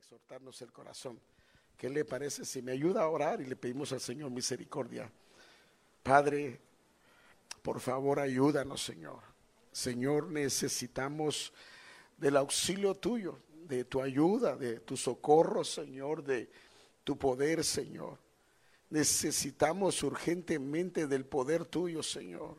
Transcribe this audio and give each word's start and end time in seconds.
exhortarnos 0.00 0.62
el 0.62 0.72
corazón. 0.72 1.20
¿Qué 1.76 1.90
le 1.90 2.06
parece 2.06 2.46
si 2.46 2.62
me 2.62 2.72
ayuda 2.72 3.02
a 3.02 3.08
orar 3.08 3.42
y 3.42 3.44
le 3.44 3.54
pedimos 3.54 3.92
al 3.92 4.00
Señor 4.00 4.30
misericordia? 4.30 5.10
Padre, 6.02 6.58
por 7.62 7.80
favor 7.80 8.18
ayúdanos, 8.18 8.82
Señor. 8.82 9.20
Señor, 9.72 10.28
necesitamos 10.28 11.52
del 12.16 12.38
auxilio 12.38 12.94
tuyo, 12.94 13.40
de 13.66 13.84
tu 13.84 14.00
ayuda, 14.00 14.56
de 14.56 14.80
tu 14.80 14.96
socorro, 14.96 15.64
Señor, 15.64 16.24
de 16.24 16.50
tu 17.04 17.18
poder, 17.18 17.62
Señor. 17.62 18.18
Necesitamos 18.88 20.02
urgentemente 20.02 21.06
del 21.06 21.26
poder 21.26 21.66
tuyo, 21.66 22.02
Señor. 22.02 22.56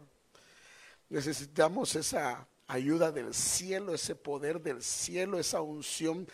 Necesitamos 1.09 1.95
esa 1.95 2.47
ayuda 2.67 3.11
del 3.11 3.33
cielo, 3.33 3.95
ese 3.95 4.15
poder 4.15 4.61
del 4.61 4.83
cielo, 4.83 5.39
esa 5.39 5.61
unción 5.61 6.27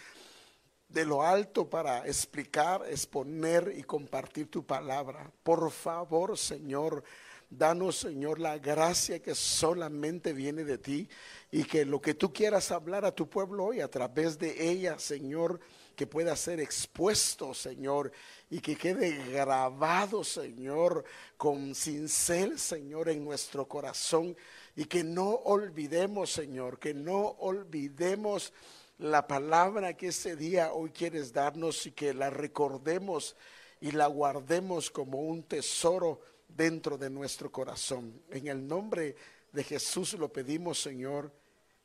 de 0.89 1.05
lo 1.05 1.21
alto 1.21 1.69
para 1.69 2.07
explicar, 2.07 2.83
exponer 2.89 3.73
y 3.75 3.83
compartir 3.83 4.49
tu 4.49 4.65
palabra. 4.65 5.31
Por 5.43 5.69
favor, 5.71 6.37
Señor, 6.37 7.03
danos, 7.49 7.97
Señor, 7.97 8.39
la 8.39 8.57
gracia 8.57 9.21
que 9.21 9.35
solamente 9.35 10.33
viene 10.33 10.63
de 10.63 10.77
ti 10.77 11.09
y 11.51 11.63
que 11.63 11.85
lo 11.85 12.01
que 12.01 12.13
tú 12.13 12.31
quieras 12.31 12.71
hablar 12.71 13.05
a 13.05 13.13
tu 13.13 13.29
pueblo 13.29 13.65
hoy 13.65 13.81
a 13.81 13.89
través 13.89 14.37
de 14.37 14.69
ella, 14.69 14.97
Señor, 14.99 15.59
que 15.95 16.07
pueda 16.07 16.35
ser 16.35 16.59
expuesto, 16.59 17.53
Señor, 17.53 18.11
y 18.49 18.59
que 18.59 18.75
quede 18.75 19.31
grabado, 19.31 20.23
Señor, 20.23 21.03
con 21.37 21.73
cincel, 21.73 22.59
Señor, 22.59 23.09
en 23.09 23.25
nuestro 23.25 23.67
corazón 23.67 24.37
y 24.75 24.85
que 24.85 25.03
no 25.03 25.27
olvidemos, 25.27 26.31
Señor, 26.31 26.77
que 26.77 26.93
no 26.93 27.35
olvidemos 27.39 28.53
la 28.99 29.27
palabra 29.27 29.95
que 29.95 30.07
ese 30.07 30.35
día 30.35 30.73
hoy 30.73 30.89
quieres 30.89 31.31
darnos 31.31 31.85
y 31.85 31.91
que 31.91 32.13
la 32.13 32.29
recordemos 32.29 33.35
y 33.79 33.91
la 33.91 34.07
guardemos 34.07 34.89
como 34.89 35.19
un 35.19 35.43
tesoro 35.43 36.19
dentro 36.47 36.97
de 36.97 37.09
nuestro 37.09 37.51
corazón. 37.51 38.21
En 38.31 38.47
el 38.47 38.67
nombre 38.67 39.15
de 39.51 39.63
Jesús 39.63 40.13
lo 40.13 40.31
pedimos, 40.31 40.81
Señor, 40.81 41.31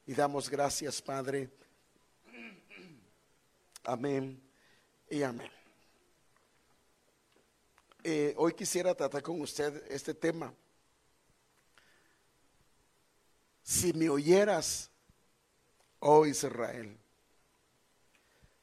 y 0.07 0.15
damos 0.15 0.49
gracias, 0.49 1.03
Padre. 1.03 1.51
Amén 3.85 4.43
y 5.11 5.23
amén. 5.23 5.51
Eh, 8.05 8.35
hoy 8.37 8.55
quisiera 8.55 8.95
tratar 8.95 9.23
con 9.23 9.41
usted 9.41 9.85
este 9.91 10.15
tema. 10.15 10.53
Si 13.63 13.93
me 13.93 14.09
oyeras, 14.09 14.91
oh 16.01 16.27
Israel, 16.27 16.99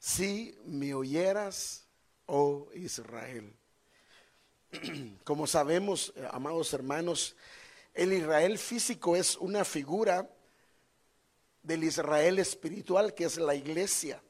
si 0.00 0.58
me 0.64 0.94
oyeras, 0.94 1.84
oh 2.24 2.68
Israel. 2.74 3.54
Como 5.24 5.46
sabemos, 5.46 6.12
eh, 6.16 6.26
amados 6.32 6.72
hermanos, 6.72 7.36
el 7.92 8.14
Israel 8.14 8.58
físico 8.58 9.14
es 9.14 9.36
una 9.36 9.64
figura 9.64 10.28
del 11.62 11.84
Israel 11.84 12.38
espiritual 12.38 13.12
que 13.14 13.24
es 13.24 13.36
la 13.36 13.54
iglesia. 13.54 14.22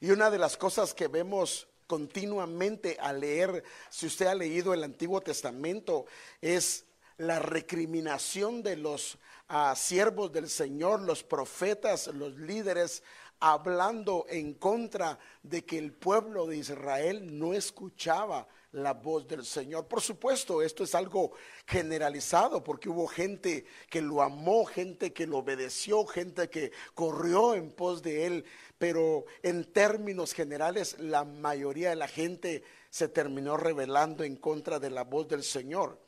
Y 0.00 0.10
una 0.10 0.30
de 0.30 0.38
las 0.38 0.56
cosas 0.56 0.92
que 0.92 1.06
vemos 1.06 1.68
continuamente 1.86 2.96
al 3.00 3.20
leer, 3.20 3.62
si 3.88 4.06
usted 4.06 4.26
ha 4.26 4.34
leído 4.34 4.74
el 4.74 4.82
Antiguo 4.82 5.20
Testamento, 5.20 6.06
es 6.40 6.86
la 7.18 7.38
recriminación 7.38 8.62
de 8.62 8.76
los 8.76 9.18
ah, 9.48 9.74
siervos 9.76 10.32
del 10.32 10.50
Señor, 10.50 11.02
los 11.02 11.22
profetas, 11.22 12.08
los 12.08 12.36
líderes, 12.36 13.02
hablando 13.40 14.26
en 14.28 14.54
contra 14.54 15.18
de 15.42 15.64
que 15.64 15.78
el 15.78 15.92
pueblo 15.92 16.46
de 16.46 16.58
Israel 16.58 17.38
no 17.38 17.54
escuchaba 17.54 18.48
la 18.72 18.92
voz 18.92 19.26
del 19.26 19.44
Señor. 19.44 19.86
Por 19.86 20.02
supuesto, 20.02 20.62
esto 20.62 20.84
es 20.84 20.94
algo 20.94 21.32
generalizado 21.66 22.62
porque 22.62 22.88
hubo 22.88 23.06
gente 23.06 23.64
que 23.88 24.02
lo 24.02 24.22
amó, 24.22 24.66
gente 24.66 25.12
que 25.12 25.26
lo 25.26 25.38
obedeció, 25.38 26.04
gente 26.06 26.50
que 26.50 26.72
corrió 26.94 27.54
en 27.54 27.70
pos 27.70 28.02
de 28.02 28.26
él, 28.26 28.44
pero 28.78 29.24
en 29.42 29.64
términos 29.64 30.32
generales 30.32 30.98
la 30.98 31.24
mayoría 31.24 31.90
de 31.90 31.96
la 31.96 32.08
gente 32.08 32.62
se 32.90 33.08
terminó 33.08 33.56
rebelando 33.56 34.24
en 34.24 34.36
contra 34.36 34.78
de 34.78 34.90
la 34.90 35.04
voz 35.04 35.28
del 35.28 35.42
Señor. 35.42 35.98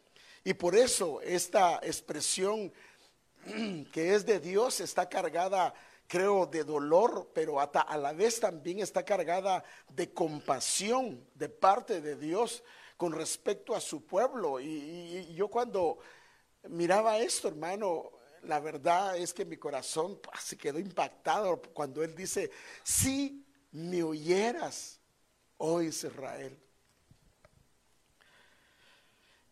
Y 0.44 0.54
por 0.54 0.74
eso 0.74 1.20
esta 1.22 1.80
expresión 1.82 2.72
que 3.92 4.14
es 4.14 4.26
de 4.26 4.40
Dios 4.40 4.80
está 4.80 5.08
cargada 5.08 5.74
creo, 6.08 6.46
de 6.46 6.64
dolor, 6.64 7.30
pero 7.34 7.60
hasta 7.60 7.82
a 7.82 7.96
la 7.98 8.12
vez 8.12 8.40
también 8.40 8.80
está 8.80 9.04
cargada 9.04 9.62
de 9.90 10.12
compasión 10.12 11.28
de 11.34 11.50
parte 11.50 12.00
de 12.00 12.16
Dios 12.16 12.64
con 12.96 13.12
respecto 13.12 13.74
a 13.76 13.80
su 13.80 14.04
pueblo. 14.06 14.58
Y, 14.58 15.32
yo 15.34 15.48
cuando 15.48 15.98
miraba 16.70 17.18
esto, 17.18 17.48
hermano, 17.48 18.10
la 18.44 18.58
verdad 18.58 19.16
es 19.18 19.34
que 19.34 19.44
mi 19.44 19.58
corazón 19.58 20.18
pues, 20.20 20.40
se 20.40 20.56
quedó 20.56 20.78
impactado 20.78 21.60
cuando 21.74 22.02
él 22.02 22.14
dice, 22.16 22.50
si 22.82 23.46
me 23.70 24.02
oyeras, 24.02 24.98
oh 25.58 25.82
Israel. 25.82 26.58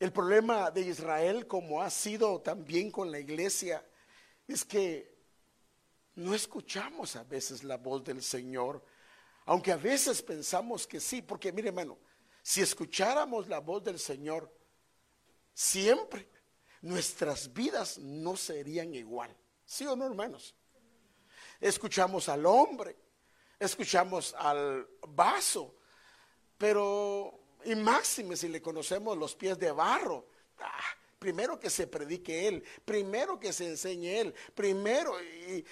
El 0.01 0.13
problema 0.13 0.71
de 0.71 0.83
Israel, 0.83 1.47
como 1.47 1.83
ha 1.83 1.91
sido 1.91 2.41
también 2.41 2.91
con 2.91 3.11
la 3.11 3.19
iglesia, 3.19 3.85
es 4.49 4.65
que 4.65 5.16
no 6.17 6.35
escuchamos 6.35 7.15
a 7.17 7.25
veces 7.25 7.63
la 7.63 7.77
voz 7.77 8.03
del 8.03 8.23
Señor, 8.23 8.85
aunque 9.45 9.71
a 9.71 9.77
veces 9.77 10.23
pensamos 10.23 10.87
que 10.87 10.99
sí, 10.99 11.23
porque 11.23 11.53
mire 11.53 11.69
hermano, 11.69 11.99
si 12.43 12.63
escucháramos 12.63 13.49
la 13.49 13.61
voz 13.61 13.85
del 13.85 13.99
Señor 13.99 14.53
siempre, 15.53 16.29
nuestras 16.83 17.53
vidas 17.53 17.99
no 17.99 18.37
serían 18.37 18.95
igual. 18.95 19.35
¿Sí 19.65 19.87
o 19.87 19.97
no, 19.97 20.07
hermanos? 20.07 20.55
Escuchamos 21.61 22.29
al 22.29 22.47
hombre, 22.47 22.97
escuchamos 23.59 24.35
al 24.39 24.89
vaso, 25.09 25.75
pero 26.57 27.41
y 27.65 27.75
máxime 27.75 28.37
si 28.37 28.49
le 28.49 28.63
conocemos 28.63 29.19
los 29.19 29.35
pies 29.35 29.59
de 29.59 29.73
barro. 29.73 30.29
Ah, 30.61 30.97
Primero 31.27 31.59
que 31.59 31.71
se 31.71 31.89
predique 31.89 32.47
Él, 32.47 32.63
primero 32.85 33.41
que 33.41 33.53
se 33.53 33.67
enseñe 33.67 34.21
Él, 34.21 34.33
primero 34.55 35.13
y, 35.21 35.65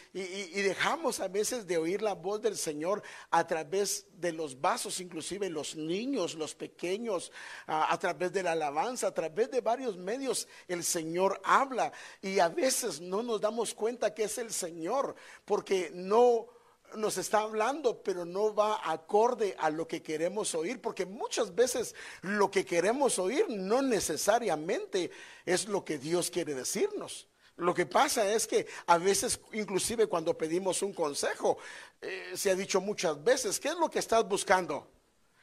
dejamos 0.62 1.20
a 1.20 1.28
veces 1.28 1.64
de 1.64 1.78
oír 1.78 2.02
la 2.02 2.14
voz 2.14 2.42
del 2.42 2.56
Señor 2.56 3.04
a 3.30 3.46
través 3.46 4.04
de 4.14 4.32
los 4.32 4.60
vasos, 4.60 4.98
inclusive 4.98 5.48
los 5.48 5.76
niños, 5.76 6.34
los 6.34 6.56
pequeños, 6.56 7.30
a, 7.68 7.92
a 7.92 7.98
través 8.00 8.32
de 8.32 8.42
la 8.42 8.50
alabanza, 8.50 9.06
a 9.06 9.14
través 9.14 9.48
de 9.52 9.60
varios 9.60 9.96
medios 9.96 10.48
el 10.66 10.82
Señor 10.82 11.40
habla. 11.44 11.92
Y 12.20 12.40
a 12.40 12.48
veces 12.48 13.00
no 13.00 13.22
nos 13.22 13.40
damos 13.40 13.74
cuenta 13.74 14.12
que 14.12 14.24
es 14.24 14.38
el 14.38 14.50
Señor 14.50 15.14
porque 15.44 15.92
no 15.94 16.48
nos 16.96 17.18
está 17.18 17.40
hablando, 17.40 18.02
pero 18.02 18.24
no 18.24 18.54
va 18.54 18.80
acorde 18.90 19.56
a 19.58 19.70
lo 19.70 19.86
que 19.86 20.02
queremos 20.02 20.54
oír, 20.54 20.80
porque 20.80 21.06
muchas 21.06 21.54
veces 21.54 21.94
lo 22.22 22.50
que 22.50 22.64
queremos 22.64 23.18
oír 23.18 23.46
no 23.48 23.82
necesariamente 23.82 25.10
es 25.44 25.68
lo 25.68 25.84
que 25.84 25.98
Dios 25.98 26.30
quiere 26.30 26.54
decirnos. 26.54 27.26
Lo 27.56 27.72
que 27.72 27.86
pasa 27.86 28.28
es 28.32 28.46
que 28.46 28.66
a 28.86 28.98
veces, 28.98 29.40
inclusive 29.52 30.08
cuando 30.08 30.36
pedimos 30.36 30.82
un 30.82 30.92
consejo, 30.92 31.58
eh, 32.00 32.32
se 32.34 32.50
ha 32.50 32.54
dicho 32.54 32.80
muchas 32.80 33.22
veces, 33.22 33.60
¿qué 33.60 33.68
es 33.68 33.76
lo 33.76 33.88
que 33.88 34.00
estás 34.00 34.26
buscando? 34.28 34.88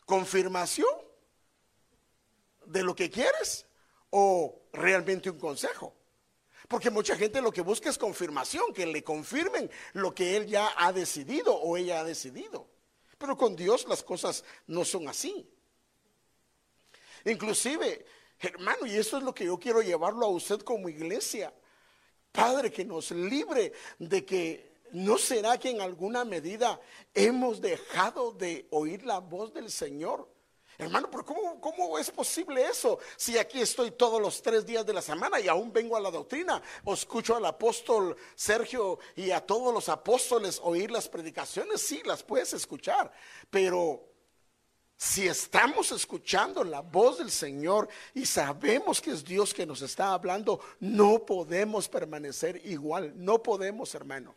¿Confirmación 0.06 0.90
de 2.66 2.84
lo 2.84 2.96
que 2.96 3.10
quieres 3.10 3.66
o 4.10 4.62
realmente 4.74 5.30
un 5.30 5.40
consejo? 5.40 5.94
Porque 6.72 6.90
mucha 6.90 7.18
gente 7.18 7.42
lo 7.42 7.52
que 7.52 7.60
busca 7.60 7.90
es 7.90 7.98
confirmación, 7.98 8.74
que 8.74 8.86
le 8.86 9.04
confirmen 9.04 9.70
lo 9.92 10.16
que 10.16 10.38
él 10.38 10.48
ya 10.48 10.72
ha 10.78 10.94
decidido 10.94 11.54
o 11.54 11.76
ella 11.76 12.00
ha 12.00 12.04
decidido. 12.06 12.66
Pero 13.18 13.36
con 13.36 13.58
Dios 13.58 13.86
las 13.90 14.02
cosas 14.02 14.46
no 14.68 14.86
son 14.86 15.10
así. 15.10 15.46
Inclusive, 17.26 18.06
hermano, 18.40 18.86
y 18.86 18.96
eso 18.96 19.18
es 19.18 19.24
lo 19.24 19.36
que 19.36 19.44
yo 19.44 19.60
quiero 19.60 19.82
llevarlo 19.82 20.26
a 20.26 20.30
usted 20.30 20.62
como 20.62 20.88
iglesia. 20.88 21.54
Padre, 22.32 22.72
que 22.72 22.86
nos 22.86 23.12
libre 23.12 23.74
de 24.00 24.24
que 24.24 24.72
no 24.94 25.18
será 25.18 25.60
que 25.60 25.72
en 25.72 25.82
alguna 25.82 26.24
medida 26.24 26.80
hemos 27.14 27.60
dejado 27.60 28.32
de 28.32 28.66
oír 28.72 29.04
la 29.04 29.20
voz 29.20 29.54
del 29.54 29.70
Señor. 29.70 30.26
Hermano, 30.82 31.12
pero 31.12 31.24
cómo, 31.24 32.00
es 32.00 32.10
posible 32.10 32.66
eso? 32.66 32.98
Si 33.16 33.38
aquí 33.38 33.62
estoy 33.62 33.92
todos 33.92 34.20
los 34.20 34.42
tres 34.42 34.66
días 34.66 34.84
de 34.84 34.94
la 34.94 35.02
semana 35.04 35.40
y 35.40 35.48
aún 35.48 35.72
vengo 35.72 35.96
a 35.96 36.00
la 36.00 36.10
doctrina, 36.10 36.60
o 36.84 36.96
escucho 36.96 37.36
al 37.36 37.46
apóstol 37.46 38.18
Sergio 38.34 38.98
y 39.16 39.30
a 39.30 39.46
todos 39.46 39.72
los 39.72 39.90
apóstoles 39.90 40.60
oír 40.64 40.90
las 40.90 41.08
predicaciones, 41.08 41.82
sí, 41.82 42.02
las 42.04 42.24
puedes 42.24 42.54
escuchar, 42.54 43.12
pero 43.52 44.10
si 44.98 45.28
estamos 45.28 45.92
escuchando 45.92 46.64
la 46.64 46.82
voz 46.82 47.20
del 47.20 47.30
Señor 47.30 47.88
y 48.16 48.26
sabemos 48.26 49.00
que 49.00 49.12
es 49.12 49.24
Dios 49.24 49.54
que 49.54 49.68
nos 49.68 49.84
está 49.84 50.14
hablando, 50.14 50.62
no 50.80 51.24
podemos 51.24 51.88
permanecer 51.90 52.60
igual, 52.66 53.14
no 53.16 53.44
podemos, 53.44 53.94
hermano. 53.94 54.36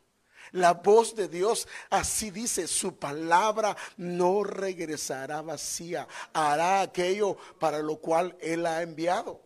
La 0.54 0.72
voz 0.72 1.16
de 1.16 1.26
Dios, 1.26 1.66
así 1.90 2.30
dice, 2.30 2.68
su 2.68 2.96
palabra 2.96 3.76
no 3.96 4.44
regresará 4.44 5.42
vacía, 5.42 6.06
hará 6.32 6.80
aquello 6.80 7.36
para 7.58 7.80
lo 7.80 7.96
cual 7.96 8.36
Él 8.40 8.64
ha 8.64 8.80
enviado. 8.82 9.40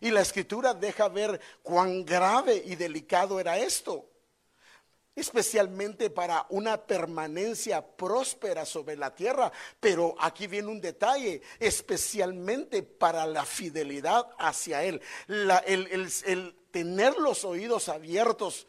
Y 0.00 0.10
la 0.10 0.20
escritura 0.20 0.74
deja 0.74 1.08
ver 1.08 1.40
cuán 1.62 2.04
grave 2.04 2.62
y 2.66 2.76
delicado 2.76 3.40
era 3.40 3.56
esto 3.58 4.06
especialmente 5.20 6.08
para 6.08 6.46
una 6.48 6.78
permanencia 6.78 7.84
próspera 7.84 8.64
sobre 8.64 8.96
la 8.96 9.14
tierra. 9.14 9.52
Pero 9.78 10.14
aquí 10.18 10.46
viene 10.46 10.68
un 10.68 10.80
detalle, 10.80 11.42
especialmente 11.58 12.82
para 12.82 13.26
la 13.26 13.44
fidelidad 13.44 14.28
hacia 14.38 14.82
Él. 14.82 15.00
el, 15.28 16.56
tener 16.70 17.16
los 17.18 17.44
oídos 17.44 17.88
abiertos 17.88 18.66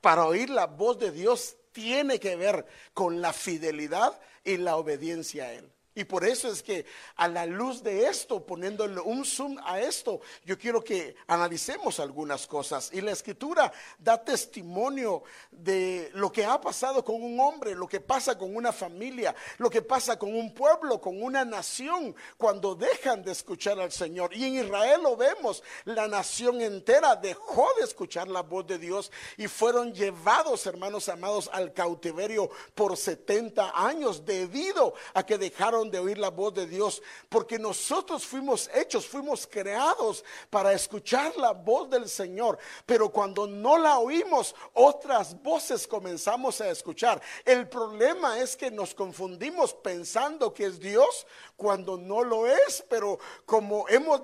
para 0.00 0.26
oír 0.26 0.50
la 0.50 0.66
voz 0.66 0.98
de 0.98 1.10
Dios 1.10 1.56
tiene 1.72 2.18
que 2.18 2.36
ver 2.36 2.66
con 2.94 3.20
la 3.20 3.32
fidelidad 3.32 4.18
y 4.44 4.56
la 4.56 4.76
obediencia 4.76 5.44
a 5.44 5.52
Él. 5.52 5.72
Y 5.92 6.04
por 6.04 6.24
eso 6.24 6.48
es 6.48 6.62
que 6.62 6.86
a 7.16 7.26
la 7.26 7.46
luz 7.46 7.82
de 7.82 8.06
esto, 8.06 8.46
poniéndole 8.46 9.00
un 9.00 9.24
zoom 9.24 9.58
a 9.64 9.80
esto, 9.80 10.20
yo 10.44 10.56
quiero 10.56 10.84
que 10.84 11.16
analicemos 11.26 11.98
algunas 11.98 12.46
cosas. 12.46 12.90
Y 12.92 13.00
la 13.00 13.10
escritura 13.10 13.72
da 13.98 14.22
testimonio 14.22 15.24
de 15.50 16.10
lo 16.14 16.30
que 16.30 16.44
ha 16.44 16.60
pasado 16.60 17.04
con 17.04 17.20
un 17.20 17.40
hombre, 17.40 17.74
lo 17.74 17.88
que 17.88 18.00
pasa 18.00 18.38
con 18.38 18.54
una 18.54 18.72
familia, 18.72 19.34
lo 19.58 19.68
que 19.68 19.82
pasa 19.82 20.16
con 20.16 20.32
un 20.32 20.54
pueblo, 20.54 21.00
con 21.00 21.20
una 21.20 21.44
nación, 21.44 22.14
cuando 22.36 22.76
dejan 22.76 23.24
de 23.24 23.32
escuchar 23.32 23.80
al 23.80 23.90
Señor. 23.90 24.32
Y 24.32 24.44
en 24.44 24.64
Israel 24.64 25.02
lo 25.02 25.16
vemos, 25.16 25.62
la 25.84 26.06
nación 26.06 26.60
entera 26.60 27.16
dejó 27.16 27.66
de 27.78 27.84
escuchar 27.84 28.28
la 28.28 28.42
voz 28.42 28.64
de 28.66 28.78
Dios 28.78 29.10
y 29.36 29.48
fueron 29.48 29.92
llevados, 29.92 30.66
hermanos 30.66 31.08
amados, 31.08 31.50
al 31.52 31.72
cautiverio 31.72 32.48
por 32.76 32.96
70 32.96 33.72
años 33.74 34.24
debido 34.24 34.94
a 35.14 35.24
que 35.24 35.36
dejaron 35.36 35.79
de 35.88 36.00
oír 36.00 36.18
la 36.18 36.30
voz 36.30 36.52
de 36.52 36.66
Dios, 36.66 37.00
porque 37.28 37.60
nosotros 37.60 38.26
fuimos 38.26 38.68
hechos, 38.74 39.06
fuimos 39.06 39.46
creados 39.46 40.24
para 40.50 40.72
escuchar 40.72 41.36
la 41.36 41.52
voz 41.52 41.88
del 41.88 42.08
Señor, 42.08 42.58
pero 42.84 43.08
cuando 43.10 43.46
no 43.46 43.78
la 43.78 44.00
oímos, 44.00 44.52
otras 44.74 45.40
voces 45.40 45.86
comenzamos 45.86 46.60
a 46.60 46.70
escuchar. 46.70 47.22
El 47.44 47.68
problema 47.68 48.40
es 48.40 48.56
que 48.56 48.72
nos 48.72 48.92
confundimos 48.92 49.72
pensando 49.74 50.52
que 50.52 50.66
es 50.66 50.80
Dios 50.80 51.24
cuando 51.56 51.96
no 51.96 52.24
lo 52.24 52.48
es, 52.48 52.84
pero 52.88 53.20
como 53.46 53.88
hemos 53.88 54.22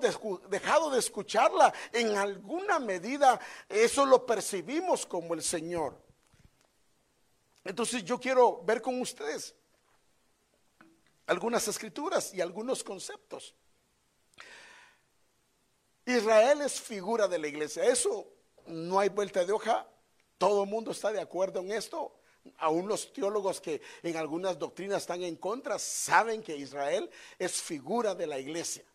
dejado 0.49 0.89
de 0.89 0.99
escucharla, 0.99 1.73
en 1.93 2.17
alguna 2.17 2.79
medida 2.79 3.39
eso 3.69 4.05
lo 4.05 4.25
percibimos 4.25 5.05
como 5.05 5.33
el 5.33 5.43
Señor. 5.43 5.95
Entonces 7.63 8.03
yo 8.03 8.19
quiero 8.19 8.61
ver 8.63 8.81
con 8.81 8.99
ustedes 9.01 9.53
algunas 11.27 11.67
escrituras 11.67 12.33
y 12.33 12.41
algunos 12.41 12.83
conceptos. 12.83 13.53
Israel 16.05 16.61
es 16.61 16.79
figura 16.79 17.27
de 17.27 17.37
la 17.37 17.47
iglesia. 17.47 17.83
Eso 17.83 18.27
no 18.65 18.99
hay 18.99 19.09
vuelta 19.09 19.43
de 19.45 19.51
hoja. 19.51 19.85
Todo 20.37 20.63
el 20.63 20.69
mundo 20.69 20.91
está 20.91 21.11
de 21.11 21.19
acuerdo 21.19 21.59
en 21.59 21.71
esto. 21.71 22.19
Aún 22.59 22.87
los 22.87 23.11
teólogos 23.11 23.59
que 23.59 23.81
en 24.03 24.15
algunas 24.15 24.57
doctrinas 24.57 25.01
están 25.01 25.21
en 25.23 25.35
contra 25.35 25.77
saben 25.77 26.41
que 26.41 26.55
Israel 26.55 27.09
es 27.37 27.61
figura 27.61 28.15
de 28.15 28.25
la 28.25 28.39
iglesia. 28.39 28.85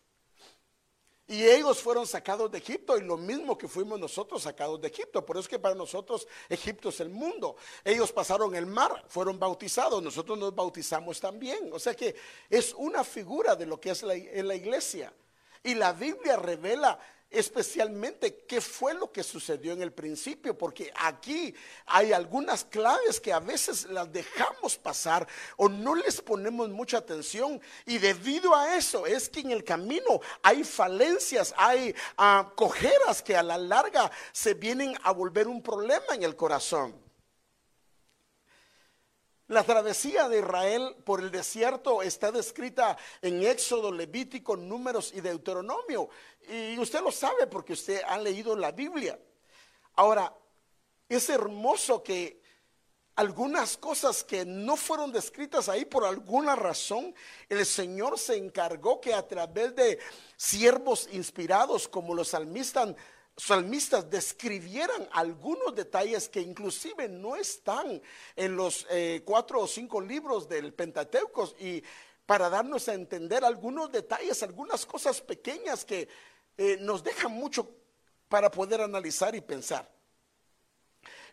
Y 1.27 1.45
ellos 1.45 1.81
fueron 1.81 2.05
sacados 2.05 2.51
de 2.51 2.57
Egipto 2.57 2.97
y 2.97 3.01
lo 3.01 3.15
mismo 3.15 3.57
que 3.57 3.69
fuimos 3.69 3.97
nosotros 3.97 4.43
sacados 4.43 4.81
de 4.81 4.89
Egipto. 4.89 5.25
Por 5.25 5.37
eso 5.37 5.43
es 5.43 5.47
que 5.47 5.59
para 5.59 5.73
nosotros 5.73 6.27
Egipto 6.49 6.89
es 6.89 6.99
el 6.99 7.09
mundo. 7.09 7.55
Ellos 7.83 8.11
pasaron 8.11 8.53
el 8.55 8.65
mar, 8.65 9.05
fueron 9.07 9.39
bautizados, 9.39 10.03
nosotros 10.03 10.37
nos 10.37 10.53
bautizamos 10.53 11.21
también. 11.21 11.69
O 11.71 11.79
sea 11.79 11.95
que 11.95 12.13
es 12.49 12.73
una 12.73 13.05
figura 13.05 13.55
de 13.55 13.65
lo 13.65 13.79
que 13.79 13.91
es 13.91 14.03
la, 14.03 14.15
la 14.15 14.55
iglesia. 14.55 15.13
Y 15.63 15.75
la 15.75 15.93
Biblia 15.93 16.35
revela 16.35 16.99
especialmente 17.33 18.45
qué 18.47 18.61
fue 18.61 18.93
lo 18.93 19.11
que 19.11 19.23
sucedió 19.23 19.73
en 19.73 19.81
el 19.81 19.91
principio, 19.91 20.57
porque 20.57 20.91
aquí 20.95 21.53
hay 21.85 22.13
algunas 22.13 22.63
claves 22.63 23.19
que 23.19 23.33
a 23.33 23.39
veces 23.39 23.85
las 23.85 24.11
dejamos 24.11 24.77
pasar 24.77 25.27
o 25.57 25.67
no 25.67 25.95
les 25.95 26.21
ponemos 26.21 26.69
mucha 26.69 26.99
atención 26.99 27.59
y 27.85 27.97
debido 27.97 28.55
a 28.55 28.77
eso 28.77 29.05
es 29.05 29.27
que 29.27 29.41
en 29.41 29.51
el 29.51 29.63
camino 29.63 30.21
hay 30.41 30.63
falencias, 30.63 31.53
hay 31.57 31.95
ah, 32.17 32.51
cojeras 32.55 33.21
que 33.21 33.35
a 33.35 33.43
la 33.43 33.57
larga 33.57 34.11
se 34.31 34.53
vienen 34.53 34.95
a 35.03 35.11
volver 35.11 35.47
un 35.47 35.61
problema 35.61 36.13
en 36.13 36.23
el 36.23 36.35
corazón. 36.35 37.02
La 39.53 39.63
travesía 39.63 40.27
de 40.27 40.39
Israel 40.39 40.95
por 41.05 41.19
el 41.19 41.29
desierto 41.29 42.01
está 42.01 42.31
descrita 42.31 42.97
en 43.21 43.43
Éxodo, 43.43 43.91
Levítico, 43.91 44.57
Números 44.57 45.13
y 45.13 45.21
Deuteronomio. 45.21 46.09
Y 46.49 46.79
usted 46.79 47.01
lo 47.01 47.11
sabe 47.11 47.45
porque 47.45 47.73
usted 47.73 48.01
ha 48.07 48.17
leído 48.17 48.55
la 48.55 48.71
Biblia. 48.71 49.19
Ahora, 49.93 50.35
es 51.07 51.29
hermoso 51.29 52.01
que 52.01 52.41
algunas 53.15 53.77
cosas 53.77 54.23
que 54.23 54.43
no 54.43 54.75
fueron 54.75 55.11
descritas 55.11 55.69
ahí 55.69 55.85
por 55.85 56.03
alguna 56.03 56.55
razón, 56.55 57.13
el 57.47 57.63
Señor 57.63 58.17
se 58.17 58.35
encargó 58.35 58.99
que 58.99 59.13
a 59.13 59.27
través 59.27 59.75
de 59.75 59.99
siervos 60.35 61.07
inspirados 61.11 61.87
como 61.87 62.15
los 62.15 62.29
salmistas 62.29 62.95
salmistas 63.35 64.09
describieran 64.09 65.07
algunos 65.11 65.73
detalles 65.75 66.29
que 66.29 66.41
inclusive 66.41 67.09
no 67.09 67.35
están 67.35 68.01
en 68.35 68.55
los 68.55 68.85
eh, 68.89 69.21
cuatro 69.25 69.61
o 69.61 69.67
cinco 69.67 69.99
libros 69.99 70.47
del 70.47 70.73
Pentateuco 70.73 71.53
y 71.59 71.83
para 72.25 72.49
darnos 72.49 72.87
a 72.87 72.93
entender 72.93 73.43
algunos 73.43 73.91
detalles, 73.91 74.43
algunas 74.43 74.85
cosas 74.85 75.19
pequeñas 75.21 75.83
que 75.83 76.07
eh, 76.57 76.77
nos 76.79 77.03
dejan 77.03 77.31
mucho 77.31 77.69
para 78.29 78.49
poder 78.49 78.81
analizar 78.81 79.35
y 79.35 79.41
pensar. 79.41 79.92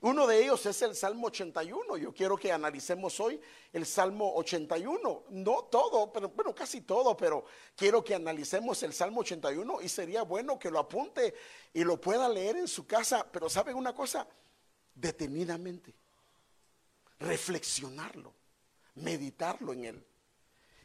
Uno 0.03 0.27
de 0.27 0.43
ellos 0.43 0.65
es 0.65 0.81
el 0.81 0.95
Salmo 0.95 1.27
81. 1.27 1.99
Yo 1.99 2.15
quiero 2.15 2.37
que 2.37 2.51
analicemos 2.51 3.21
hoy 3.21 3.39
el 3.71 3.85
Salmo 3.85 4.35
81. 4.37 5.25
No 5.29 5.65
todo, 5.65 6.11
pero 6.11 6.31
bueno, 6.31 6.55
casi 6.55 6.81
todo, 6.81 7.15
pero 7.15 7.45
quiero 7.77 8.03
que 8.03 8.15
analicemos 8.15 8.83
el 8.83 8.95
Salmo 8.95 9.21
81 9.21 9.83
y 9.83 9.89
sería 9.91 10.23
bueno 10.23 10.59
que 10.59 10.71
lo 10.71 10.79
apunte 10.79 11.35
y 11.75 11.85
lo 11.85 12.01
pueda 12.01 12.31
leer 12.31 12.57
en 12.57 12.67
su 12.67 12.87
casa. 12.87 13.27
Pero 13.31 13.51
¿saben 13.51 13.77
una 13.77 13.95
cosa? 13.95 14.27
Detenidamente. 14.95 15.95
Reflexionarlo, 17.19 18.33
meditarlo 18.95 19.75
en 19.75 19.85
él. 19.85 20.07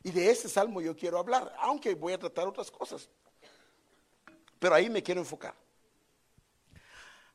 Y 0.03 0.11
de 0.11 0.29
ese 0.29 0.49
salmo 0.49 0.81
yo 0.81 0.93
quiero 0.93 1.17
hablar, 1.17 1.55
aunque 1.59 1.95
voy 1.95 2.11
a 2.11 2.19
tratar 2.19 2.47
otras 2.47 2.69
cosas. 2.69 3.09
Pero 4.59 4.75
ahí 4.75 4.89
me 4.89 5.01
quiero 5.01 5.21
enfocar. 5.21 5.55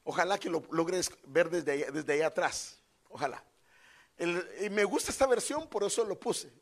Ojalá 0.05 0.39
que 0.39 0.49
lo 0.49 0.63
logres 0.71 1.11
ver 1.25 1.51
desde 1.51 2.13
ahí 2.13 2.23
atrás. 2.23 2.79
Ojalá. 3.09 3.43
y 4.19 4.71
me 4.71 4.85
gusta 4.85 5.11
esta 5.11 5.27
versión, 5.27 5.69
por 5.69 5.85
eso 5.85 6.05
lo 6.05 6.19
puse. 6.19 6.53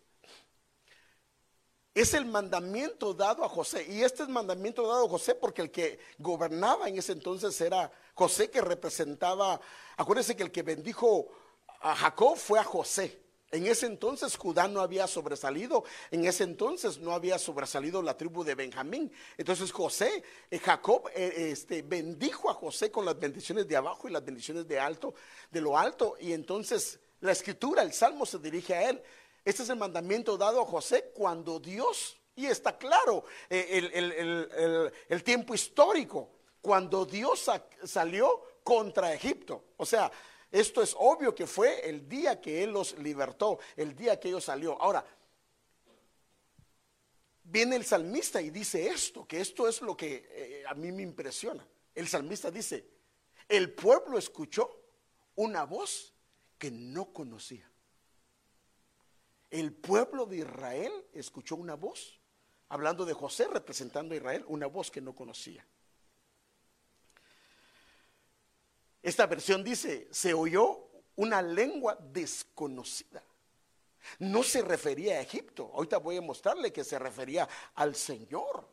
Es 1.95 2.15
el 2.15 2.27
mandamiento 2.27 3.13
dado 3.13 3.45
a 3.45 3.49
José. 3.49 3.87
Y 3.89 4.03
este 4.03 4.23
es 4.23 4.29
mandamiento 4.29 4.87
dado 4.87 5.07
a 5.07 5.09
José 5.09 5.35
porque 5.35 5.63
el 5.63 5.71
que 5.71 5.99
gobernaba 6.19 6.89
en 6.89 6.99
ese 6.99 7.13
entonces 7.13 7.61
era 7.61 7.91
José 8.15 8.51
que 8.51 8.61
representaba, 8.61 9.61
acuérdense 9.97 10.37
que 10.37 10.45
el 10.45 10.53
que 10.53 10.63
bendijo 10.63 11.29
a 11.81 11.95
Jacob 11.95 12.37
fue 12.37 12.59
a 12.59 12.65
José. 12.65 13.28
En 13.51 13.67
ese 13.67 13.87
entonces 13.87 14.37
Judá 14.37 14.69
no 14.69 14.81
había 14.81 15.07
sobresalido, 15.07 15.85
en 16.11 16.27
ese 16.27 16.45
entonces 16.45 16.99
no 16.99 17.13
había 17.13 17.39
sobresalido 17.39 18.03
la 18.03 18.17
tribu 18.17 18.45
de 18.45 18.55
Benjamín. 18.55 19.11
Entonces 19.39 19.73
José, 19.73 20.23
eh, 20.51 20.59
Jacob, 20.59 21.09
eh, 21.15 21.51
este, 21.53 21.81
bendijo 21.81 22.51
a 22.51 22.55
José 22.55 22.91
con 22.91 23.07
las 23.07 23.19
bendiciones 23.19 23.67
de 23.67 23.77
abajo 23.77 24.07
y 24.07 24.13
las 24.13 24.25
bendiciones 24.25 24.69
de 24.69 24.79
alto, 24.79 25.15
de 25.51 25.61
lo 25.63 25.79
alto. 25.79 26.17
Y 26.21 26.33
entonces 26.33 27.01
la 27.21 27.33
escritura, 27.33 27.83
el 27.83 27.95
salmo 27.95 28.27
se 28.27 28.39
dirige 28.39 28.75
a 28.75 28.91
él. 28.91 29.03
Este 29.45 29.63
es 29.63 29.71
el 29.71 29.77
mandamiento 29.77 30.37
dado 30.37 30.61
a 30.61 30.67
José 30.67 31.11
cuando 31.15 31.59
Dios, 31.59 32.19
y 32.37 32.47
está 32.47 32.77
claro 32.77 33.25
eh, 33.49 34.93
el, 35.09 35.25
tiempo 35.25 35.55
histórico, 35.55 36.29
cuando 36.61 37.07
Dios 37.07 37.51
salió 37.85 38.43
contra 38.63 39.15
Egipto. 39.15 39.65
O 39.79 39.87
sea, 39.87 40.13
esto 40.51 40.83
es 40.83 40.95
obvio 40.99 41.35
que 41.35 41.47
fue 41.47 41.89
el 41.89 42.09
día 42.09 42.41
que 42.41 42.63
Él 42.63 42.73
los 42.73 42.97
libertó, 42.99 43.59
el 43.77 43.95
día 43.95 44.19
que 44.19 44.29
ellos 44.29 44.45
salió. 44.45 44.81
Ahora, 44.81 45.05
viene 47.45 47.77
el 47.77 47.85
salmista 47.85 48.41
y 48.41 48.51
dice 48.51 48.89
esto, 48.89 49.27
que 49.27 49.41
esto 49.41 49.69
es 49.69 49.83
lo 49.83 49.97
que 49.97 50.27
eh, 50.31 50.65
a 50.67 50.75
mí 50.75 50.93
me 50.93 51.03
impresiona. 51.03 51.67
El 51.95 52.09
salmista 52.09 52.51
dice, 52.51 52.87
el 53.49 53.73
pueblo 53.73 54.19
escuchó 54.19 54.71
una 55.35 55.65
voz 55.65 56.15
que 56.59 56.71
no 56.71 57.13
conocía. 57.13 57.71
El 59.51 59.73
pueblo 59.73 60.27
de 60.27 60.39
Israel 60.39 60.93
escuchó 61.13 61.57
una 61.57 61.75
voz, 61.75 62.21
hablando 62.69 63.05
de 63.05 63.15
José 63.15 63.49
representando 63.49 64.15
a 64.15 64.17
Israel, 64.17 64.45
una 64.49 64.67
voz 64.67 64.91
que 64.91 65.01
no 65.01 65.15
conocía. 65.15 65.67
Esta 69.09 69.27
versión 69.27 69.65
dice, 69.65 70.09
se 70.11 70.35
oyó 70.35 70.89
una 71.17 71.43
lengua 71.43 71.99
desconocida. 72.01 73.23
No 74.19 74.43
se 74.43 74.63
refería 74.63 75.17
a 75.17 75.21
Egipto. 75.21 75.71
Ahorita 75.75 75.99
voy 75.99 76.17
a 76.17 76.23
mostrarle 76.23 76.73
que 76.73 76.85
se 76.85 76.99
refería 76.99 77.49
al 77.75 77.95
Señor. 77.95 78.69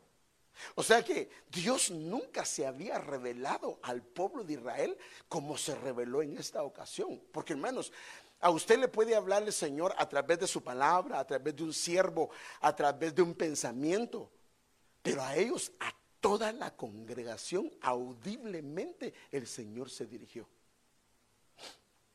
O 0.76 0.84
sea 0.84 1.04
que 1.04 1.30
Dios 1.50 1.92
nunca 1.92 2.46
se 2.46 2.66
había 2.66 2.98
revelado 2.98 3.80
al 3.84 4.02
pueblo 4.02 4.44
de 4.44 4.54
Israel 4.54 4.98
como 5.28 5.58
se 5.58 5.76
reveló 5.76 6.22
en 6.22 6.38
esta 6.38 6.64
ocasión. 6.64 7.22
Porque 7.32 7.54
hermanos, 7.54 7.92
a 8.40 8.50
usted 8.50 8.80
le 8.80 8.88
puede 8.88 9.16
hablar 9.16 9.44
el 9.44 9.54
Señor 9.54 9.94
a 9.98 10.08
través 10.08 10.40
de 10.40 10.48
su 10.48 10.64
palabra, 10.64 11.20
a 11.20 11.28
través 11.28 11.56
de 11.56 11.64
un 11.64 11.74
siervo, 11.74 12.30
a 12.62 12.76
través 12.76 13.14
de 13.14 13.22
un 13.22 13.34
pensamiento. 13.34 14.32
Pero 15.02 15.24
a 15.24 15.36
ellos, 15.36 15.72
a 15.80 15.94
toda 16.26 16.52
la 16.52 16.76
congregación, 16.76 17.72
audiblemente 17.82 19.14
el 19.32 19.46
Señor 19.46 19.92
se 19.92 20.08
dirigió. 20.08 20.48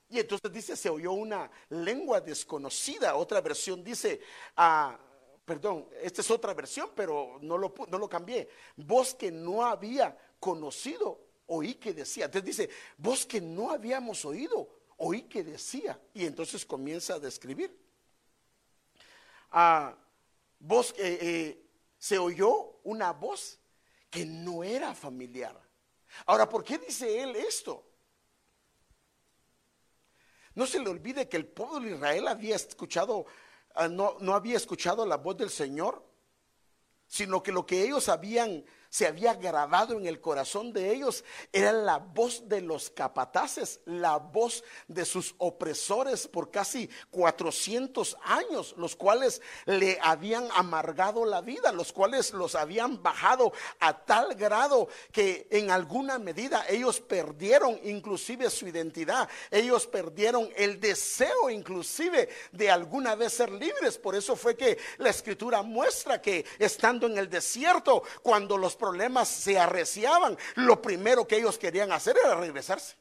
Y 0.08 0.18
entonces 0.18 0.52
dice, 0.52 0.76
se 0.76 0.90
oyó 0.90 1.12
una 1.12 1.48
lengua 1.68 2.20
desconocida. 2.20 3.14
Otra 3.14 3.40
versión 3.40 3.84
dice, 3.84 4.20
ah, 4.56 4.98
perdón, 5.44 5.88
esta 6.02 6.22
es 6.22 6.30
otra 6.32 6.52
versión, 6.54 6.90
pero 6.96 7.38
no 7.40 7.56
lo, 7.56 7.72
no 7.86 7.98
lo 7.98 8.08
cambié. 8.08 8.48
Voz 8.74 9.14
que 9.14 9.30
no 9.30 9.64
había 9.64 10.18
conocido, 10.40 11.20
oí 11.46 11.74
que 11.74 11.94
decía. 11.94 12.24
Entonces 12.24 12.56
dice, 12.56 12.70
voz 12.98 13.24
que 13.24 13.40
no 13.40 13.70
habíamos 13.70 14.24
oído, 14.24 14.68
oí 14.96 15.22
que 15.22 15.44
decía. 15.44 16.00
Y 16.14 16.26
entonces 16.26 16.66
comienza 16.66 17.14
a 17.14 17.20
describir. 17.20 17.78
Ah, 19.52 19.94
voz 20.58 20.92
que 20.92 21.18
eh, 21.20 21.62
se 21.96 22.18
oyó 22.18 22.80
una 22.82 23.12
voz 23.12 23.59
que 24.10 24.26
no 24.26 24.64
era 24.64 24.94
familiar. 24.94 25.58
Ahora, 26.26 26.48
¿por 26.48 26.64
qué 26.64 26.78
dice 26.78 27.22
él 27.22 27.36
esto? 27.36 27.86
No 30.54 30.66
se 30.66 30.80
le 30.80 30.90
olvide 30.90 31.28
que 31.28 31.36
el 31.36 31.46
pueblo 31.46 31.80
de 31.80 31.94
Israel 31.94 32.28
había 32.28 32.56
escuchado, 32.56 33.26
ah, 33.74 33.88
no, 33.88 34.16
no 34.20 34.34
había 34.34 34.56
escuchado 34.56 35.06
la 35.06 35.16
voz 35.16 35.36
del 35.36 35.50
Señor, 35.50 36.04
sino 37.06 37.42
que 37.42 37.52
lo 37.52 37.64
que 37.64 37.82
ellos 37.82 38.08
habían 38.08 38.64
se 38.90 39.06
había 39.06 39.34
grabado 39.34 39.96
en 39.96 40.06
el 40.06 40.20
corazón 40.20 40.72
de 40.72 40.92
ellos 40.92 41.24
era 41.52 41.72
la 41.72 41.98
voz 41.98 42.48
de 42.48 42.60
los 42.60 42.90
capataces, 42.90 43.80
la 43.84 44.16
voz 44.16 44.64
de 44.88 45.04
sus 45.04 45.34
opresores 45.38 46.26
por 46.26 46.50
casi 46.50 46.90
400 47.10 48.16
años, 48.24 48.74
los 48.76 48.96
cuales 48.96 49.40
le 49.64 49.98
habían 50.02 50.48
amargado 50.52 51.24
la 51.24 51.40
vida, 51.40 51.72
los 51.72 51.92
cuales 51.92 52.32
los 52.32 52.56
habían 52.56 53.00
bajado 53.00 53.52
a 53.78 54.04
tal 54.04 54.34
grado 54.34 54.88
que 55.12 55.46
en 55.50 55.70
alguna 55.70 56.18
medida 56.18 56.66
ellos 56.68 57.00
perdieron 57.00 57.78
inclusive 57.84 58.50
su 58.50 58.66
identidad, 58.66 59.28
ellos 59.52 59.86
perdieron 59.86 60.50
el 60.56 60.80
deseo 60.80 61.48
inclusive 61.48 62.28
de 62.50 62.70
alguna 62.70 63.14
vez 63.14 63.34
ser 63.34 63.52
libres. 63.52 63.98
Por 63.98 64.16
eso 64.16 64.34
fue 64.34 64.56
que 64.56 64.78
la 64.98 65.10
escritura 65.10 65.62
muestra 65.62 66.20
que 66.20 66.44
estando 66.58 67.06
en 67.06 67.18
el 67.18 67.30
desierto, 67.30 68.02
cuando 68.22 68.58
los 68.58 68.76
problemas 68.80 69.28
se 69.28 69.58
arreciaban, 69.58 70.36
lo 70.56 70.82
primero 70.82 71.28
que 71.28 71.36
ellos 71.36 71.58
querían 71.58 71.92
hacer 71.92 72.16
era 72.16 72.34
regresarse. 72.34 72.96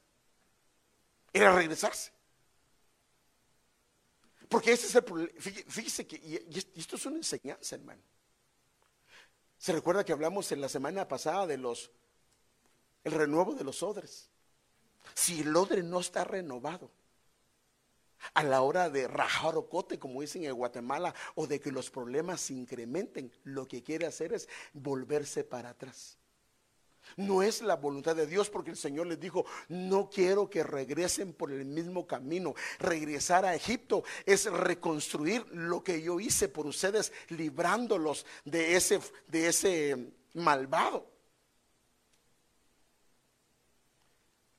Era 1.33 1.55
regresarse. 1.55 2.11
Porque 4.47 4.73
ese 4.73 4.87
es 4.87 4.95
el 4.95 5.03
problema. 5.03 5.31
Fíjese 5.39 6.05
que 6.05 6.45
esto 6.75 6.95
es 6.95 7.05
una 7.05 7.17
enseñanza, 7.17 7.75
hermano. 7.75 8.01
Se 9.57 9.73
recuerda 9.73 10.03
que 10.03 10.11
hablamos 10.11 10.51
en 10.51 10.61
la 10.61 10.69
semana 10.69 11.07
pasada 11.07 11.47
de 11.47 11.57
los 11.57 11.91
el 13.03 13.13
renuevo 13.13 13.55
de 13.55 13.63
los 13.63 13.81
odres. 13.83 14.29
Si 15.13 15.41
el 15.41 15.55
odre 15.55 15.83
no 15.83 15.99
está 15.99 16.23
renovado, 16.23 16.91
a 18.33 18.43
la 18.43 18.61
hora 18.61 18.89
de 18.89 19.07
rajar 19.07 19.55
cote 19.69 19.99
como 19.99 20.21
dicen 20.21 20.43
en 20.45 20.53
Guatemala, 20.53 21.13
o 21.35 21.47
de 21.47 21.59
que 21.59 21.71
los 21.71 21.89
problemas 21.89 22.41
se 22.41 22.53
incrementen, 22.53 23.31
lo 23.43 23.67
que 23.67 23.83
quiere 23.83 24.05
hacer 24.05 24.33
es 24.33 24.47
volverse 24.73 25.43
para 25.43 25.69
atrás. 25.69 26.17
No 27.17 27.41
es 27.41 27.61
la 27.61 27.75
voluntad 27.75 28.15
de 28.15 28.27
Dios 28.27 28.49
porque 28.49 28.71
el 28.71 28.77
Señor 28.77 29.07
les 29.07 29.19
dijo, 29.19 29.45
no 29.67 30.09
quiero 30.09 30.49
que 30.49 30.63
regresen 30.63 31.33
por 31.33 31.51
el 31.51 31.65
mismo 31.65 32.05
camino. 32.05 32.53
Regresar 32.77 33.45
a 33.45 33.55
Egipto 33.55 34.03
es 34.25 34.45
reconstruir 34.45 35.45
lo 35.51 35.83
que 35.83 36.01
yo 36.01 36.19
hice 36.19 36.49
por 36.49 36.67
ustedes, 36.67 37.11
librándolos 37.29 38.25
de 38.45 38.75
ese, 38.75 38.99
de 39.27 39.47
ese 39.47 40.11
malvado. 40.33 41.09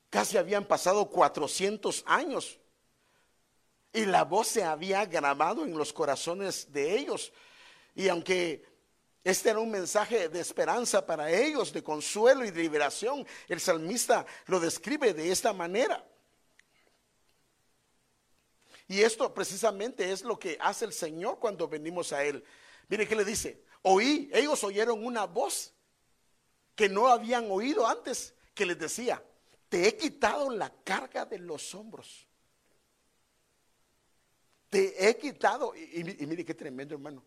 Casi 0.08 0.36
habían 0.36 0.66
pasado 0.66 1.08
400 1.08 2.02
años 2.06 2.58
y 3.92 4.04
la 4.04 4.24
voz 4.24 4.48
se 4.48 4.62
había 4.62 5.04
grabado 5.04 5.64
en 5.64 5.76
los 5.76 5.92
corazones 5.92 6.72
de 6.72 6.96
ellos. 6.96 7.32
Y 7.94 8.08
aunque 8.08 8.64
este 9.24 9.50
era 9.50 9.58
un 9.58 9.70
mensaje 9.70 10.28
de 10.28 10.40
esperanza 10.40 11.04
para 11.04 11.30
ellos, 11.30 11.72
de 11.72 11.82
consuelo 11.82 12.44
y 12.44 12.50
de 12.50 12.62
liberación, 12.62 13.26
el 13.48 13.60
salmista 13.60 14.24
lo 14.46 14.60
describe 14.60 15.12
de 15.12 15.30
esta 15.30 15.52
manera. 15.52 16.04
Y 18.86 19.02
esto 19.02 19.32
precisamente 19.32 20.10
es 20.10 20.22
lo 20.22 20.38
que 20.38 20.56
hace 20.60 20.84
el 20.84 20.92
Señor 20.92 21.38
cuando 21.38 21.68
venimos 21.68 22.12
a 22.12 22.24
Él. 22.24 22.44
Mire 22.88 23.06
que 23.06 23.14
le 23.14 23.24
dice, 23.24 23.62
oí, 23.82 24.30
ellos 24.32 24.62
oyeron 24.64 25.04
una 25.04 25.26
voz 25.26 25.72
que 26.74 26.88
no 26.88 27.08
habían 27.08 27.50
oído 27.50 27.86
antes, 27.86 28.34
que 28.54 28.66
les 28.66 28.78
decía, 28.78 29.22
te 29.68 29.86
he 29.86 29.96
quitado 29.96 30.50
la 30.50 30.72
carga 30.82 31.24
de 31.24 31.38
los 31.38 31.74
hombros 31.74 32.26
te 34.70 35.08
he 35.08 35.16
quitado. 35.18 35.74
Y, 35.74 36.02
mire 36.26 36.44
qué 36.44 36.54
tremendo, 36.54 36.94
hermano. 36.94 37.24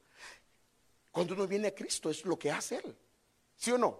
Cuando 1.11 1.35
uno 1.35 1.45
viene 1.45 1.67
a 1.67 1.75
Cristo 1.75 2.09
es 2.09 2.25
lo 2.25 2.39
que 2.39 2.49
hace 2.49 2.77
Él. 2.77 2.97
¿Sí 3.55 3.71
o 3.71 3.77
no? 3.77 3.99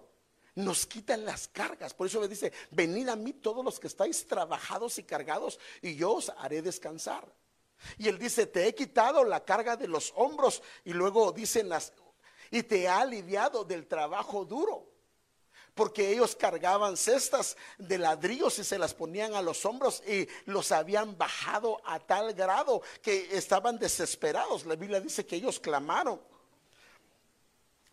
Nos 0.56 0.86
quitan 0.86 1.26
las 1.26 1.48
cargas. 1.48 1.94
Por 1.94 2.08
eso 2.08 2.22
le 2.22 2.28
dice, 2.28 2.52
venid 2.72 3.10
a 3.10 3.16
mí 3.16 3.34
todos 3.34 3.64
los 3.64 3.80
que 3.80 3.88
estáis 3.88 4.26
trabajados 4.26 4.98
y 4.98 5.04
cargados 5.04 5.60
y 5.82 5.96
yo 5.96 6.14
os 6.14 6.30
haré 6.38 6.62
descansar. 6.62 7.32
Y 7.98 8.08
Él 8.08 8.18
dice, 8.18 8.48
te 8.48 8.66
he 8.66 8.74
quitado 8.74 9.24
la 9.24 9.44
carga 9.44 9.76
de 9.76 9.88
los 9.88 10.14
hombros. 10.16 10.64
Y 10.86 10.94
luego 10.94 11.32
dicen 11.32 11.70
las, 11.70 11.94
y 12.50 12.64
te 12.64 12.88
ha 12.88 13.02
aliviado 13.02 13.64
del 13.64 13.88
trabajo 13.88 14.46
duro 14.46 14.93
porque 15.74 16.12
ellos 16.12 16.36
cargaban 16.36 16.98
cestas 16.98 17.58
de 17.78 17.98
ladrillos 17.98 18.60
y 18.60 18.64
se 18.64 18.78
las 18.78 18.94
ponían 18.94 19.34
a 19.34 19.42
los 19.42 19.66
hombros 19.66 20.04
y 20.08 20.28
los 20.46 20.72
habían 20.72 21.18
bajado 21.18 21.82
a 21.86 22.00
tal 22.00 22.34
grado 22.34 22.82
que 23.02 23.36
estaban 23.36 23.80
desesperados. 23.80 24.66
La 24.66 24.76
Biblia 24.76 25.00
dice 25.00 25.26
que 25.26 25.36
ellos 25.36 25.60
clamaron. 25.60 26.20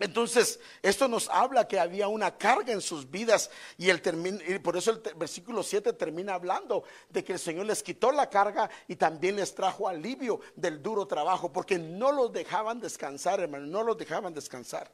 Entonces, 0.00 0.58
esto 0.80 1.08
nos 1.08 1.28
habla 1.28 1.68
que 1.68 1.78
había 1.78 2.08
una 2.08 2.38
carga 2.38 2.72
en 2.72 2.80
sus 2.80 3.10
vidas 3.10 3.50
y, 3.76 3.90
el 3.90 4.00
y 4.48 4.58
por 4.58 4.78
eso 4.78 4.92
el 4.92 5.14
versículo 5.14 5.62
7 5.62 5.92
termina 5.92 6.32
hablando 6.32 6.84
de 7.10 7.22
que 7.22 7.34
el 7.34 7.38
Señor 7.38 7.66
les 7.66 7.82
quitó 7.82 8.10
la 8.10 8.30
carga 8.30 8.70
y 8.88 8.96
también 8.96 9.36
les 9.36 9.54
trajo 9.54 9.86
alivio 9.86 10.40
del 10.56 10.82
duro 10.82 11.06
trabajo, 11.06 11.52
porque 11.52 11.78
no 11.78 12.12
los 12.12 12.32
dejaban 12.32 12.80
descansar, 12.80 13.40
hermano, 13.40 13.66
no 13.66 13.82
los 13.82 13.98
dejaban 13.98 14.32
descansar. 14.32 14.90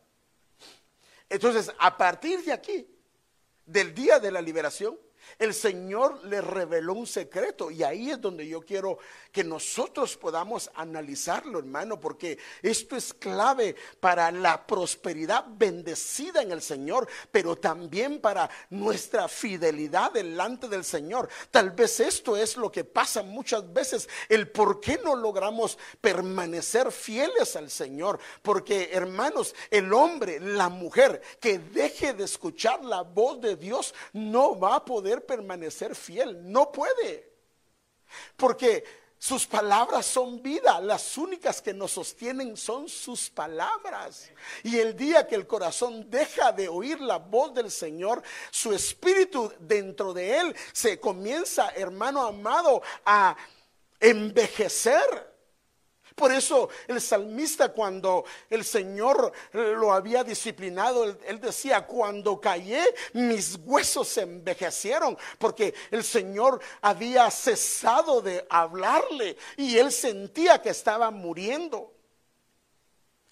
Entonces, 1.28 1.72
a 1.78 1.96
partir 1.96 2.44
de 2.44 2.52
aquí, 2.52 2.86
del 3.64 3.94
día 3.94 4.18
de 4.20 4.30
la 4.30 4.40
liberación, 4.40 4.98
el 5.38 5.54
Señor 5.54 6.24
le 6.24 6.40
reveló 6.40 6.94
un 6.94 7.06
secreto 7.06 7.70
y 7.70 7.82
ahí 7.82 8.10
es 8.10 8.20
donde 8.20 8.46
yo 8.46 8.60
quiero 8.60 8.98
que 9.36 9.44
nosotros 9.44 10.16
podamos 10.16 10.70
analizarlo, 10.74 11.58
hermano, 11.58 12.00
porque 12.00 12.38
esto 12.62 12.96
es 12.96 13.12
clave 13.12 13.76
para 14.00 14.30
la 14.30 14.66
prosperidad 14.66 15.44
bendecida 15.46 16.40
en 16.40 16.52
el 16.52 16.62
Señor, 16.62 17.06
pero 17.30 17.54
también 17.54 18.18
para 18.18 18.48
nuestra 18.70 19.28
fidelidad 19.28 20.10
delante 20.12 20.68
del 20.68 20.84
Señor. 20.84 21.28
Tal 21.50 21.72
vez 21.72 22.00
esto 22.00 22.34
es 22.34 22.56
lo 22.56 22.72
que 22.72 22.84
pasa 22.84 23.22
muchas 23.22 23.70
veces, 23.74 24.08
el 24.30 24.50
por 24.50 24.80
qué 24.80 24.98
no 25.04 25.14
logramos 25.14 25.76
permanecer 26.00 26.90
fieles 26.90 27.56
al 27.56 27.68
Señor, 27.70 28.18
porque 28.40 28.88
hermanos, 28.90 29.54
el 29.70 29.92
hombre, 29.92 30.40
la 30.40 30.70
mujer 30.70 31.20
que 31.40 31.58
deje 31.58 32.14
de 32.14 32.24
escuchar 32.24 32.82
la 32.82 33.02
voz 33.02 33.38
de 33.42 33.54
Dios 33.56 33.94
no 34.14 34.58
va 34.58 34.76
a 34.76 34.84
poder 34.86 35.26
permanecer 35.26 35.94
fiel, 35.94 36.50
no 36.50 36.72
puede. 36.72 37.36
Porque 38.36 39.05
sus 39.18 39.46
palabras 39.46 40.04
son 40.04 40.42
vida, 40.42 40.80
las 40.80 41.16
únicas 41.16 41.62
que 41.62 41.72
nos 41.72 41.92
sostienen 41.92 42.56
son 42.56 42.88
sus 42.88 43.30
palabras. 43.30 44.30
Y 44.62 44.78
el 44.78 44.94
día 44.94 45.26
que 45.26 45.34
el 45.34 45.46
corazón 45.46 46.10
deja 46.10 46.52
de 46.52 46.68
oír 46.68 47.00
la 47.00 47.18
voz 47.18 47.54
del 47.54 47.70
Señor, 47.70 48.22
su 48.50 48.72
espíritu 48.72 49.52
dentro 49.58 50.12
de 50.12 50.38
él 50.38 50.56
se 50.72 51.00
comienza, 51.00 51.70
hermano 51.70 52.22
amado, 52.22 52.82
a 53.04 53.36
envejecer. 54.00 55.35
Por 56.16 56.32
eso 56.32 56.70
el 56.88 56.98
salmista 56.98 57.68
cuando 57.68 58.24
el 58.48 58.64
Señor 58.64 59.32
lo 59.52 59.92
había 59.92 60.24
disciplinado, 60.24 61.04
él, 61.04 61.40
decía, 61.42 61.86
cuando 61.86 62.40
callé, 62.40 62.82
mis 63.12 63.58
huesos 63.62 64.08
se 64.08 64.22
envejecieron, 64.22 65.16
porque 65.38 65.74
el 65.90 66.02
Señor 66.02 66.58
había 66.80 67.30
cesado 67.30 68.22
de 68.22 68.46
hablarle 68.48 69.36
y 69.58 69.76
él 69.76 69.92
sentía 69.92 70.62
que 70.62 70.70
estaba 70.70 71.10
muriendo. 71.10 71.92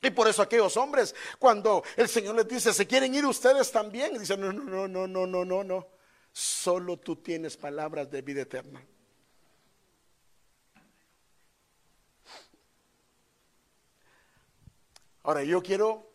Y 0.02 0.10
por 0.10 0.28
eso 0.28 0.42
aquellos 0.42 0.76
hombres, 0.76 1.14
cuando 1.38 1.82
el 1.96 2.06
Señor 2.06 2.34
les 2.34 2.46
dice, 2.46 2.74
¿se 2.74 2.86
quieren 2.86 3.14
ir 3.14 3.24
ustedes 3.24 3.72
también? 3.72 4.18
Dicen, 4.18 4.38
no, 4.38 4.52
no, 4.52 4.86
no, 4.86 5.06
no, 5.06 5.26
no, 5.26 5.44
no, 5.46 5.64
no. 5.64 5.86
Solo 6.30 6.98
tú 6.98 7.16
tienes 7.16 7.56
palabras 7.56 8.10
de 8.10 8.20
vida 8.20 8.42
eterna. 8.42 8.84
Ahora, 15.25 15.43
yo 15.43 15.62
quiero, 15.62 16.07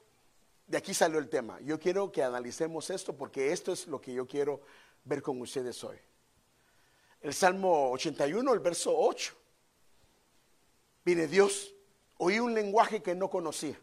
de 0.67 0.77
aquí 0.77 0.93
salió 0.93 1.17
el 1.17 1.29
tema, 1.29 1.59
yo 1.61 1.79
quiero 1.79 2.11
que 2.11 2.21
analicemos 2.21 2.91
esto 2.91 3.17
porque 3.17 3.51
esto 3.51 3.71
es 3.73 3.87
lo 3.87 3.99
que 3.99 4.13
yo 4.13 4.27
quiero 4.27 4.61
ver 5.03 5.23
con 5.23 5.41
ustedes 5.41 5.83
hoy. 5.83 5.97
El 7.19 7.33
Salmo 7.33 7.89
81, 7.89 8.53
el 8.53 8.59
verso 8.59 8.95
8. 8.95 9.33
Mire, 11.05 11.27
Dios, 11.27 11.73
oí 12.19 12.39
un 12.39 12.53
lenguaje 12.53 13.01
que 13.01 13.15
no 13.15 13.31
conocía. 13.31 13.79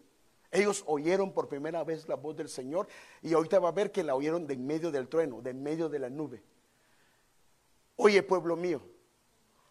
Ellos 0.53 0.85
oyeron 0.87 1.33
por 1.33 1.49
primera 1.49 1.83
vez 1.83 2.07
la 2.07 2.15
voz 2.15 2.37
del 2.37 2.49
Señor 2.49 2.87
y 3.21 3.35
ahorita 3.35 3.59
va 3.59 3.71
a 3.71 3.73
ver 3.73 3.91
que 3.91 4.05
la 4.05 4.15
oyeron 4.15 4.47
de 4.47 4.55
en 4.55 4.65
medio 4.65 4.93
del 4.93 5.09
trueno, 5.09 5.43
de 5.43 5.51
en 5.51 5.61
medio 5.61 5.89
de 5.89 5.99
la 5.99 6.09
nube. 6.09 6.41
Oye, 7.97 8.23
pueblo 8.23 8.55
mío, 8.55 8.81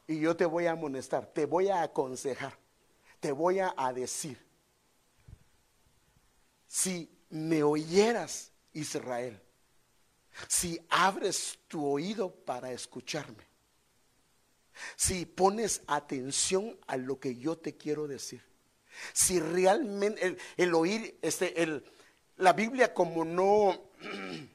y 0.06 0.20
yo 0.20 0.36
te 0.36 0.46
voy 0.46 0.66
a 0.66 0.72
amonestar, 0.72 1.28
te 1.28 1.46
voy 1.46 1.70
a 1.70 1.82
aconsejar, 1.82 2.58
te 3.22 3.32
voy 3.32 3.60
a 3.60 3.94
decir 3.94 4.46
si 6.67 7.10
me 7.29 7.63
oyeras, 7.63 8.51
Israel, 8.74 9.41
si 10.48 10.79
abres 10.89 11.60
tu 11.67 11.86
oído 11.86 12.29
para 12.29 12.72
escucharme, 12.72 13.43
si 14.95 15.25
pones 15.25 15.81
atención 15.88 16.77
a 16.88 16.98
lo 16.98 17.19
que 17.19 17.36
yo 17.36 17.57
te 17.57 17.75
quiero 17.75 18.07
decir, 18.07 18.43
si 19.13 19.39
realmente 19.39 20.38
el, 20.57 20.74
oír, 20.74 21.17
este, 21.22 21.62
el, 21.62 21.84
la 22.38 22.53
Biblia 22.53 22.93
como 22.93 23.24
no 23.24 23.79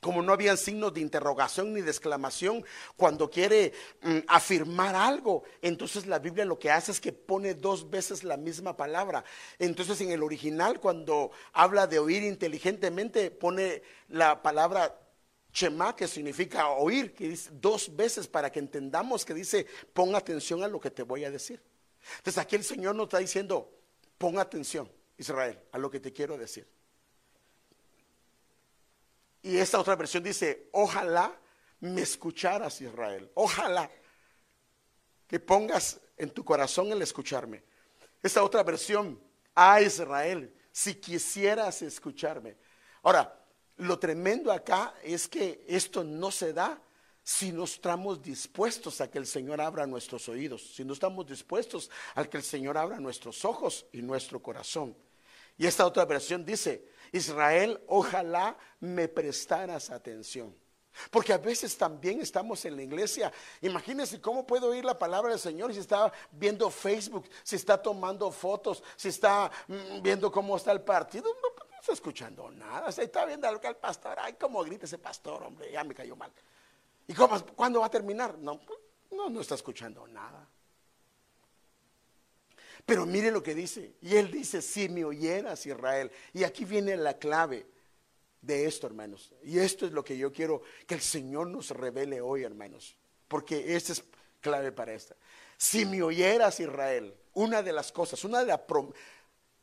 como 0.00 0.22
no 0.22 0.32
habían 0.32 0.56
signos 0.56 0.94
de 0.94 1.00
interrogación 1.00 1.74
ni 1.74 1.82
de 1.82 1.90
exclamación 1.90 2.64
cuando 2.96 3.30
quiere 3.30 3.72
mm, 4.02 4.18
afirmar 4.26 4.94
algo, 4.94 5.44
entonces 5.60 6.06
la 6.06 6.18
Biblia 6.18 6.44
lo 6.44 6.58
que 6.58 6.70
hace 6.70 6.92
es 6.92 7.00
que 7.00 7.12
pone 7.12 7.54
dos 7.54 7.88
veces 7.90 8.24
la 8.24 8.36
misma 8.36 8.76
palabra. 8.76 9.24
Entonces 9.58 10.00
en 10.00 10.10
el 10.10 10.22
original 10.22 10.80
cuando 10.80 11.30
habla 11.52 11.86
de 11.86 11.98
oír 11.98 12.22
inteligentemente 12.22 13.30
pone 13.30 13.82
la 14.08 14.42
palabra 14.42 14.96
Shema, 15.52 15.96
que 15.96 16.06
significa 16.06 16.68
oír, 16.68 17.12
que 17.12 17.28
dice 17.28 17.50
dos 17.52 17.94
veces 17.94 18.28
para 18.28 18.50
que 18.50 18.60
entendamos 18.60 19.24
que 19.24 19.34
dice, 19.34 19.66
pon 19.92 20.14
atención 20.14 20.62
a 20.62 20.68
lo 20.68 20.80
que 20.80 20.90
te 20.90 21.02
voy 21.02 21.24
a 21.24 21.30
decir. 21.30 21.60
Entonces 22.18 22.38
aquí 22.38 22.56
el 22.56 22.64
Señor 22.64 22.94
nos 22.94 23.06
está 23.06 23.18
diciendo, 23.18 23.70
pon 24.16 24.38
atención, 24.38 24.90
Israel, 25.18 25.58
a 25.72 25.78
lo 25.78 25.90
que 25.90 26.00
te 26.00 26.12
quiero 26.12 26.38
decir. 26.38 26.66
Y 29.42 29.56
esta 29.56 29.80
otra 29.80 29.96
versión 29.96 30.22
dice, 30.22 30.68
ojalá 30.72 31.34
me 31.80 32.02
escucharas 32.02 32.80
Israel, 32.80 33.30
ojalá 33.34 33.90
que 35.26 35.40
pongas 35.40 36.00
en 36.16 36.30
tu 36.30 36.44
corazón 36.44 36.92
el 36.92 37.00
escucharme. 37.02 37.62
Esta 38.22 38.42
otra 38.42 38.62
versión, 38.62 39.18
a 39.54 39.80
Israel, 39.80 40.54
si 40.72 40.94
quisieras 40.94 41.82
escucharme. 41.82 42.56
Ahora, 43.02 43.40
lo 43.76 43.98
tremendo 43.98 44.52
acá 44.52 44.94
es 45.02 45.26
que 45.26 45.64
esto 45.66 46.04
no 46.04 46.30
se 46.30 46.52
da 46.52 46.80
si 47.22 47.52
no 47.52 47.64
estamos 47.64 48.20
dispuestos 48.22 49.00
a 49.00 49.10
que 49.10 49.18
el 49.18 49.26
Señor 49.26 49.60
abra 49.60 49.86
nuestros 49.86 50.28
oídos, 50.28 50.74
si 50.74 50.84
no 50.84 50.92
estamos 50.92 51.26
dispuestos 51.26 51.90
a 52.14 52.24
que 52.24 52.36
el 52.36 52.42
Señor 52.42 52.76
abra 52.76 52.98
nuestros 52.98 53.44
ojos 53.44 53.86
y 53.92 54.02
nuestro 54.02 54.42
corazón. 54.42 54.96
Y 55.56 55.66
esta 55.66 55.86
otra 55.86 56.04
versión 56.04 56.44
dice, 56.44 56.88
Israel, 57.12 57.82
ojalá 57.88 58.56
me 58.80 59.08
prestaras 59.08 59.90
atención. 59.90 60.54
Porque 61.10 61.32
a 61.32 61.38
veces 61.38 61.76
también 61.76 62.20
estamos 62.20 62.64
en 62.64 62.76
la 62.76 62.82
iglesia. 62.82 63.32
Imagínense 63.60 64.20
cómo 64.20 64.46
puedo 64.46 64.68
oír 64.68 64.84
la 64.84 64.98
palabra 64.98 65.30
del 65.30 65.38
Señor 65.38 65.72
si 65.72 65.80
está 65.80 66.12
viendo 66.32 66.70
Facebook, 66.70 67.28
si 67.42 67.56
está 67.56 67.80
tomando 67.80 68.30
fotos, 68.30 68.82
si 68.96 69.08
está 69.08 69.50
mm, 69.68 70.02
viendo 70.02 70.30
cómo 70.30 70.56
está 70.56 70.72
el 70.72 70.82
partido. 70.82 71.32
No, 71.42 71.78
está 71.80 71.92
escuchando 71.92 72.50
nada. 72.50 72.92
Se 72.92 73.04
está 73.04 73.24
viendo 73.24 73.48
al 73.48 73.76
pastor. 73.76 74.16
Ay, 74.20 74.34
cómo 74.34 74.62
grita 74.64 74.84
ese 74.84 74.98
pastor, 74.98 75.42
hombre, 75.42 75.70
ya 75.72 75.84
me 75.84 75.94
cayó 75.94 76.16
mal. 76.16 76.32
¿Y 77.06 77.14
cuándo 77.14 77.80
va 77.80 77.86
a 77.86 77.90
terminar? 77.90 78.38
No, 78.38 78.60
no, 79.10 79.30
no 79.30 79.40
está 79.40 79.54
escuchando 79.54 80.06
nada. 80.06 80.46
Pero 82.86 83.06
mire 83.06 83.30
lo 83.30 83.42
que 83.42 83.54
dice. 83.54 83.94
Y 84.00 84.16
él 84.16 84.30
dice, 84.30 84.62
si 84.62 84.88
me 84.88 85.04
oyeras 85.04 85.66
Israel. 85.66 86.10
Y 86.32 86.44
aquí 86.44 86.64
viene 86.64 86.96
la 86.96 87.18
clave 87.18 87.66
de 88.40 88.64
esto, 88.66 88.86
hermanos. 88.86 89.32
Y 89.42 89.58
esto 89.58 89.86
es 89.86 89.92
lo 89.92 90.04
que 90.04 90.16
yo 90.16 90.32
quiero 90.32 90.62
que 90.86 90.94
el 90.94 91.00
Señor 91.00 91.48
nos 91.48 91.70
revele 91.70 92.20
hoy, 92.20 92.42
hermanos. 92.42 92.96
Porque 93.28 93.76
esta 93.76 93.92
es 93.92 94.04
clave 94.40 94.72
para 94.72 94.92
esta. 94.92 95.16
Si 95.56 95.84
me 95.84 96.02
oyeras 96.02 96.58
Israel, 96.60 97.14
una 97.34 97.62
de 97.62 97.72
las 97.72 97.92
cosas, 97.92 98.24
una, 98.24 98.40
de 98.40 98.46
la 98.46 98.64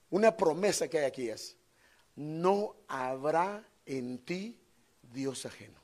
una 0.09 0.37
promesa 0.37 0.87
que 0.87 0.99
hay 0.99 1.05
aquí 1.05 1.29
es, 1.29 1.57
no 2.15 2.75
habrá 2.87 3.67
en 3.85 4.19
ti 4.19 4.59
Dios 5.01 5.45
ajeno. 5.45 5.79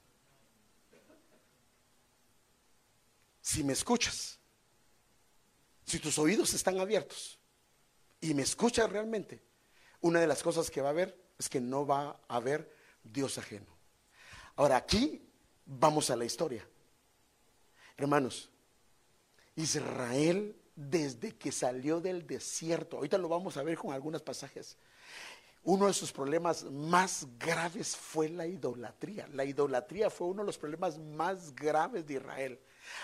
Si 3.41 3.63
me 3.63 3.73
escuchas, 3.73 4.39
si 5.93 5.99
tus 5.99 6.17
oídos 6.17 6.55
están 6.55 6.79
abiertos 6.79 7.37
y 8.19 8.33
me 8.33 8.41
escuchas 8.41 8.89
realmente, 8.89 9.43
una 10.01 10.19
de 10.19 10.25
las 10.25 10.41
cosas 10.41 10.71
que 10.71 10.81
va 10.81 10.87
a 10.87 10.91
haber 10.91 11.15
es 11.37 11.47
que 11.47 11.61
no 11.61 11.85
va 11.85 12.19
a 12.27 12.35
haber 12.35 12.75
Dios 13.03 13.37
ajeno. 13.37 13.67
Ahora 14.55 14.75
aquí 14.75 15.21
vamos 15.67 16.09
a 16.09 16.15
la 16.15 16.25
historia. 16.25 16.67
Hermanos, 17.95 18.49
Israel 19.55 20.59
desde 20.75 21.35
que 21.35 21.51
salió 21.51 22.01
del 22.01 22.25
desierto, 22.25 22.97
ahorita 22.97 23.19
lo 23.19 23.29
vamos 23.29 23.55
a 23.57 23.61
ver 23.61 23.77
con 23.77 23.93
algunos 23.93 24.23
pasajes, 24.23 24.75
uno 25.61 25.85
de 25.85 25.93
sus 25.93 26.11
problemas 26.11 26.63
más 26.63 27.27
graves 27.37 27.95
fue 27.95 28.29
la 28.29 28.47
idolatría. 28.47 29.27
La 29.27 29.45
idolatría 29.45 30.09
fue 30.09 30.25
uno 30.25 30.41
de 30.41 30.47
los 30.47 30.57
problemas 30.57 30.97
más 30.97 31.53
graves 31.53 32.07
de 32.07 32.15
Israel 32.15 32.59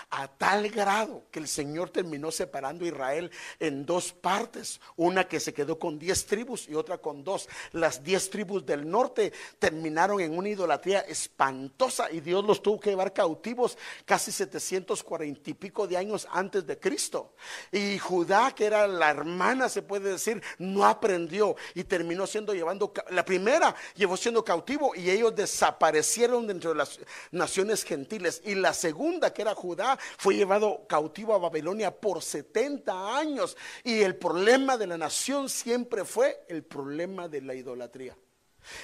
a 0.10 0.28
tal 0.28 0.70
grado 0.70 1.24
que 1.32 1.40
el 1.40 1.48
Señor 1.48 1.90
terminó 1.90 2.32
separando 2.32 2.86
a 2.86 2.88
Israel 2.88 3.32
en 3.60 3.86
dos 3.86 4.12
partes, 4.12 4.80
una 4.96 5.28
que 5.28 5.40
se 5.40 5.54
quedó 5.54 5.78
con 5.78 6.00
diez 6.00 6.26
tribus 6.26 6.68
y 6.68 6.76
otra 6.76 6.98
con 6.98 7.24
dos. 7.24 7.48
Las 7.72 8.04
diez 8.04 8.30
tribus 8.30 8.66
del 8.66 8.90
norte 8.90 9.32
terminaron 9.60 10.20
en 10.20 10.38
una 10.38 10.50
idolatría 10.50 11.02
espantosa 11.02 12.12
y 12.12 12.20
Dios 12.20 12.44
los 12.46 12.62
tuvo 12.62 12.80
que 12.80 12.90
llevar 12.90 13.14
cautivos 13.14 13.78
casi 14.06 14.32
740 14.32 15.50
y 15.50 15.54
pico 15.54 15.88
de 15.88 15.98
años 15.98 16.28
antes 16.32 16.66
de 16.66 16.80
Cristo. 16.80 17.34
Y 17.72 17.98
Judá, 18.00 18.54
que 18.56 18.66
era 18.66 18.88
la 18.88 19.10
hermana, 19.10 19.70
se 19.70 19.82
puede 19.82 20.12
decir, 20.12 20.42
no 20.58 20.86
aprendió 20.86 21.56
y 21.74 21.84
terminó 21.84 22.28
siendo 22.28 22.54
llevando, 22.54 22.94
la 23.10 23.26
primera 23.26 23.76
llevó 23.96 24.18
siendo 24.18 24.44
cautivo 24.44 24.96
y 24.96 25.10
ellos 25.10 25.36
desaparecieron 25.36 26.48
dentro 26.48 26.72
de 26.72 26.78
las 26.78 27.00
naciones 27.32 27.84
gentiles. 27.84 28.42
Y 28.46 28.56
la 28.56 28.74
segunda, 28.74 29.34
que 29.34 29.42
era 29.42 29.56
Judá, 29.56 29.69
fue 30.18 30.36
llevado 30.36 30.86
cautivo 30.88 31.34
a 31.34 31.40
Babilonia 31.40 31.92
por 31.92 32.22
70 32.22 33.18
años. 33.18 33.58
Y 33.84 34.02
el 34.02 34.16
problema 34.16 34.78
de 34.78 34.88
la 34.88 34.98
nación 34.98 35.50
siempre 35.50 36.06
fue 36.06 36.46
el 36.48 36.64
problema 36.64 37.28
de 37.28 37.42
la 37.42 37.54
idolatría. 37.54 38.18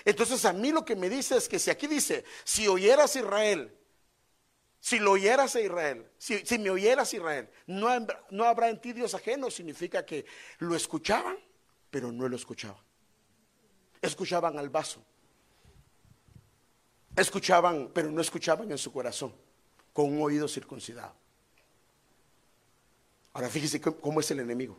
Entonces 0.04 0.46
a 0.46 0.54
mí 0.54 0.72
lo 0.72 0.86
que 0.86 0.96
me 0.96 1.10
dice 1.10 1.38
es 1.38 1.48
que 1.48 1.60
si 1.60 1.70
aquí 1.70 1.88
dice, 1.88 2.24
si 2.44 2.68
oyeras 2.68 3.16
Israel, 3.16 3.76
si 4.80 5.00
lo 5.00 5.14
oyeras 5.14 5.56
a 5.56 5.62
Israel, 5.62 6.06
si, 6.18 6.60
me 6.60 6.70
oyeras 6.70 7.14
Israel, 7.14 7.50
no, 7.66 7.90
no 8.30 8.44
habrá 8.44 8.70
en 8.70 8.80
ti 8.80 8.94
Dios 8.94 9.16
ajeno, 9.16 9.50
significa 9.50 10.06
que 10.06 10.26
lo 10.60 10.76
escuchaban, 10.76 11.38
pero 11.90 12.12
no 12.12 12.28
lo 12.28 12.36
escuchaban. 12.36 12.84
Escuchaban 14.02 14.60
al 14.60 14.70
vaso. 14.70 15.04
Escuchaban, 17.16 17.90
pero 17.94 18.12
no 18.12 18.22
escuchaban 18.22 18.70
en 18.72 18.78
su 18.78 18.92
corazón 18.92 19.34
con 19.96 20.12
un 20.12 20.22
oído 20.22 20.46
circuncidado. 20.50 21.14
Ahora 23.32 23.48
fíjese 23.48 23.80
cómo 23.80 24.20
es 24.20 24.30
el 24.30 24.42
enemigo. 24.42 24.78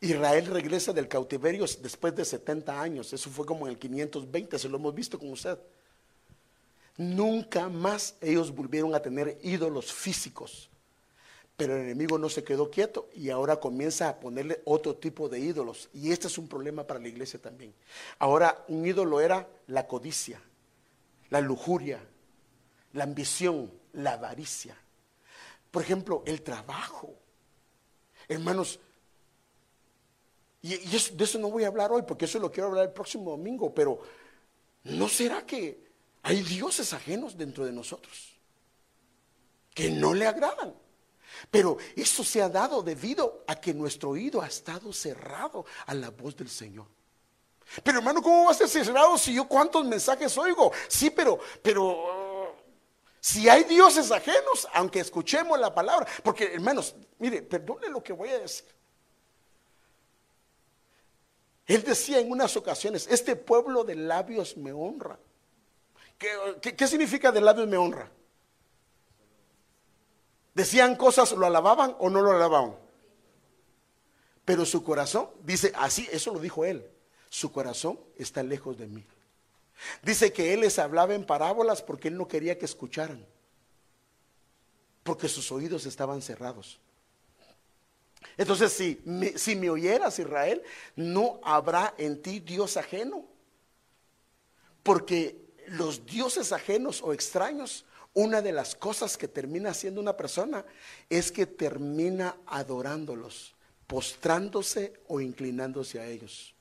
Israel 0.00 0.46
regresa 0.46 0.92
del 0.92 1.08
cautiverio 1.08 1.66
después 1.80 2.14
de 2.14 2.24
70 2.24 2.80
años. 2.80 3.12
Eso 3.12 3.28
fue 3.28 3.44
como 3.44 3.66
en 3.66 3.72
el 3.72 3.78
520, 3.80 4.56
se 4.56 4.68
lo 4.68 4.76
hemos 4.76 4.94
visto 4.94 5.18
con 5.18 5.30
usted. 5.30 5.58
Nunca 6.96 7.68
más 7.68 8.14
ellos 8.20 8.54
volvieron 8.54 8.94
a 8.94 9.02
tener 9.02 9.36
ídolos 9.42 9.92
físicos. 9.92 10.70
Pero 11.56 11.74
el 11.74 11.82
enemigo 11.82 12.18
no 12.18 12.28
se 12.28 12.44
quedó 12.44 12.70
quieto 12.70 13.08
y 13.16 13.30
ahora 13.30 13.58
comienza 13.58 14.08
a 14.08 14.20
ponerle 14.20 14.62
otro 14.64 14.94
tipo 14.94 15.28
de 15.28 15.40
ídolos. 15.40 15.88
Y 15.92 16.12
este 16.12 16.28
es 16.28 16.38
un 16.38 16.46
problema 16.46 16.86
para 16.86 17.00
la 17.00 17.08
iglesia 17.08 17.40
también. 17.40 17.74
Ahora 18.20 18.64
un 18.68 18.86
ídolo 18.86 19.20
era 19.20 19.48
la 19.66 19.88
codicia, 19.88 20.40
la 21.30 21.40
lujuria, 21.40 22.00
la 22.92 23.04
ambición, 23.04 23.72
la 23.94 24.12
avaricia. 24.12 24.76
Por 25.70 25.82
ejemplo, 25.82 26.22
el 26.26 26.42
trabajo. 26.42 27.14
Hermanos, 28.28 28.78
y, 30.62 30.76
de 30.76 31.24
eso 31.24 31.38
no 31.38 31.50
voy 31.50 31.64
a 31.64 31.68
hablar 31.68 31.90
hoy 31.90 32.02
porque 32.02 32.26
eso 32.26 32.38
lo 32.38 32.52
quiero 32.52 32.68
hablar 32.68 32.86
el 32.86 32.92
próximo 32.92 33.30
domingo, 33.30 33.74
pero 33.74 34.00
¿no 34.84 35.08
será 35.08 35.44
que 35.44 35.90
hay 36.22 36.42
dioses 36.42 36.92
ajenos 36.92 37.36
dentro 37.36 37.64
de 37.64 37.72
nosotros 37.72 38.38
que 39.74 39.90
no 39.90 40.14
le 40.14 40.26
agradan? 40.26 40.74
Pero 41.50 41.78
eso 41.96 42.22
se 42.22 42.42
ha 42.42 42.48
dado 42.48 42.82
debido 42.82 43.42
a 43.46 43.56
que 43.56 43.74
nuestro 43.74 44.10
oído 44.10 44.40
ha 44.40 44.46
estado 44.46 44.92
cerrado 44.92 45.64
a 45.86 45.94
la 45.94 46.10
voz 46.10 46.36
del 46.36 46.48
Señor. 46.48 46.86
Pero 47.82 47.98
hermano, 47.98 48.22
¿cómo 48.22 48.44
va 48.44 48.50
a 48.50 48.54
ser 48.54 48.68
cerrado 48.68 49.16
si 49.16 49.34
yo 49.34 49.48
cuántos 49.48 49.84
mensajes 49.84 50.36
oigo? 50.36 50.72
Sí, 50.88 51.10
pero, 51.10 51.38
pero, 51.62 52.21
si 53.22 53.48
hay 53.48 53.62
dioses 53.62 54.10
ajenos, 54.10 54.66
aunque 54.74 54.98
escuchemos 54.98 55.56
la 55.56 55.72
palabra, 55.72 56.08
porque 56.24 56.54
hermanos, 56.54 56.96
mire, 57.20 57.40
perdone 57.40 57.88
lo 57.88 58.02
que 58.02 58.12
voy 58.12 58.30
a 58.30 58.40
decir. 58.40 58.66
Él 61.64 61.84
decía 61.84 62.18
en 62.18 62.32
unas 62.32 62.56
ocasiones, 62.56 63.06
este 63.08 63.36
pueblo 63.36 63.84
de 63.84 63.94
labios 63.94 64.56
me 64.56 64.72
honra. 64.72 65.20
¿Qué, 66.18 66.88
significa 66.88 67.30
de 67.30 67.40
labios 67.40 67.68
me 67.68 67.76
honra? 67.76 68.10
Decían 70.52 70.96
cosas, 70.96 71.30
lo 71.30 71.46
alababan 71.46 71.94
o 72.00 72.10
no 72.10 72.22
lo 72.22 72.32
alababan. 72.32 72.74
Pero 74.44 74.66
su 74.66 74.82
corazón, 74.82 75.28
dice 75.44 75.72
así, 75.76 76.08
eso 76.10 76.34
lo 76.34 76.40
dijo 76.40 76.64
él, 76.64 76.84
su 77.30 77.52
corazón 77.52 78.00
está 78.16 78.42
lejos 78.42 78.76
de 78.76 78.88
mí. 78.88 79.06
Dice 80.02 80.32
que 80.32 80.52
él 80.52 80.60
les 80.60 80.78
hablaba 80.78 81.14
en 81.14 81.24
parábolas 81.24 81.82
porque 81.82 82.08
él 82.08 82.16
no 82.16 82.28
quería 82.28 82.58
que 82.58 82.64
escucharan, 82.64 83.24
porque 85.02 85.28
sus 85.28 85.50
oídos 85.52 85.86
estaban 85.86 86.22
cerrados. 86.22 86.80
Entonces, 88.36 88.72
si 88.72 89.00
me, 89.04 89.36
si 89.36 89.56
me 89.56 89.68
oyeras, 89.70 90.18
Israel, 90.18 90.62
no 90.96 91.40
habrá 91.42 91.94
en 91.98 92.22
ti 92.22 92.40
Dios 92.40 92.76
ajeno. 92.76 93.26
Porque 94.82 95.36
los 95.68 96.04
dioses 96.06 96.52
ajenos 96.52 97.02
o 97.02 97.12
extraños, 97.12 97.84
una 98.14 98.42
de 98.42 98.52
las 98.52 98.74
cosas 98.74 99.16
que 99.16 99.28
termina 99.28 99.70
haciendo 99.70 100.00
una 100.00 100.16
persona 100.16 100.64
es 101.08 101.32
que 101.32 101.46
termina 101.46 102.36
adorándolos, 102.46 103.54
postrándose 103.86 104.92
o 105.08 105.20
inclinándose 105.20 106.00
a 106.00 106.06
ellos. 106.06 106.51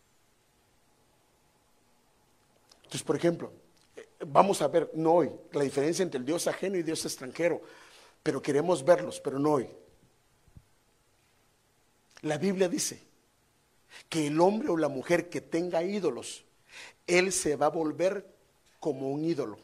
Entonces, 2.91 3.08
por 3.08 3.15
ejemplo, 3.15 3.54
vamos 4.27 4.62
a 4.62 4.67
ver, 4.67 4.91
no 4.95 5.13
hoy, 5.13 5.32
la 5.54 5.63
diferencia 5.63 6.04
entre 6.04 6.19
el 6.19 6.25
Dios 6.25 6.45
ajeno 6.47 6.75
y 6.75 6.84
Dios 6.84 7.06
extranjero, 7.06 7.62
pero 8.21 8.41
queremos 8.41 8.84
verlos, 8.84 9.21
pero 9.21 9.39
no 9.39 9.54
hoy. 9.54 9.69
La 12.23 12.38
Biblia 12.38 12.67
dice 12.67 13.01
que 14.10 14.27
el 14.27 14.41
hombre 14.41 14.67
o 14.67 14.75
la 14.75 14.89
mujer 14.89 15.30
que 15.30 15.39
tenga 15.39 15.82
ídolos, 15.84 16.43
él 17.08 17.32
se 17.32 17.56
va 17.56 17.67
a 17.67 17.69
volver 17.69 18.30
como 18.82 19.10
un 19.10 19.23
ídolo 19.23 19.58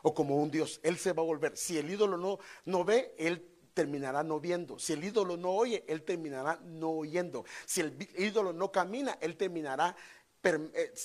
o 0.00 0.14
como 0.14 0.36
un 0.36 0.50
Dios. 0.50 0.80
Él 0.82 0.96
se 0.96 1.12
va 1.12 1.20
a 1.20 1.26
volver. 1.26 1.54
Si 1.58 1.76
el 1.76 1.90
ídolo 1.90 2.16
no, 2.16 2.38
no 2.64 2.82
ve, 2.82 3.14
él 3.18 3.46
terminará 3.74 4.22
no 4.22 4.40
viendo. 4.40 4.78
Si 4.78 4.92
el 4.92 5.04
ídolo 5.04 5.36
no 5.36 5.50
oye, 5.50 5.84
él 5.86 6.02
terminará 6.02 6.60
no 6.64 6.90
oyendo. 6.90 7.44
Si 7.66 7.82
el 7.82 7.96
ídolo 8.16 8.52
no 8.52 8.72
camina, 8.72 9.18
él 9.20 9.36
terminará, 9.36 9.90
eh, 9.90 10.21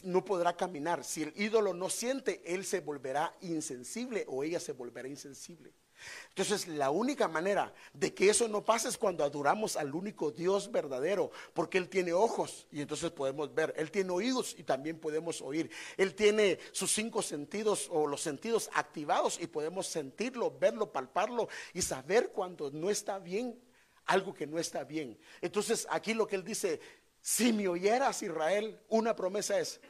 no 0.04 0.26
podrá 0.26 0.56
caminar. 0.56 1.04
Si 1.04 1.23
el 1.23 1.34
ídolo 1.36 1.73
no 1.73 1.89
siente, 1.89 2.41
él 2.45 2.65
se 2.65 2.80
volverá 2.80 3.36
insensible 3.41 4.26
o 4.28 4.43
ella 4.43 4.60
se 4.60 4.73
volverá 4.73 5.08
insensible. 5.08 5.73
Entonces, 6.30 6.67
la 6.67 6.91
única 6.91 7.28
manera 7.28 7.73
de 7.93 8.13
que 8.13 8.30
eso 8.30 8.47
no 8.47 8.63
pase 8.63 8.89
es 8.89 8.97
cuando 8.97 9.23
adoramos 9.23 9.76
al 9.76 9.95
único 9.95 10.32
Dios 10.32 10.71
verdadero, 10.71 11.32
porque 11.54 11.78
Él 11.78 11.89
tiene 11.89 12.13
ojos 12.13 12.67
y 12.71 12.82
entonces 12.82 13.12
podemos 13.12 13.54
ver, 13.54 13.73
Él 13.78 13.89
tiene 13.89 14.12
oídos 14.12 14.56
y 14.58 14.63
también 14.63 15.00
podemos 15.00 15.41
oír, 15.41 15.71
Él 15.97 16.13
tiene 16.13 16.60
sus 16.71 16.91
cinco 16.91 17.21
sentidos 17.21 17.88
o 17.91 18.06
los 18.06 18.21
sentidos 18.21 18.69
activados 18.73 19.39
y 19.41 19.47
podemos 19.47 19.88
sentirlo, 19.88 20.56
verlo, 20.58 20.91
palparlo 20.91 21.50
y 21.73 21.82
saber 21.82 22.32
cuando 22.32 22.69
no 22.69 22.89
está 22.89 23.17
bien, 23.17 23.60
algo 24.06 24.34
que 24.34 24.45
no 24.45 24.60
está 24.60 24.84
bien. 24.84 25.17
Entonces, 25.41 25.88
aquí 25.89 26.13
lo 26.13 26.28
que 26.28 26.36
Él 26.36 26.43
dice, 26.43 26.80
si 27.27 27.51
me 27.51 27.67
oyeras 27.67 28.23
Israel, 28.23 28.79
una 28.87 29.15
promesa 29.15 29.59
es, 29.59 29.81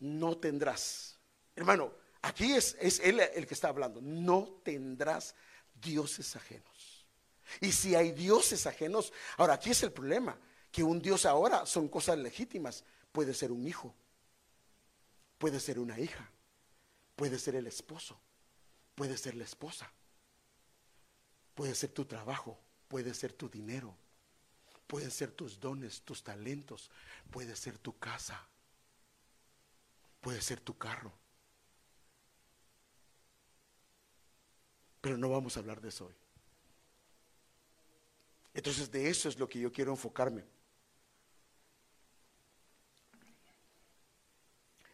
no 0.00 0.36
tendrás. 0.38 1.18
Hermano, 1.54 1.92
Aquí 2.22 2.52
es, 2.52 2.76
él 3.02 3.20
el 3.20 3.46
que 3.46 3.54
está 3.54 3.68
hablando. 3.68 4.00
No 4.00 4.60
tendrás 4.64 5.34
dioses 5.74 6.34
ajenos. 6.36 7.06
Y 7.60 7.72
si 7.72 7.94
hay 7.94 8.12
dioses 8.12 8.66
ajenos, 8.66 9.12
ahora 9.36 9.54
aquí 9.54 9.70
es 9.70 9.82
el 9.82 9.92
problema, 9.92 10.38
que 10.70 10.82
un 10.82 11.00
dios 11.00 11.24
ahora 11.24 11.64
son 11.64 11.88
cosas 11.88 12.18
legítimas. 12.18 12.84
Puede 13.12 13.32
ser 13.34 13.52
un 13.52 13.66
hijo, 13.66 13.94
puede 15.38 15.60
ser 15.60 15.78
una 15.78 15.98
hija, 15.98 16.30
puede 17.16 17.38
ser 17.38 17.54
el 17.54 17.66
esposo, 17.66 18.20
puede 18.94 19.16
ser 19.16 19.34
la 19.34 19.44
esposa, 19.44 19.90
puede 21.54 21.74
ser 21.74 21.90
tu 21.90 22.04
trabajo, 22.04 22.58
puede 22.88 23.14
ser 23.14 23.32
tu 23.32 23.48
dinero, 23.48 23.96
puede 24.88 25.10
ser 25.10 25.30
tus 25.30 25.60
dones, 25.60 26.00
tus 26.00 26.24
talentos, 26.24 26.90
puede 27.30 27.54
ser 27.54 27.78
tu 27.78 27.96
casa, 27.98 28.44
puede 30.20 30.40
ser 30.40 30.58
tu 30.58 30.76
carro. 30.76 31.12
Pero 35.00 35.16
no 35.16 35.28
vamos 35.28 35.56
a 35.56 35.60
hablar 35.60 35.80
de 35.80 35.90
eso 35.90 36.06
hoy. 36.06 36.14
Entonces 38.54 38.90
de 38.90 39.08
eso 39.08 39.28
es 39.28 39.38
lo 39.38 39.48
que 39.48 39.60
yo 39.60 39.70
quiero 39.70 39.92
enfocarme. 39.92 40.42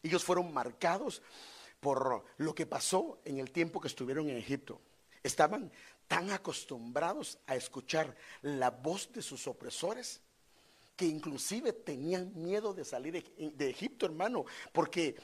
Ellos 0.02 0.22
fueron 0.22 0.52
marcados 0.52 1.22
por 1.80 2.26
lo 2.37 2.54
que 2.54 2.66
pasó 2.66 3.20
en 3.24 3.38
el 3.38 3.52
tiempo 3.52 3.80
que 3.80 3.88
estuvieron 3.88 4.28
en 4.28 4.37
Egipto. 4.37 4.80
Estaban 5.25 5.73
tan 6.07 6.31
acostumbrados 6.31 7.39
a 7.47 7.57
escuchar 7.57 8.15
la 8.43 8.71
voz 8.71 9.11
de 9.13 9.23
sus 9.23 9.49
opresores 9.49 10.21
que 10.97 11.07
inclusive 11.07 11.73
tenían 11.73 12.33
miedo 12.37 12.73
de 12.73 12.85
salir 12.85 13.25
de 13.37 13.69
Egipto, 13.71 14.07
hermano, 14.07 14.45
porque 14.73 15.17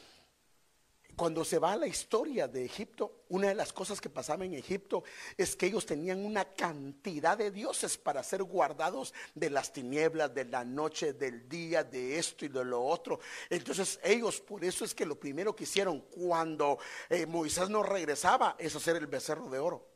cuando 1.21 1.45
se 1.45 1.59
va 1.59 1.73
a 1.73 1.77
la 1.77 1.87
historia 1.87 2.49
de 2.49 2.65
Egipto, 2.65 3.25
una 3.29 3.49
de 3.49 3.55
las 3.55 3.75
cosas 3.75 4.01
que 4.01 4.09
pasaba 4.09 4.47
en 4.47 4.55
Egipto 4.55 5.05
es 5.37 5.55
que 5.55 5.67
ellos 5.67 5.85
tenían 5.85 6.25
una 6.25 6.47
cantidad 6.47 7.37
de 7.37 7.51
dioses 7.51 7.99
para 7.99 8.23
ser 8.23 8.43
guardados 8.43 9.13
de 9.35 9.51
las 9.51 9.71
tinieblas, 9.71 10.35
de 10.35 10.47
la 10.47 10.65
noche, 10.65 11.13
del 11.13 11.47
día, 11.47 11.85
de 11.85 12.19
esto 12.19 12.47
y 12.47 12.49
de 12.49 12.65
lo 12.65 12.83
otro. 12.83 13.21
Entonces 13.51 14.01
ellos, 14.03 14.41
por 14.41 14.65
eso 14.65 14.83
es 14.83 14.95
que 14.95 15.05
lo 15.05 15.21
primero 15.21 15.55
que 15.55 15.65
hicieron 15.65 16.01
cuando 16.01 16.79
eh, 17.11 17.27
Moisés 17.27 17.69
no 17.69 17.83
regresaba 17.83 18.57
es 18.59 18.75
hacer 18.75 18.97
el 18.97 19.07
becerro 19.07 19.51
de 19.51 19.59
oro 19.59 19.90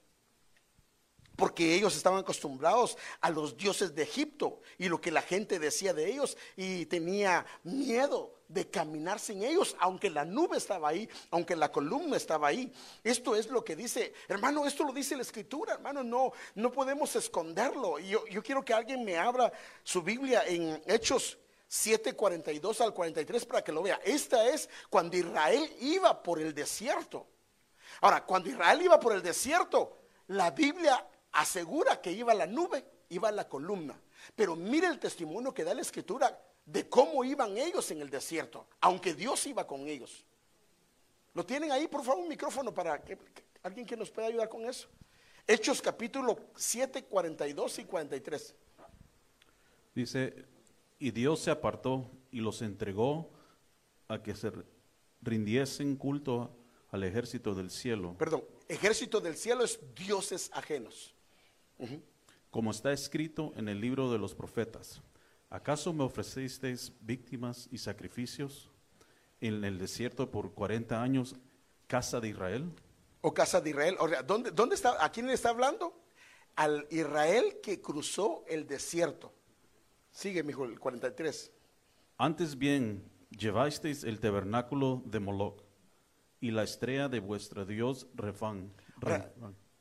porque 1.37 1.75
ellos 1.75 1.97
estaban 1.97 2.21
acostumbrados 2.21 2.97
a 3.21 3.31
los 3.31 3.57
dioses 3.57 3.95
de 3.95 4.03
Egipto 4.03 4.61
y 4.79 4.89
lo 4.89 5.01
que 5.01 5.11
la 5.11 5.23
gente 5.23 5.59
decía 5.59 5.93
de 5.93 6.11
ellos 6.11 6.37
y 6.57 6.87
tenía 6.87 7.45
miedo 7.63 8.35
de 8.49 8.69
caminar 8.69 9.19
sin 9.19 9.43
ellos, 9.43 9.75
aunque 9.81 10.11
la 10.11 10.25
nube 10.25 10.57
estaba 10.57 10.89
ahí, 10.89 11.09
aunque 11.31 11.57
la 11.57 11.73
columna 11.73 12.17
estaba 12.17 12.49
ahí. 12.49 12.73
Esto 13.03 13.35
es 13.35 13.49
lo 13.49 13.65
que 13.65 13.75
dice, 13.75 14.13
hermano, 14.29 14.67
esto 14.67 14.85
lo 14.85 14.93
dice 14.93 15.17
la 15.17 15.23
escritura, 15.23 15.75
hermano, 15.75 16.05
no, 16.05 16.33
no 16.55 16.71
podemos 16.71 17.17
esconderlo. 17.17 17.99
Yo, 17.99 18.27
yo 18.27 18.43
quiero 18.43 18.65
que 18.65 18.75
alguien 18.75 19.05
me 19.05 19.17
abra 19.17 19.53
su 19.83 20.03
Biblia 20.03 20.45
en 20.47 20.83
Hechos 20.87 21.39
7:42 21.69 22.81
al 22.81 22.95
43 22.95 23.47
para 23.47 23.65
que 23.65 23.73
lo 23.73 23.83
vea. 23.83 24.01
Esta 24.05 24.47
es 24.49 24.69
cuando 24.89 25.17
Israel 25.17 25.69
iba 25.81 26.23
por 26.23 26.41
el 26.41 26.55
desierto. 26.55 27.27
Ahora, 28.01 28.25
cuando 28.25 28.49
Israel 28.49 28.83
iba 28.83 29.01
por 29.01 29.15
el 29.15 29.23
desierto, 29.23 29.99
la 30.29 30.51
Biblia 30.51 31.05
asegura 31.35 32.01
que 32.01 32.13
iba 32.13 32.33
la 32.35 32.47
nube, 32.47 32.85
iba 33.11 33.31
la 33.31 33.49
columna. 33.49 34.01
Pero 34.35 34.57
mire 34.57 34.87
el 34.87 34.99
testimonio 34.99 35.53
que 35.53 35.65
da 35.65 35.75
la 35.75 35.83
escritura 35.83 36.41
de 36.65 36.89
cómo 36.89 37.25
iban 37.25 37.59
ellos 37.59 37.91
en 37.91 38.01
el 38.01 38.09
desierto, 38.09 38.67
aunque 38.81 39.15
Dios 39.15 39.47
iba 39.47 39.67
con 39.67 39.87
ellos. 39.87 40.25
¿Lo 41.35 41.45
tienen 41.45 41.73
ahí, 41.73 41.89
por 41.89 42.03
favor, 42.03 42.23
un 42.23 42.29
micrófono 42.29 42.73
para 42.73 43.03
que, 43.03 43.19
alguien 43.63 43.87
que 43.87 43.97
nos 43.97 44.11
pueda 44.11 44.29
ayudar 44.29 44.49
con 44.49 44.65
eso? 44.65 44.89
Hechos 45.47 45.83
capítulo 45.83 46.39
7, 46.57 47.05
42 47.05 47.81
y 47.81 47.85
43. 47.85 48.55
Dice, 49.95 50.47
y 50.99 51.11
Dios 51.11 51.41
se 51.41 51.51
apartó 51.51 52.11
y 52.31 52.41
los 52.41 52.63
entregó 52.63 53.31
a 54.09 54.23
que 54.23 54.35
se 54.35 54.53
rindiesen 55.21 55.97
culto 55.97 56.57
al 56.91 57.05
ejército 57.05 57.55
del 57.55 57.71
cielo. 57.71 58.17
Perdón, 58.17 58.45
ejército 58.69 59.21
del 59.21 59.37
cielo 59.37 59.65
es 59.65 59.81
dioses 59.95 60.51
ajenos. 60.53 61.15
Como 62.51 62.71
está 62.71 62.93
escrito 62.93 63.53
en 63.57 63.69
el 63.69 63.81
libro 63.81 64.11
de 64.13 64.19
los 64.19 64.35
profetas, 64.35 65.03
¿acaso 65.51 65.93
me 65.93 66.05
ofrecisteis 66.05 66.93
víctimas 67.01 67.69
y 67.71 67.79
sacrificios 67.79 68.71
en 69.41 69.65
el 69.65 69.79
desierto 69.79 70.31
por 70.31 70.55
40 70.55 71.03
años, 71.03 71.37
casa 71.87 72.21
de 72.21 72.29
Israel? 72.29 72.71
O 73.21 73.35
casa 73.35 73.61
de 73.61 73.71
Israel. 73.71 73.97
O 73.99 74.09
sea, 74.09 74.23
¿dónde, 74.23 74.51
¿Dónde 74.51 74.75
está? 74.75 75.05
¿A 75.05 75.11
quién 75.11 75.27
le 75.27 75.33
está 75.33 75.51
hablando? 75.51 76.01
Al 76.57 76.87
Israel 76.91 77.59
que 77.63 77.81
cruzó 77.81 78.45
el 78.47 78.67
desierto. 78.67 79.33
Sigue, 80.11 80.45
mijo, 80.45 80.65
el 80.65 80.79
43. 80.79 81.51
Antes 82.19 82.57
bien, 82.57 83.11
llevasteis 83.31 84.05
el 84.05 84.21
tabernáculo 84.21 85.03
de 85.07 85.19
Moloch 85.19 85.63
y 86.41 86.53
la 86.53 86.63
estrella 86.63 87.09
de 87.09 87.19
vuestro 87.19 87.65
Dios 87.65 88.07
Refán. 88.15 88.73
Ahora, 89.03 89.33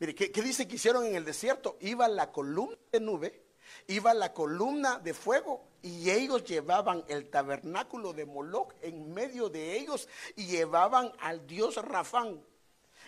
mire, 0.03 0.15
¿qué, 0.15 0.33
qué 0.33 0.41
dice 0.41 0.67
que 0.67 0.75
hicieron 0.75 1.05
en 1.05 1.15
el 1.15 1.23
desierto? 1.23 1.77
Iba 1.79 2.09
la 2.09 2.29
columna 2.29 2.77
de 2.91 2.99
nube, 2.99 3.41
iba 3.87 4.13
la 4.13 4.33
columna 4.33 4.99
de 4.99 5.13
fuego 5.13 5.63
y 5.81 6.09
ellos 6.09 6.43
llevaban 6.43 7.05
el 7.07 7.29
tabernáculo 7.29 8.11
de 8.11 8.25
Moloch 8.25 8.73
en 8.81 9.13
medio 9.13 9.47
de 9.47 9.77
ellos 9.77 10.09
y 10.35 10.47
llevaban 10.47 11.13
al 11.19 11.47
Dios 11.47 11.77
Rafán. 11.77 12.43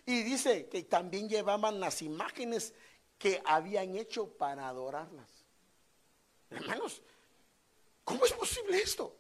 Y 0.06 0.24
dice 0.24 0.70
que 0.70 0.84
también 0.84 1.28
llevaban 1.28 1.82
las 1.82 2.02
imágenes 2.02 2.74
que 3.18 3.42
habían 3.44 3.98
hecho 3.98 4.30
para 4.30 4.70
adorarlas. 4.70 5.28
Hermanos, 6.50 7.02
¿cómo 8.06 8.24
es 8.24 8.32
posible 8.32 8.78
esto? 8.78 9.14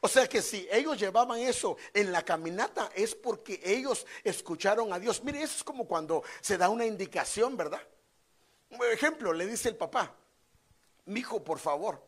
O 0.00 0.08
sea 0.08 0.28
que 0.28 0.42
si 0.42 0.68
ellos 0.70 0.98
llevaban 0.98 1.38
eso 1.38 1.76
en 1.94 2.12
la 2.12 2.24
caminata 2.24 2.90
es 2.94 3.14
porque 3.14 3.60
ellos 3.64 4.06
escucharon 4.24 4.92
a 4.92 4.98
Dios. 4.98 5.22
Mire, 5.24 5.42
eso 5.42 5.56
es 5.56 5.64
como 5.64 5.86
cuando 5.86 6.22
se 6.40 6.58
da 6.58 6.68
una 6.68 6.86
indicación, 6.86 7.56
¿verdad? 7.56 7.82
Por 8.76 8.86
ejemplo, 8.86 9.32
le 9.32 9.46
dice 9.46 9.68
el 9.68 9.76
papá, 9.76 10.14
mi 11.06 11.20
hijo, 11.20 11.42
por 11.42 11.58
favor, 11.58 12.02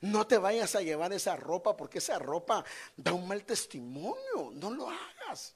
no 0.00 0.26
te 0.26 0.38
vayas 0.38 0.74
a 0.74 0.82
llevar 0.82 1.12
esa 1.12 1.36
ropa 1.36 1.76
porque 1.76 1.98
esa 1.98 2.18
ropa 2.18 2.64
da 2.96 3.12
un 3.12 3.26
mal 3.26 3.44
testimonio, 3.44 4.50
no 4.52 4.70
lo 4.70 4.88
hagas. 4.88 5.54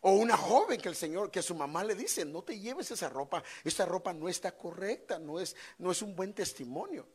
O 0.00 0.12
una 0.12 0.36
joven 0.36 0.80
que 0.80 0.88
el 0.88 0.96
Señor, 0.96 1.30
que 1.30 1.42
su 1.42 1.54
mamá 1.54 1.84
le 1.84 1.94
dice, 1.94 2.24
no 2.24 2.42
te 2.42 2.58
lleves 2.58 2.90
esa 2.90 3.08
ropa, 3.08 3.42
esa 3.62 3.86
ropa 3.86 4.12
no 4.12 4.28
está 4.28 4.50
correcta, 4.56 5.18
no 5.18 5.38
es, 5.38 5.54
no 5.78 5.92
es 5.92 6.02
un 6.02 6.16
buen 6.16 6.34
testimonio. 6.34 7.06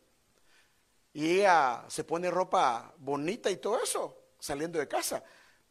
Y 1.17 1.39
ella 1.39 1.83
se 1.87 2.03
pone 2.03 2.29
ropa 2.29 2.93
bonita 2.99 3.49
y 3.49 3.57
todo 3.57 3.81
eso, 3.81 4.33
saliendo 4.37 4.77
de 4.77 4.87
casa, 4.87 5.23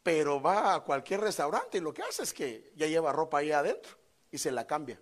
pero 0.03 0.41
va 0.41 0.75
a 0.75 0.79
cualquier 0.81 1.21
restaurante 1.21 1.77
y 1.77 1.79
lo 1.79 1.93
que 1.93 2.01
hace 2.01 2.23
es 2.23 2.33
que 2.33 2.73
ya 2.75 2.85
lleva 2.85 3.13
ropa 3.13 3.37
ahí 3.37 3.53
adentro 3.53 3.97
y 4.29 4.37
se 4.37 4.51
la 4.51 4.67
cambia. 4.67 4.99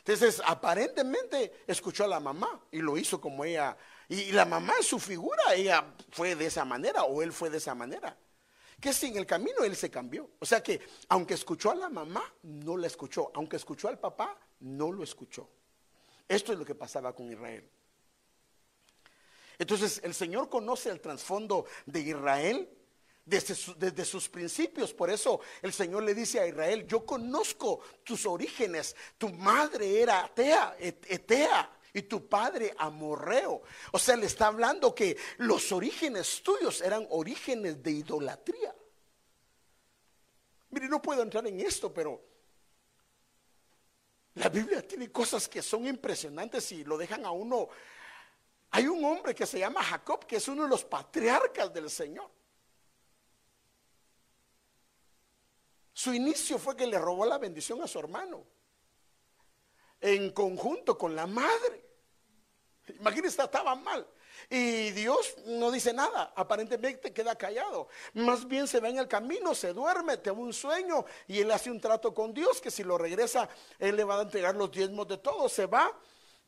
Entonces, 0.00 0.42
aparentemente 0.44 1.64
escuchó 1.66 2.04
a 2.04 2.08
la 2.08 2.20
mamá 2.20 2.66
y 2.70 2.80
lo 2.80 2.98
hizo 2.98 3.18
como 3.18 3.46
ella. 3.46 3.74
Y 4.10 4.30
la 4.32 4.44
mamá 4.44 4.74
en 4.76 4.82
su 4.82 5.00
figura, 5.00 5.54
ella 5.54 5.94
fue 6.10 6.34
de 6.34 6.44
esa 6.44 6.66
manera 6.66 7.04
o 7.04 7.22
él 7.22 7.32
fue 7.32 7.48
de 7.48 7.56
esa 7.56 7.74
manera 7.74 8.14
que 8.78 8.92
sin 8.92 9.16
el 9.16 9.24
camino 9.24 9.64
él 9.64 9.74
se 9.74 9.90
cambió. 9.90 10.32
O 10.38 10.44
sea 10.44 10.62
que 10.62 10.82
aunque 11.08 11.32
escuchó 11.32 11.70
a 11.70 11.74
la 11.74 11.88
mamá, 11.88 12.30
no 12.42 12.76
la 12.76 12.88
escuchó. 12.88 13.30
Aunque 13.32 13.56
escuchó 13.56 13.88
al 13.88 13.98
papá, 13.98 14.38
no 14.60 14.92
lo 14.92 15.02
escuchó. 15.02 15.48
Esto 16.28 16.52
es 16.52 16.58
lo 16.58 16.66
que 16.66 16.74
pasaba 16.74 17.14
con 17.14 17.32
Israel. 17.32 17.66
Entonces 19.58 20.00
el 20.04 20.14
Señor 20.14 20.48
conoce 20.48 20.90
el 20.90 21.00
trasfondo 21.00 21.66
de 21.86 22.00
Israel 22.00 22.68
desde, 23.24 24.04
sus 24.04 24.28
principios. 24.28 24.92
Por 24.92 25.10
eso 25.10 25.40
el 25.62 25.72
Señor 25.72 26.02
le 26.02 26.14
dice 26.14 26.40
a 26.40 26.46
Israel, 26.46 26.86
yo 26.86 27.04
conozco 27.04 27.80
tus 28.02 28.26
orígenes. 28.26 28.94
Tu 29.18 29.28
madre 29.30 30.02
era 30.02 30.24
atea, 30.24 30.76
etea, 30.78 31.70
y 31.92 32.02
tu 32.02 32.28
padre 32.28 32.74
amorreo. 32.76 33.62
O 33.92 33.98
sea, 33.98 34.16
le 34.16 34.26
está 34.26 34.48
hablando 34.48 34.94
que 34.94 35.16
los 35.38 35.70
orígenes 35.72 36.42
tuyos 36.42 36.80
eran 36.80 37.06
orígenes 37.10 37.82
de 37.82 37.92
idolatría. 37.92 38.74
Mire, 40.70 40.88
no 40.88 41.00
puedo 41.00 41.22
entrar 41.22 41.46
en 41.46 41.60
esto, 41.60 41.94
pero 41.94 42.20
la 44.34 44.48
Biblia 44.48 44.86
tiene 44.86 45.12
cosas 45.12 45.48
que 45.48 45.62
son 45.62 45.86
impresionantes 45.86 46.72
y 46.72 46.82
lo 46.82 46.98
dejan 46.98 47.24
a 47.24 47.30
uno. 47.30 47.68
Hay 48.76 48.88
un 48.88 49.04
hombre 49.04 49.36
que 49.36 49.46
se 49.46 49.60
llama 49.60 49.84
Jacob, 49.84 50.26
que 50.26 50.34
es 50.34 50.48
uno 50.48 50.64
de 50.64 50.68
los 50.68 50.84
patriarcas 50.84 51.72
del 51.72 51.88
Señor. 51.88 52.28
Su 55.92 56.12
inicio 56.12 56.58
fue 56.58 56.76
que 56.76 56.84
le 56.84 56.98
robó 56.98 57.24
la 57.24 57.38
bendición 57.38 57.80
a 57.82 57.86
su 57.86 58.00
hermano, 58.00 58.44
en 60.00 60.32
conjunto 60.32 60.98
con 60.98 61.14
la 61.14 61.24
madre. 61.24 61.88
Imagínense, 62.98 63.40
estaba 63.40 63.76
mal. 63.76 64.04
Y 64.50 64.90
Dios 64.90 65.36
no 65.46 65.70
dice 65.70 65.92
nada, 65.92 66.32
aparentemente 66.34 67.12
queda 67.12 67.38
callado. 67.38 67.86
Más 68.14 68.44
bien 68.44 68.66
se 68.66 68.80
va 68.80 68.88
en 68.88 68.98
el 68.98 69.06
camino, 69.06 69.54
se 69.54 69.72
duerme, 69.72 70.16
tiene 70.16 70.40
un 70.40 70.52
sueño 70.52 71.04
y 71.28 71.38
él 71.38 71.52
hace 71.52 71.70
un 71.70 71.80
trato 71.80 72.12
con 72.12 72.34
Dios 72.34 72.60
que 72.60 72.72
si 72.72 72.82
lo 72.82 72.98
regresa, 72.98 73.48
él 73.78 73.94
le 73.94 74.02
va 74.02 74.18
a 74.18 74.22
entregar 74.22 74.56
los 74.56 74.72
diezmos 74.72 75.06
de 75.06 75.18
todo. 75.18 75.48
Se 75.48 75.66
va 75.66 75.96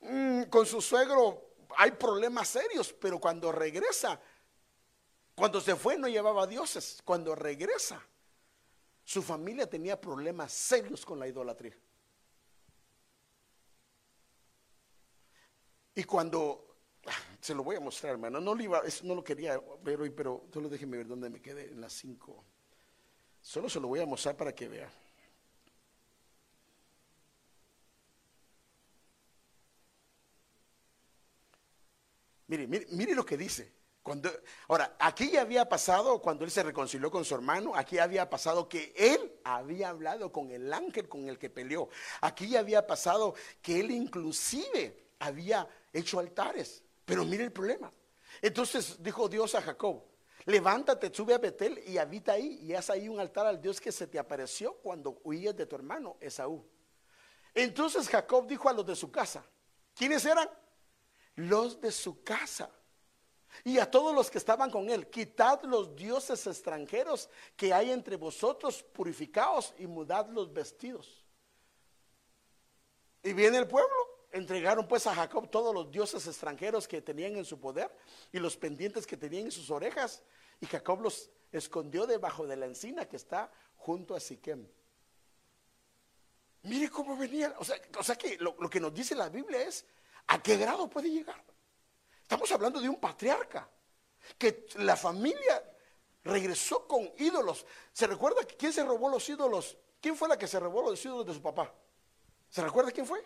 mm, 0.00 0.42
con 0.50 0.66
su 0.66 0.82
suegro, 0.82 1.45
hay 1.76 1.92
problemas 1.92 2.48
serios, 2.48 2.92
pero 2.92 3.18
cuando 3.18 3.52
regresa, 3.52 4.20
cuando 5.34 5.60
se 5.60 5.76
fue 5.76 5.98
no 5.98 6.08
llevaba 6.08 6.46
dioses, 6.46 7.00
cuando 7.04 7.34
regresa, 7.34 8.02
su 9.04 9.22
familia 9.22 9.68
tenía 9.68 10.00
problemas 10.00 10.52
serios 10.52 11.04
con 11.04 11.18
la 11.18 11.28
idolatría. 11.28 11.76
Y 15.94 16.04
cuando, 16.04 16.76
se 17.40 17.54
lo 17.54 17.64
voy 17.64 17.76
a 17.76 17.80
mostrar, 17.80 18.12
hermano, 18.12 18.40
no 18.40 18.54
lo, 18.54 18.62
iba, 18.62 18.82
no 19.02 19.14
lo 19.14 19.24
quería 19.24 19.60
ver 19.82 20.00
hoy, 20.00 20.10
pero 20.10 20.46
solo 20.52 20.68
déjeme 20.68 20.98
ver 20.98 21.06
dónde 21.06 21.30
me 21.30 21.40
quedé, 21.40 21.70
en 21.70 21.80
las 21.80 21.92
5. 21.94 22.44
Solo 23.40 23.70
se 23.70 23.80
lo 23.80 23.88
voy 23.88 24.00
a 24.00 24.06
mostrar 24.06 24.36
para 24.36 24.54
que 24.54 24.68
vea. 24.68 24.92
Mire, 32.48 32.66
mire, 32.66 32.86
mire 32.90 33.14
lo 33.14 33.24
que 33.24 33.36
dice. 33.36 33.74
Cuando, 34.02 34.30
ahora, 34.68 34.96
aquí 35.00 35.32
ya 35.32 35.40
había 35.40 35.68
pasado 35.68 36.22
cuando 36.22 36.44
él 36.44 36.50
se 36.52 36.62
reconcilió 36.62 37.10
con 37.10 37.24
su 37.24 37.34
hermano, 37.34 37.74
aquí 37.74 37.98
había 37.98 38.30
pasado 38.30 38.68
que 38.68 38.94
él 38.96 39.40
había 39.42 39.88
hablado 39.88 40.30
con 40.30 40.52
el 40.52 40.72
ángel 40.72 41.08
con 41.08 41.28
el 41.28 41.38
que 41.38 41.50
peleó. 41.50 41.88
Aquí 42.20 42.48
ya 42.48 42.60
había 42.60 42.86
pasado 42.86 43.34
que 43.60 43.80
él 43.80 43.90
inclusive 43.90 45.08
había 45.18 45.68
hecho 45.92 46.20
altares. 46.20 46.84
Pero 47.04 47.24
mire 47.24 47.42
el 47.42 47.52
problema. 47.52 47.92
Entonces 48.40 49.02
dijo 49.02 49.28
Dios 49.28 49.56
a 49.56 49.62
Jacob, 49.62 50.04
levántate, 50.44 51.12
sube 51.12 51.34
a 51.34 51.38
Betel 51.38 51.82
y 51.86 51.98
habita 51.98 52.32
ahí 52.32 52.60
y 52.62 52.74
haz 52.74 52.90
ahí 52.90 53.08
un 53.08 53.18
altar 53.18 53.46
al 53.46 53.60
Dios 53.60 53.80
que 53.80 53.90
se 53.90 54.06
te 54.06 54.20
apareció 54.20 54.74
cuando 54.74 55.20
huías 55.24 55.56
de 55.56 55.66
tu 55.66 55.74
hermano 55.74 56.16
Esaú. 56.20 56.64
Entonces 57.54 58.08
Jacob 58.08 58.46
dijo 58.46 58.68
a 58.68 58.72
los 58.72 58.86
de 58.86 58.94
su 58.94 59.10
casa, 59.10 59.44
¿quiénes 59.94 60.24
eran? 60.24 60.48
Los 61.36 61.80
de 61.80 61.92
su 61.92 62.22
casa. 62.22 62.70
Y 63.64 63.78
a 63.78 63.90
todos 63.90 64.14
los 64.14 64.30
que 64.30 64.38
estaban 64.38 64.70
con 64.70 64.90
él, 64.90 65.08
quitad 65.08 65.62
los 65.62 65.96
dioses 65.96 66.46
extranjeros 66.46 67.30
que 67.56 67.72
hay 67.72 67.90
entre 67.90 68.16
vosotros, 68.16 68.82
purificaos 68.82 69.72
y 69.78 69.86
mudad 69.86 70.28
los 70.28 70.52
vestidos. 70.52 71.24
Y 73.22 73.32
viene 73.32 73.58
el 73.58 73.66
pueblo 73.66 74.16
Entregaron 74.36 74.86
pues 74.86 75.06
a 75.06 75.14
Jacob 75.14 75.50
todos 75.50 75.74
los 75.74 75.90
dioses 75.90 76.26
extranjeros 76.26 76.86
que 76.86 77.00
tenían 77.00 77.36
en 77.36 77.44
su 77.46 77.58
poder 77.58 77.90
y 78.32 78.38
los 78.38 78.54
pendientes 78.54 79.06
que 79.06 79.16
tenían 79.16 79.46
en 79.46 79.50
sus 79.50 79.70
orejas. 79.70 80.22
Y 80.60 80.66
Jacob 80.66 81.00
los 81.00 81.30
escondió 81.50 82.06
debajo 82.06 82.46
de 82.46 82.56
la 82.56 82.66
encina 82.66 83.08
que 83.08 83.16
está 83.16 83.50
junto 83.76 84.14
a 84.14 84.20
Siquem. 84.20 84.68
Mire 86.64 86.90
cómo 86.90 87.16
venía. 87.16 87.54
O 87.58 87.64
sea, 87.64 88.16
que 88.16 88.36
lo 88.36 88.68
que 88.68 88.78
nos 88.78 88.92
dice 88.92 89.14
la 89.14 89.30
Biblia 89.30 89.62
es 89.62 89.86
a 90.28 90.42
qué 90.42 90.56
grado 90.56 90.88
puede 90.88 91.10
llegar. 91.10 91.42
Estamos 92.22 92.50
hablando 92.50 92.80
de 92.80 92.88
un 92.88 92.98
patriarca. 92.98 93.68
Que 94.36 94.66
la 94.76 94.96
familia 94.96 95.62
regresó 96.24 96.86
con 96.88 97.08
ídolos. 97.18 97.64
¿Se 97.92 98.06
recuerda 98.06 98.42
quién 98.58 98.72
se 98.72 98.84
robó 98.84 99.08
los 99.08 99.28
ídolos? 99.28 99.78
¿Quién 100.00 100.16
fue 100.16 100.28
la 100.28 100.36
que 100.36 100.48
se 100.48 100.58
robó 100.58 100.82
los 100.82 101.04
ídolos 101.04 101.26
de 101.26 101.34
su 101.34 101.40
papá? 101.40 101.72
¿Se 102.50 102.62
recuerda 102.62 102.90
quién 102.90 103.06
fue? 103.06 103.24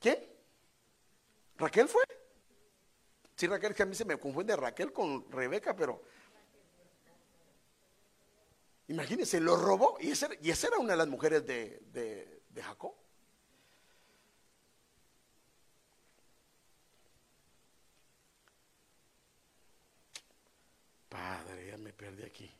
¿Quién? 0.00 0.26
¿Raquel 1.56 1.88
fue? 1.88 2.02
Sí, 3.36 3.46
Raquel, 3.46 3.74
que 3.74 3.82
a 3.82 3.86
mí 3.86 3.94
se 3.94 4.04
me 4.04 4.18
confunde 4.18 4.56
Raquel 4.56 4.92
con 4.92 5.30
Rebeca, 5.30 5.76
pero 5.76 6.02
imagínense, 8.88 9.40
lo 9.40 9.56
robó 9.56 9.98
y 10.00 10.10
esa, 10.10 10.28
era 10.32 10.78
una 10.78 10.92
de 10.92 10.96
las 10.96 11.08
mujeres 11.08 11.44
de, 11.46 11.80
de 11.90 12.62
Jacob. 12.62 12.94
Padre, 21.14 21.68
ya 21.68 21.78
me 21.78 21.92
perdí 21.92 22.24
aquí. 22.24 22.50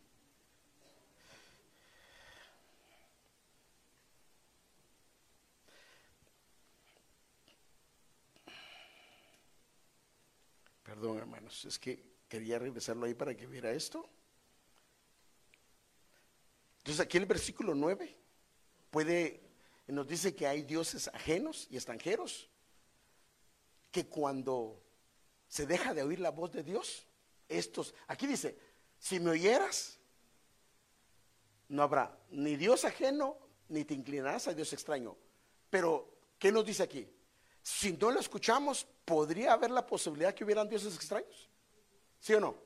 Perdón, 10.85 11.19
hermanos, 11.19 11.65
es 11.65 11.81
que 11.81 12.01
quería 12.29 12.61
regresarlo 12.61 13.07
ahí 13.07 13.15
para 13.15 13.37
que 13.37 13.45
viera 13.49 13.73
esto. 13.73 14.09
Entonces 16.79 17.05
aquí 17.05 17.17
el 17.17 17.27
versículo 17.27 17.75
9 17.75 18.17
puede, 18.89 19.43
nos 19.89 20.07
dice 20.07 20.37
que 20.37 20.47
hay 20.47 20.63
dioses 20.63 21.09
ajenos 21.09 21.67
y 21.71 21.75
extranjeros, 21.75 22.49
que 23.91 24.07
cuando 24.07 24.81
se 25.49 25.67
deja 25.67 25.93
de 25.93 26.05
oír 26.05 26.21
la 26.21 26.31
voz 26.31 26.53
de 26.53 26.63
Dios, 26.63 27.09
estos, 27.49 27.95
aquí 28.07 28.27
dice, 28.27 28.59
si 28.99 29.21
me 29.21 29.31
oyeras, 29.31 29.99
no 31.69 31.83
habrá 31.83 32.19
ni 32.31 32.57
Dios 32.57 32.85
ajeno, 32.85 33.39
ni 33.69 33.85
te 33.85 33.95
inclinarás 33.95 34.49
a 34.49 34.55
Dios 34.55 34.73
extraño. 34.73 35.17
Pero, 35.71 36.19
¿qué 36.39 36.53
nos 36.53 36.65
dice 36.65 36.83
aquí? 36.83 37.09
Si 37.63 37.93
no 37.93 38.11
lo 38.11 38.21
escuchamos, 38.21 38.87
¿podría 39.05 39.53
haber 39.53 39.71
la 39.71 39.87
posibilidad 39.87 40.35
que 40.35 40.45
hubieran 40.45 40.69
dioses 40.69 40.95
extraños? 40.95 41.49
¿Sí 42.21 42.35
o 42.35 42.41
no? 42.41 42.57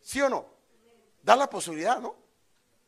¿Sí 0.00 0.20
o 0.20 0.28
no? 0.28 0.46
Da 1.22 1.34
la 1.34 1.48
posibilidad, 1.48 2.00
¿no? 2.00 2.16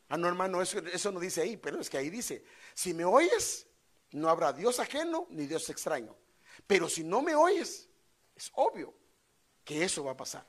Ah, 0.09 0.17
no, 0.17 0.29
hermano, 0.29 0.62
eso, 0.62 0.79
eso 0.79 1.12
no 1.12 1.21
dice 1.21 1.43
ahí, 1.43 1.57
pero 1.57 1.81
es 1.81 1.91
que 1.91 1.99
ahí 1.99 2.09
dice, 2.09 2.45
si 2.75 2.95
me 2.95 3.05
oyes, 3.05 3.67
no 4.12 4.29
habrá 4.29 4.53
Dios 4.53 4.81
ajeno 4.81 5.27
ni 5.31 5.47
Dios 5.47 5.69
extraño. 5.69 6.17
Pero 6.67 6.88
si 6.88 7.05
no 7.05 7.21
me 7.23 7.35
oyes, 7.35 7.88
es 8.35 8.51
obvio 8.55 8.95
que 9.64 9.85
eso 9.85 10.05
va 10.05 10.12
a 10.12 10.17
pasar. 10.17 10.47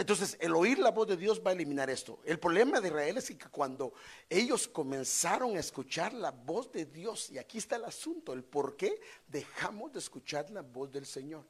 Entonces, 0.00 0.38
el 0.40 0.54
oír 0.54 0.78
la 0.78 0.92
voz 0.92 1.08
de 1.08 1.16
Dios 1.18 1.42
va 1.46 1.50
a 1.50 1.52
eliminar 1.52 1.90
esto. 1.90 2.20
El 2.24 2.40
problema 2.40 2.80
de 2.80 2.88
Israel 2.88 3.18
es 3.18 3.26
que 3.26 3.36
cuando 3.50 3.92
ellos 4.30 4.66
comenzaron 4.66 5.58
a 5.58 5.60
escuchar 5.60 6.14
la 6.14 6.30
voz 6.30 6.72
de 6.72 6.86
Dios, 6.86 7.28
y 7.28 7.36
aquí 7.36 7.58
está 7.58 7.76
el 7.76 7.84
asunto, 7.84 8.32
el 8.32 8.42
por 8.42 8.78
qué 8.78 8.98
dejamos 9.28 9.92
de 9.92 9.98
escuchar 9.98 10.48
la 10.48 10.62
voz 10.62 10.90
del 10.90 11.04
Señor. 11.04 11.44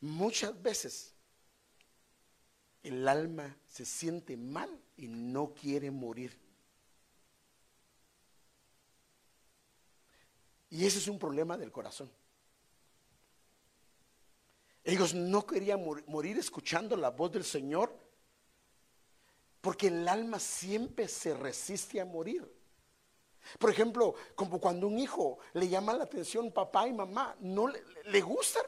Muchas 0.00 0.62
veces 0.62 1.12
el 2.84 3.08
alma 3.08 3.56
se 3.66 3.84
siente 3.84 4.36
mal 4.36 4.70
y 4.96 5.08
no 5.08 5.54
quiere 5.54 5.90
morir. 5.90 6.38
Y 10.70 10.86
ese 10.86 10.98
es 10.98 11.08
un 11.08 11.18
problema 11.18 11.58
del 11.58 11.72
corazón. 11.72 12.08
Ellos 14.84 15.14
no 15.14 15.46
querían 15.46 15.84
morir 16.06 16.38
escuchando 16.38 16.96
la 16.96 17.10
voz 17.10 17.32
del 17.32 17.44
Señor 17.44 17.94
porque 19.60 19.88
el 19.88 20.08
alma 20.08 20.38
siempre 20.38 21.08
se 21.08 21.34
resiste 21.34 22.00
a 22.00 22.04
morir. 22.04 22.50
Por 23.58 23.70
ejemplo, 23.70 24.14
como 24.34 24.60
cuando 24.60 24.86
un 24.86 24.98
hijo 24.98 25.38
le 25.54 25.68
llama 25.68 25.94
la 25.94 26.04
atención 26.04 26.52
papá 26.52 26.86
y 26.86 26.92
mamá, 26.92 27.36
no 27.40 27.68
le, 27.68 27.82
le 28.04 28.20
gusta. 28.20 28.60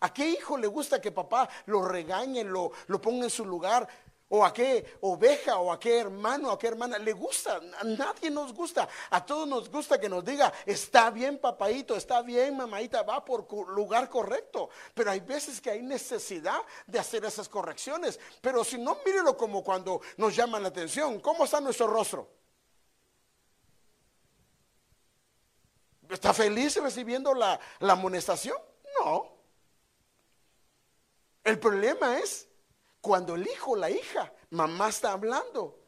¿A 0.00 0.12
qué 0.12 0.28
hijo 0.28 0.58
le 0.58 0.66
gusta 0.66 1.00
que 1.00 1.12
papá 1.12 1.48
lo 1.66 1.82
regañe, 1.82 2.44
lo, 2.44 2.72
lo 2.86 3.00
ponga 3.00 3.24
en 3.24 3.30
su 3.30 3.44
lugar? 3.44 3.88
O 4.28 4.44
a 4.44 4.52
qué 4.52 4.98
oveja 5.02 5.58
o 5.58 5.70
a 5.70 5.78
qué 5.78 5.98
hermano 5.98 6.48
o 6.48 6.52
a 6.52 6.58
qué 6.58 6.66
hermana 6.68 6.98
le 6.98 7.12
gusta. 7.12 7.60
A 7.78 7.84
nadie 7.84 8.30
nos 8.30 8.52
gusta. 8.52 8.88
A 9.10 9.24
todos 9.24 9.46
nos 9.46 9.70
gusta 9.70 10.00
que 10.00 10.08
nos 10.08 10.24
diga, 10.24 10.52
está 10.64 11.10
bien 11.10 11.38
papaito, 11.38 11.96
está 11.96 12.22
bien 12.22 12.56
mamadita, 12.56 13.02
va 13.02 13.24
por 13.24 13.50
lugar 13.68 14.10
correcto. 14.10 14.68
Pero 14.94 15.10
hay 15.10 15.20
veces 15.20 15.60
que 15.60 15.70
hay 15.70 15.82
necesidad 15.82 16.60
de 16.86 16.98
hacer 16.98 17.24
esas 17.24 17.48
correcciones. 17.48 18.18
Pero 18.40 18.64
si 18.64 18.78
no, 18.78 18.98
mírelo 19.04 19.36
como 19.36 19.62
cuando 19.62 20.00
nos 20.16 20.34
llaman 20.34 20.62
la 20.62 20.68
atención. 20.68 21.20
¿Cómo 21.20 21.44
está 21.44 21.60
nuestro 21.60 21.86
rostro? 21.86 22.28
¿Está 26.08 26.32
feliz 26.32 26.76
recibiendo 26.76 27.34
la, 27.34 27.58
la 27.80 27.92
amonestación? 27.92 28.56
No. 29.00 29.36
El 31.44 31.58
problema 31.60 32.18
es 32.18 32.48
cuando 33.06 33.36
el 33.36 33.46
hijo, 33.46 33.76
la 33.76 33.88
hija, 33.88 34.32
mamá 34.50 34.88
está 34.88 35.12
hablando 35.12 35.78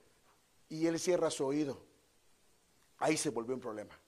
y 0.68 0.86
él 0.86 1.00
cierra 1.00 1.32
su 1.32 1.44
oído, 1.44 1.84
ahí 2.96 3.16
se 3.16 3.30
volvió 3.30 3.56
un 3.56 3.60
problema. 3.60 3.98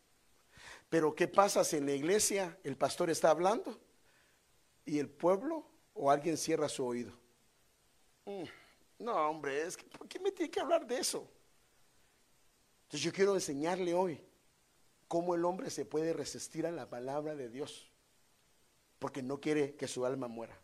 Pero 0.89 1.13
¿qué 1.13 1.27
pasa 1.27 1.65
si 1.65 1.79
en 1.79 1.87
la 1.87 1.93
iglesia 1.93 2.57
el 2.63 2.77
pastor 2.77 3.11
está 3.11 3.31
hablando 3.31 3.77
y 4.85 5.01
el 5.01 5.09
pueblo 5.09 5.67
o 5.93 6.09
alguien 6.09 6.37
cierra 6.37 6.69
su 6.69 6.87
oído? 6.87 7.13
Mm, 8.27 8.45
no, 9.01 9.29
hombre, 9.29 9.63
es 9.63 9.77
que, 9.77 9.87
¿por 9.87 10.07
qué 10.07 10.21
me 10.21 10.31
tiene 10.31 10.49
que 10.49 10.61
hablar 10.61 10.87
de 10.87 10.99
eso? 10.99 11.29
Entonces 12.85 13.01
yo 13.01 13.13
quiero 13.13 13.35
enseñarle 13.35 13.93
hoy 13.93 14.25
cómo 15.09 15.35
el 15.35 15.45
hombre 15.45 15.69
se 15.71 15.85
puede 15.85 16.13
resistir 16.13 16.65
a 16.65 16.71
la 16.71 16.89
palabra 16.89 17.35
de 17.35 17.49
Dios, 17.49 17.91
porque 19.01 19.21
no 19.21 19.41
quiere 19.41 19.75
que 19.75 19.89
su 19.89 20.07
alma 20.07 20.29
muera. 20.29 20.57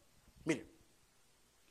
Mire, 0.44 0.75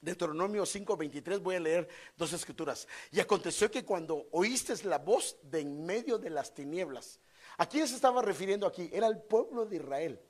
Deuteronomio 0.05 0.65
5:23 0.65 1.39
voy 1.39 1.55
a 1.55 1.59
leer 1.59 1.89
dos 2.15 2.31
escrituras. 2.31 2.87
Y 3.11 3.19
aconteció 3.19 3.69
que 3.71 3.83
cuando 3.83 4.27
oíste 4.31 4.75
la 4.85 4.99
voz 4.99 5.37
de 5.41 5.61
en 5.61 5.85
medio 5.85 6.19
de 6.19 6.29
las 6.29 6.53
tinieblas, 6.53 7.19
¿a 7.57 7.67
quién 7.67 7.87
se 7.87 7.95
estaba 7.95 8.21
refiriendo 8.21 8.67
aquí? 8.67 8.89
Era 8.93 9.07
el 9.07 9.17
pueblo 9.17 9.65
de 9.65 9.77
Israel. 9.77 10.21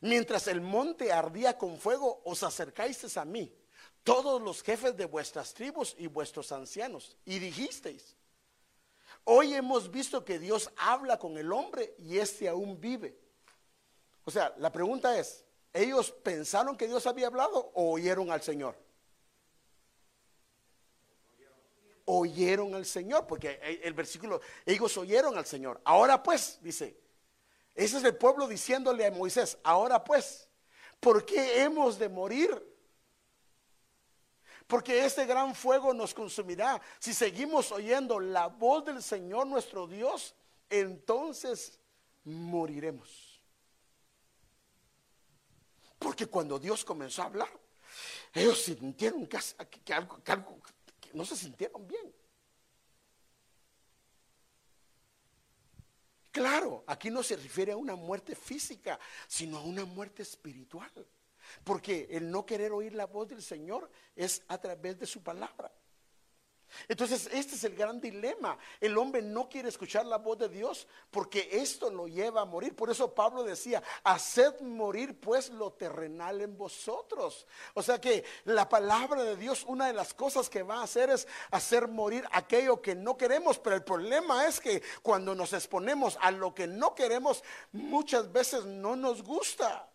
Mientras 0.00 0.48
el 0.48 0.62
monte 0.62 1.12
ardía 1.12 1.58
con 1.58 1.78
fuego, 1.78 2.22
os 2.24 2.42
acercasteis 2.42 3.18
a 3.18 3.26
mí, 3.26 3.54
todos 4.02 4.40
los 4.40 4.62
jefes 4.62 4.96
de 4.96 5.04
vuestras 5.04 5.52
tribus 5.52 5.94
y 5.98 6.06
vuestros 6.06 6.50
ancianos, 6.52 7.18
y 7.26 7.38
dijisteis, 7.38 8.16
hoy 9.24 9.52
hemos 9.52 9.90
visto 9.90 10.24
que 10.24 10.38
Dios 10.38 10.70
habla 10.76 11.18
con 11.18 11.36
el 11.36 11.52
hombre 11.52 11.94
y 11.98 12.16
éste 12.16 12.48
aún 12.48 12.80
vive. 12.80 13.14
O 14.24 14.30
sea, 14.30 14.54
la 14.56 14.72
pregunta 14.72 15.18
es, 15.18 15.44
¿Ellos 15.72 16.10
pensaron 16.10 16.76
que 16.76 16.86
Dios 16.86 17.06
había 17.06 17.28
hablado 17.28 17.70
o 17.74 17.92
oyeron 17.92 18.30
al 18.30 18.42
Señor? 18.42 18.76
Oyeron 22.06 22.74
al 22.74 22.84
Señor, 22.84 23.26
porque 23.26 23.80
el 23.84 23.94
versículo, 23.94 24.40
ellos 24.66 24.96
oyeron 24.96 25.38
al 25.38 25.46
Señor. 25.46 25.80
Ahora 25.84 26.20
pues, 26.20 26.58
dice, 26.60 26.98
ese 27.74 27.98
es 27.98 28.04
el 28.04 28.16
pueblo 28.16 28.48
diciéndole 28.48 29.06
a 29.06 29.12
Moisés, 29.12 29.58
ahora 29.62 30.02
pues, 30.02 30.48
¿por 30.98 31.24
qué 31.24 31.62
hemos 31.62 31.98
de 31.98 32.08
morir? 32.08 32.66
Porque 34.66 35.04
este 35.04 35.24
gran 35.26 35.54
fuego 35.54 35.94
nos 35.94 36.14
consumirá. 36.14 36.80
Si 36.98 37.14
seguimos 37.14 37.70
oyendo 37.70 38.18
la 38.18 38.46
voz 38.46 38.84
del 38.84 39.02
Señor 39.02 39.46
nuestro 39.46 39.86
Dios, 39.86 40.34
entonces 40.68 41.78
moriremos. 42.24 43.29
Porque 46.00 46.26
cuando 46.26 46.58
Dios 46.58 46.82
comenzó 46.82 47.22
a 47.22 47.26
hablar, 47.26 47.60
ellos 48.32 48.58
sintieron 48.62 49.26
que, 49.26 49.36
algo, 49.92 50.22
que 50.98 51.10
no 51.12 51.24
se 51.26 51.36
sintieron 51.36 51.86
bien. 51.86 52.12
Claro, 56.32 56.84
aquí 56.86 57.10
no 57.10 57.22
se 57.22 57.36
refiere 57.36 57.72
a 57.72 57.76
una 57.76 57.96
muerte 57.96 58.34
física, 58.34 58.98
sino 59.28 59.58
a 59.58 59.62
una 59.62 59.84
muerte 59.84 60.22
espiritual. 60.22 60.90
Porque 61.64 62.08
el 62.10 62.30
no 62.30 62.46
querer 62.46 62.72
oír 62.72 62.94
la 62.94 63.06
voz 63.06 63.28
del 63.28 63.42
Señor 63.42 63.90
es 64.16 64.42
a 64.48 64.56
través 64.58 64.98
de 64.98 65.06
su 65.06 65.22
palabra. 65.22 65.70
Entonces, 66.88 67.28
este 67.32 67.54
es 67.54 67.64
el 67.64 67.74
gran 67.74 68.00
dilema. 68.00 68.58
El 68.80 68.96
hombre 68.98 69.22
no 69.22 69.48
quiere 69.48 69.68
escuchar 69.68 70.06
la 70.06 70.18
voz 70.18 70.38
de 70.38 70.48
Dios 70.48 70.86
porque 71.10 71.48
esto 71.52 71.90
lo 71.90 72.06
lleva 72.06 72.42
a 72.42 72.44
morir. 72.44 72.74
Por 72.74 72.90
eso 72.90 73.14
Pablo 73.14 73.42
decía, 73.42 73.82
haced 74.04 74.60
morir 74.60 75.18
pues 75.18 75.50
lo 75.50 75.72
terrenal 75.72 76.40
en 76.40 76.56
vosotros. 76.56 77.46
O 77.74 77.82
sea 77.82 78.00
que 78.00 78.24
la 78.44 78.68
palabra 78.68 79.22
de 79.22 79.36
Dios, 79.36 79.64
una 79.66 79.86
de 79.86 79.92
las 79.92 80.14
cosas 80.14 80.48
que 80.48 80.62
va 80.62 80.80
a 80.80 80.84
hacer 80.84 81.10
es 81.10 81.26
hacer 81.50 81.88
morir 81.88 82.24
aquello 82.32 82.80
que 82.80 82.94
no 82.94 83.16
queremos. 83.16 83.58
Pero 83.58 83.76
el 83.76 83.84
problema 83.84 84.46
es 84.46 84.60
que 84.60 84.82
cuando 85.02 85.34
nos 85.34 85.52
exponemos 85.52 86.18
a 86.20 86.30
lo 86.30 86.54
que 86.54 86.66
no 86.66 86.94
queremos, 86.94 87.42
muchas 87.72 88.30
veces 88.32 88.64
no 88.64 88.96
nos 88.96 89.22
gusta. 89.22 89.89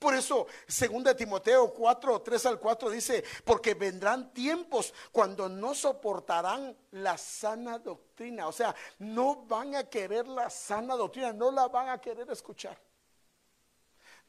Por 0.00 0.14
eso, 0.14 0.46
2 0.66 1.14
Timoteo 1.14 1.74
4, 1.74 2.22
3 2.22 2.46
al 2.46 2.58
4 2.58 2.88
dice, 2.88 3.22
porque 3.44 3.74
vendrán 3.74 4.32
tiempos 4.32 4.94
cuando 5.12 5.46
no 5.46 5.74
soportarán 5.74 6.74
la 6.92 7.18
sana 7.18 7.78
doctrina. 7.78 8.48
O 8.48 8.52
sea, 8.52 8.74
no 8.98 9.44
van 9.44 9.76
a 9.76 9.84
querer 9.84 10.26
la 10.26 10.48
sana 10.48 10.96
doctrina, 10.96 11.34
no 11.34 11.50
la 11.50 11.68
van 11.68 11.90
a 11.90 12.00
querer 12.00 12.30
escuchar. 12.30 12.80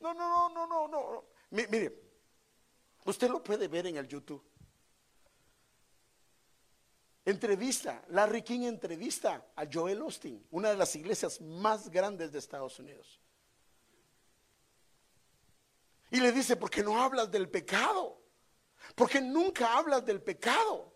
No, 0.02 0.14
no, 0.14 0.50
no, 0.50 0.68
no, 0.68 0.68
no, 0.68 0.88
no. 0.90 1.24
Mire, 1.52 1.98
usted 3.06 3.30
lo 3.30 3.42
puede 3.42 3.70
ver 3.70 3.88
en 3.88 3.96
el 3.96 4.10
YouTube. 4.10 4.44
Entrevista, 7.24 8.04
Larry 8.10 8.42
King 8.42 8.64
entrevista 8.64 9.46
a 9.56 9.66
Joel 9.72 10.02
Austin, 10.02 10.46
una 10.52 10.72
de 10.72 10.76
las 10.76 10.94
iglesias 10.98 11.40
más 11.40 11.90
grandes 11.90 12.34
de 12.34 12.40
Estados 12.40 12.78
Unidos. 12.78 13.22
Y 16.12 16.20
le 16.20 16.32
dice, 16.32 16.58
¿por 16.58 16.70
qué 16.70 16.84
no 16.84 17.02
hablas 17.02 17.32
del 17.32 17.50
pecado? 17.50 18.22
Porque 18.96 19.22
nunca 19.22 19.78
hablas 19.78 20.06
del 20.06 20.22
pecado. 20.22 20.91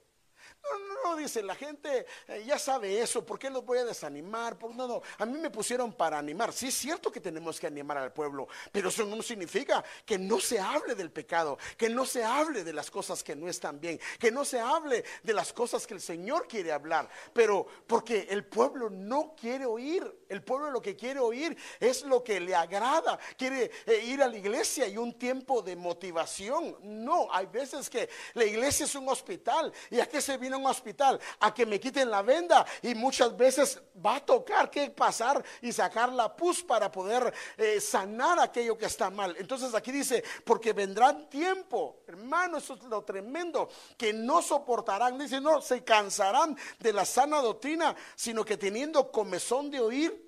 No, 0.71 1.11
no, 1.11 1.15
dice, 1.17 1.43
la 1.43 1.55
gente 1.55 2.05
eh, 2.27 2.43
ya 2.45 2.57
sabe 2.57 2.99
eso, 2.99 3.25
¿por 3.25 3.37
qué 3.37 3.49
los 3.49 3.63
voy 3.63 3.77
a 3.77 3.85
desanimar? 3.85 4.57
Por, 4.57 4.75
no, 4.75 4.87
no, 4.87 5.01
a 5.17 5.25
mí 5.25 5.37
me 5.37 5.49
pusieron 5.49 5.93
para 5.93 6.17
animar. 6.17 6.51
Sí 6.53 6.67
es 6.67 6.75
cierto 6.75 7.11
que 7.11 7.21
tenemos 7.21 7.59
que 7.59 7.67
animar 7.67 7.97
al 7.97 8.11
pueblo, 8.11 8.47
pero 8.71 8.89
eso 8.89 9.05
no 9.05 9.21
significa 9.21 9.83
que 10.05 10.17
no 10.17 10.39
se 10.39 10.59
hable 10.59 10.95
del 10.95 11.11
pecado, 11.11 11.57
que 11.77 11.89
no 11.89 12.05
se 12.05 12.23
hable 12.23 12.63
de 12.63 12.73
las 12.73 12.89
cosas 12.89 13.23
que 13.23 13.35
no 13.35 13.47
están 13.47 13.79
bien, 13.79 13.99
que 14.19 14.31
no 14.31 14.43
se 14.43 14.59
hable 14.59 15.03
de 15.23 15.33
las 15.33 15.53
cosas 15.53 15.85
que 15.85 15.93
el 15.93 16.01
Señor 16.01 16.47
quiere 16.47 16.71
hablar, 16.71 17.09
pero 17.33 17.65
porque 17.87 18.27
el 18.29 18.45
pueblo 18.45 18.89
no 18.89 19.35
quiere 19.39 19.65
oír, 19.65 20.03
el 20.29 20.43
pueblo 20.43 20.71
lo 20.71 20.81
que 20.81 20.95
quiere 20.95 21.19
oír 21.19 21.55
es 21.79 22.03
lo 22.03 22.23
que 22.23 22.39
le 22.39 22.55
agrada, 22.55 23.19
quiere 23.37 23.71
eh, 23.85 24.03
ir 24.05 24.21
a 24.23 24.27
la 24.27 24.37
iglesia 24.37 24.87
y 24.87 24.97
un 24.97 25.13
tiempo 25.17 25.61
de 25.61 25.75
motivación. 25.75 26.77
No, 26.81 27.27
hay 27.31 27.45
veces 27.45 27.89
que 27.89 28.09
la 28.33 28.45
iglesia 28.45 28.85
es 28.85 28.95
un 28.95 29.07
hospital 29.09 29.71
y 29.89 29.99
a 29.99 30.07
qué 30.07 30.21
se 30.21 30.37
viene 30.37 30.54
un 30.55 30.65
hospital 30.65 31.19
a 31.39 31.53
que 31.53 31.65
me 31.65 31.79
quiten 31.79 32.09
la 32.09 32.21
venda 32.21 32.65
y 32.81 32.95
muchas 32.95 33.35
veces 33.35 33.81
va 34.05 34.15
a 34.15 34.25
tocar 34.25 34.69
que 34.69 34.89
pasar 34.89 35.43
y 35.61 35.71
sacar 35.71 36.11
la 36.11 36.35
pus 36.35 36.63
para 36.63 36.91
poder 36.91 37.33
eh, 37.57 37.79
sanar 37.79 38.39
aquello 38.39 38.77
que 38.77 38.85
está 38.85 39.09
mal. 39.09 39.35
Entonces 39.37 39.73
aquí 39.73 39.91
dice, 39.91 40.23
porque 40.43 40.73
vendrán 40.73 41.29
tiempo, 41.29 42.03
hermano, 42.07 42.57
eso 42.57 42.75
es 42.75 42.83
lo 42.83 43.03
tremendo, 43.03 43.69
que 43.97 44.13
no 44.13 44.41
soportarán, 44.41 45.17
dice, 45.17 45.41
no, 45.41 45.61
se 45.61 45.83
cansarán 45.83 46.57
de 46.79 46.93
la 46.93 47.05
sana 47.05 47.41
doctrina, 47.41 47.95
sino 48.15 48.43
que 48.43 48.57
teniendo 48.57 49.11
comezón 49.11 49.69
de 49.69 49.79
oír, 49.79 50.25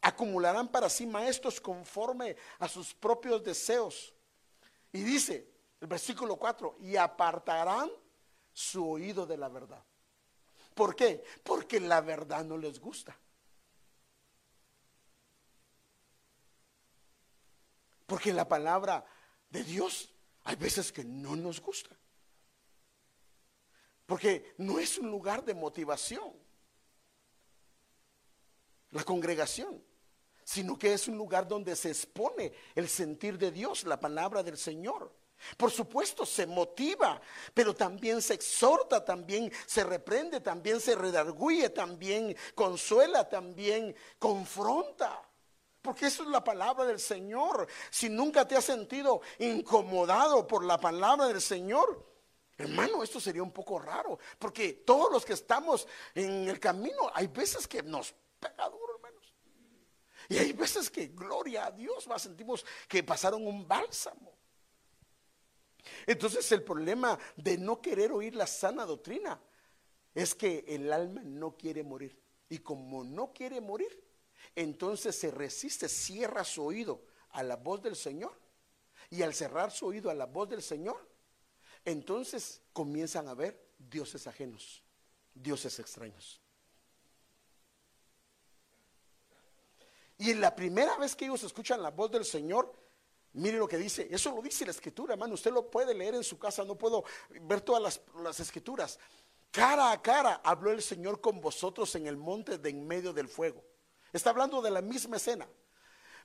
acumularán 0.00 0.68
para 0.68 0.88
sí 0.88 1.06
maestros 1.06 1.60
conforme 1.60 2.36
a 2.58 2.68
sus 2.68 2.94
propios 2.94 3.42
deseos. 3.42 4.14
Y 4.92 5.02
dice 5.02 5.48
el 5.80 5.86
versículo 5.86 6.36
4, 6.36 6.76
y 6.80 6.96
apartarán 6.96 7.90
su 8.58 8.90
oído 8.90 9.24
de 9.24 9.36
la 9.36 9.48
verdad. 9.48 9.84
¿Por 10.74 10.96
qué? 10.96 11.22
Porque 11.44 11.78
la 11.78 12.00
verdad 12.00 12.44
no 12.44 12.58
les 12.58 12.80
gusta. 12.80 13.16
Porque 18.04 18.32
la 18.32 18.48
palabra 18.48 19.04
de 19.48 19.62
Dios 19.62 20.12
hay 20.42 20.56
veces 20.56 20.90
que 20.90 21.04
no 21.04 21.36
nos 21.36 21.60
gusta. 21.60 21.96
Porque 24.06 24.54
no 24.58 24.80
es 24.80 24.98
un 24.98 25.08
lugar 25.08 25.44
de 25.44 25.54
motivación. 25.54 26.32
La 28.90 29.04
congregación 29.04 29.84
sino 30.42 30.78
que 30.78 30.94
es 30.94 31.06
un 31.08 31.18
lugar 31.18 31.46
donde 31.46 31.76
se 31.76 31.90
expone 31.90 32.54
el 32.74 32.88
sentir 32.88 33.36
de 33.36 33.52
Dios, 33.52 33.84
la 33.84 34.00
palabra 34.00 34.42
del 34.42 34.56
Señor. 34.56 35.14
Por 35.56 35.70
supuesto, 35.70 36.26
se 36.26 36.46
motiva, 36.46 37.20
pero 37.54 37.74
también 37.74 38.20
se 38.20 38.34
exhorta, 38.34 39.04
también 39.04 39.52
se 39.66 39.84
reprende, 39.84 40.40
también 40.40 40.80
se 40.80 40.94
redarguye, 40.94 41.70
también 41.70 42.36
consuela, 42.54 43.28
también 43.28 43.94
confronta. 44.18 45.22
Porque 45.80 46.06
eso 46.06 46.22
es 46.22 46.28
la 46.28 46.42
palabra 46.42 46.84
del 46.84 47.00
Señor. 47.00 47.66
Si 47.90 48.08
nunca 48.08 48.46
te 48.46 48.56
has 48.56 48.64
sentido 48.64 49.20
incomodado 49.38 50.46
por 50.46 50.64
la 50.64 50.78
palabra 50.78 51.26
del 51.26 51.40
Señor, 51.40 52.04
hermano, 52.56 53.02
esto 53.02 53.20
sería 53.20 53.42
un 53.42 53.52
poco 53.52 53.78
raro. 53.78 54.18
Porque 54.38 54.72
todos 54.72 55.10
los 55.12 55.24
que 55.24 55.32
estamos 55.34 55.86
en 56.14 56.48
el 56.48 56.58
camino, 56.58 57.10
hay 57.14 57.28
veces 57.28 57.66
que 57.66 57.82
nos 57.82 58.12
pega 58.40 58.68
duro, 58.68 58.96
hermanos. 58.96 59.34
Y 60.28 60.36
hay 60.36 60.52
veces 60.52 60.90
que, 60.90 61.06
gloria 61.06 61.66
a 61.66 61.70
Dios, 61.70 62.06
sentimos 62.18 62.66
que 62.86 63.02
pasaron 63.02 63.46
un 63.46 63.66
bálsamo. 63.66 64.37
Entonces 66.06 66.50
el 66.52 66.62
problema 66.62 67.18
de 67.36 67.58
no 67.58 67.80
querer 67.80 68.12
oír 68.12 68.34
la 68.34 68.46
sana 68.46 68.84
doctrina 68.84 69.40
es 70.14 70.34
que 70.34 70.64
el 70.68 70.92
alma 70.92 71.22
no 71.22 71.56
quiere 71.56 71.82
morir. 71.82 72.20
Y 72.48 72.58
como 72.58 73.04
no 73.04 73.32
quiere 73.32 73.60
morir, 73.60 74.04
entonces 74.54 75.16
se 75.16 75.30
resiste, 75.30 75.88
cierra 75.88 76.44
su 76.44 76.64
oído 76.64 77.02
a 77.30 77.42
la 77.42 77.56
voz 77.56 77.82
del 77.82 77.96
Señor. 77.96 78.32
Y 79.10 79.22
al 79.22 79.34
cerrar 79.34 79.70
su 79.70 79.86
oído 79.86 80.10
a 80.10 80.14
la 80.14 80.26
voz 80.26 80.48
del 80.48 80.62
Señor, 80.62 81.08
entonces 81.84 82.62
comienzan 82.72 83.28
a 83.28 83.34
ver 83.34 83.68
dioses 83.78 84.26
ajenos, 84.26 84.82
dioses 85.34 85.78
extraños. 85.78 86.40
Y 90.18 90.34
la 90.34 90.54
primera 90.54 90.96
vez 90.96 91.14
que 91.14 91.26
ellos 91.26 91.44
escuchan 91.44 91.80
la 91.80 91.90
voz 91.90 92.10
del 92.10 92.24
Señor, 92.24 92.72
Mire 93.38 93.56
lo 93.56 93.68
que 93.68 93.76
dice, 93.76 94.08
eso 94.10 94.34
lo 94.34 94.42
dice 94.42 94.64
la 94.64 94.72
escritura, 94.72 95.14
hermano. 95.14 95.34
Usted 95.34 95.52
lo 95.52 95.70
puede 95.70 95.94
leer 95.94 96.16
en 96.16 96.24
su 96.24 96.38
casa, 96.38 96.64
no 96.64 96.74
puedo 96.74 97.04
ver 97.42 97.60
todas 97.60 98.00
las, 98.16 98.40
escrituras. 98.40 98.98
Cara 99.52 99.92
a 99.92 100.02
cara 100.02 100.40
habló 100.42 100.72
el 100.72 100.82
Señor 100.82 101.20
con 101.20 101.40
vosotros 101.40 101.94
en 101.94 102.08
el 102.08 102.16
monte 102.16 102.58
de 102.58 102.70
en 102.70 102.84
medio 102.84 103.12
del 103.12 103.28
fuego. 103.28 103.64
Está 104.12 104.30
hablando 104.30 104.60
de 104.60 104.72
la 104.72 104.82
misma 104.82 105.18
escena. 105.18 105.48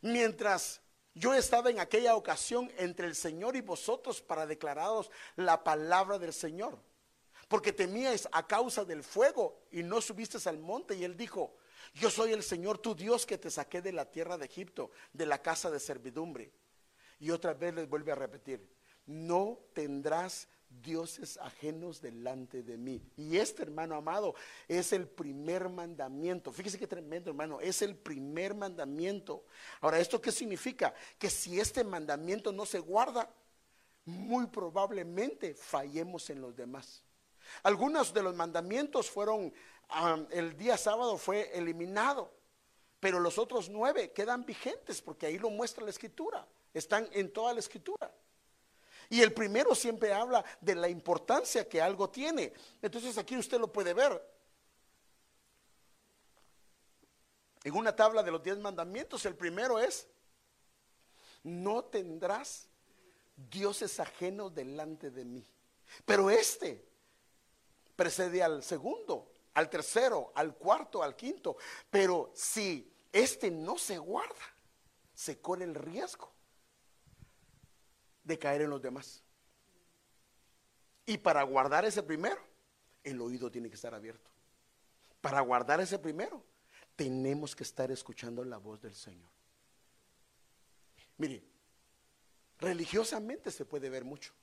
Mientras 0.02 0.82
yo 1.14 1.36
estaba 1.36 1.70
en 1.70 1.80
aquella 1.80 2.16
ocasión 2.16 2.72
entre 2.78 3.06
el 3.06 3.16
Señor 3.16 3.56
y 3.56 3.62
vosotros 3.62 4.20
para 4.20 4.48
declararos 4.48 5.12
la 5.36 5.64
palabra 5.64 6.18
del 6.18 6.34
Señor. 6.34 6.80
Porque 7.48 7.72
temíais 7.72 8.28
a 8.32 8.48
causa 8.48 8.86
del 8.86 9.04
fuego 9.04 9.62
y 9.70 9.84
no 9.84 10.02
subisteis 10.02 10.48
al 10.48 10.58
monte. 10.58 10.96
Y 10.96 11.04
él 11.04 11.16
dijo, 11.16 11.58
yo 11.94 12.10
soy 12.10 12.34
el 12.34 12.42
Señor 12.42 12.80
tu 12.80 12.96
Dios 12.96 13.28
que 13.28 13.38
te 13.38 13.52
saqué 13.52 13.84
de 13.84 13.92
la 13.92 14.10
tierra 14.10 14.40
de 14.40 14.46
Egipto, 14.46 14.90
de 15.14 15.28
la 15.28 15.44
casa 15.44 15.70
de 15.70 15.80
servidumbre. 15.80 16.52
Y 17.20 17.32
otra 17.32 17.54
vez 17.54 17.74
les 17.74 17.90
vuelve 17.90 18.12
a 18.12 18.16
repetir, 18.16 18.68
no 19.06 19.60
tendrás 19.74 20.48
dioses 20.82 21.38
ajenos 21.38 22.02
delante 22.02 22.64
de 22.64 22.78
mí. 22.78 23.02
Y 23.16 23.38
este 23.38 23.64
hermano 23.64 23.96
amado 23.96 24.36
es 24.68 24.94
el 24.94 25.08
primer 25.08 25.70
mandamiento. 25.70 26.52
Fíjese 26.52 26.80
qué 26.80 26.88
tremendo 26.88 27.30
hermano, 27.30 27.60
es 27.62 27.82
el 27.82 27.96
primer 27.96 28.56
mandamiento. 28.56 29.46
Ahora, 29.82 30.00
¿esto 30.00 30.22
qué 30.22 30.32
significa? 30.32 30.94
Que 31.18 31.30
si 31.30 31.60
este 31.60 31.84
mandamiento 31.84 32.52
no 32.52 32.66
se 32.66 32.80
guarda, 32.80 33.30
muy 34.06 34.48
probablemente 34.48 35.54
fallemos 35.54 36.30
en 36.30 36.42
los 36.42 36.56
demás. 36.56 37.04
Algunos 37.64 38.14
de 38.14 38.24
los 38.24 38.36
mandamientos 38.36 39.10
fueron, 39.10 39.54
el 40.32 40.58
día 40.58 40.78
sábado 40.78 41.18
fue 41.18 41.52
eliminado, 41.58 42.34
pero 43.00 43.20
los 43.20 43.38
otros 43.38 43.70
nueve 43.70 44.12
quedan 44.12 44.46
vigentes 44.46 45.02
porque 45.02 45.26
ahí 45.26 45.38
lo 45.38 45.50
muestra 45.50 45.84
la 45.84 45.90
escritura. 45.90 46.48
Están 46.74 47.08
en 47.12 47.32
toda 47.32 47.54
la 47.54 47.60
escritura. 47.60 48.12
Y 49.10 49.22
el 49.22 49.32
primero 49.32 49.76
siempre 49.76 50.12
habla 50.12 50.44
de 50.60 50.76
la 50.76 50.90
importancia 50.90 51.70
que 51.70 51.82
algo 51.82 52.10
tiene. 52.10 52.52
Entonces 52.82 53.18
aquí 53.18 53.38
usted 53.38 53.60
lo 53.60 53.72
puede 53.72 53.94
ver. 53.94 54.20
En 57.64 57.76
una 57.76 57.96
tabla 57.96 58.24
de 58.24 58.32
los 58.32 58.42
diez 58.42 58.58
mandamientos, 58.58 59.26
el 59.26 59.36
primero 59.36 59.80
es, 59.80 60.08
no 61.44 61.84
tendrás 61.86 62.68
dioses 63.36 64.00
ajenos 64.00 64.54
delante 64.54 65.12
de 65.12 65.26
mí. 65.26 65.46
Pero 66.06 66.30
este 66.30 66.84
precede 67.96 68.42
al 68.42 68.64
segundo, 68.64 69.32
al 69.54 69.70
tercero, 69.70 70.32
al 70.36 70.56
cuarto, 70.56 71.04
al 71.04 71.16
quinto. 71.16 71.56
Pero 71.90 72.32
si 72.34 72.92
este 73.12 73.52
no 73.52 73.78
se 73.78 73.98
guarda, 73.98 74.56
se 75.14 75.40
corre 75.40 75.66
el 75.66 75.76
riesgo 75.76 76.33
de 78.24 78.40
caer 78.40 78.62
en 78.62 78.70
los 78.70 78.82
demás. 78.82 79.24
Y 81.06 81.18
para 81.18 81.44
guardar 81.44 81.86
ese 81.86 82.02
primero, 82.02 82.42
el 83.04 83.20
oído 83.22 83.52
tiene 83.52 83.70
que 83.70 83.76
estar 83.76 83.94
abierto. 83.94 84.30
Para 85.22 85.42
guardar 85.42 85.82
ese 85.82 86.00
primero, 86.00 86.44
tenemos 86.96 87.56
que 87.56 87.64
estar 87.64 87.92
escuchando 87.92 88.44
la 88.44 88.58
voz 88.58 88.82
del 88.82 88.96
Señor. 88.96 89.30
Mire, 91.18 91.44
religiosamente 92.60 93.52
se 93.52 93.66
puede 93.66 93.90
ver 93.90 94.04
mucho. 94.04 94.34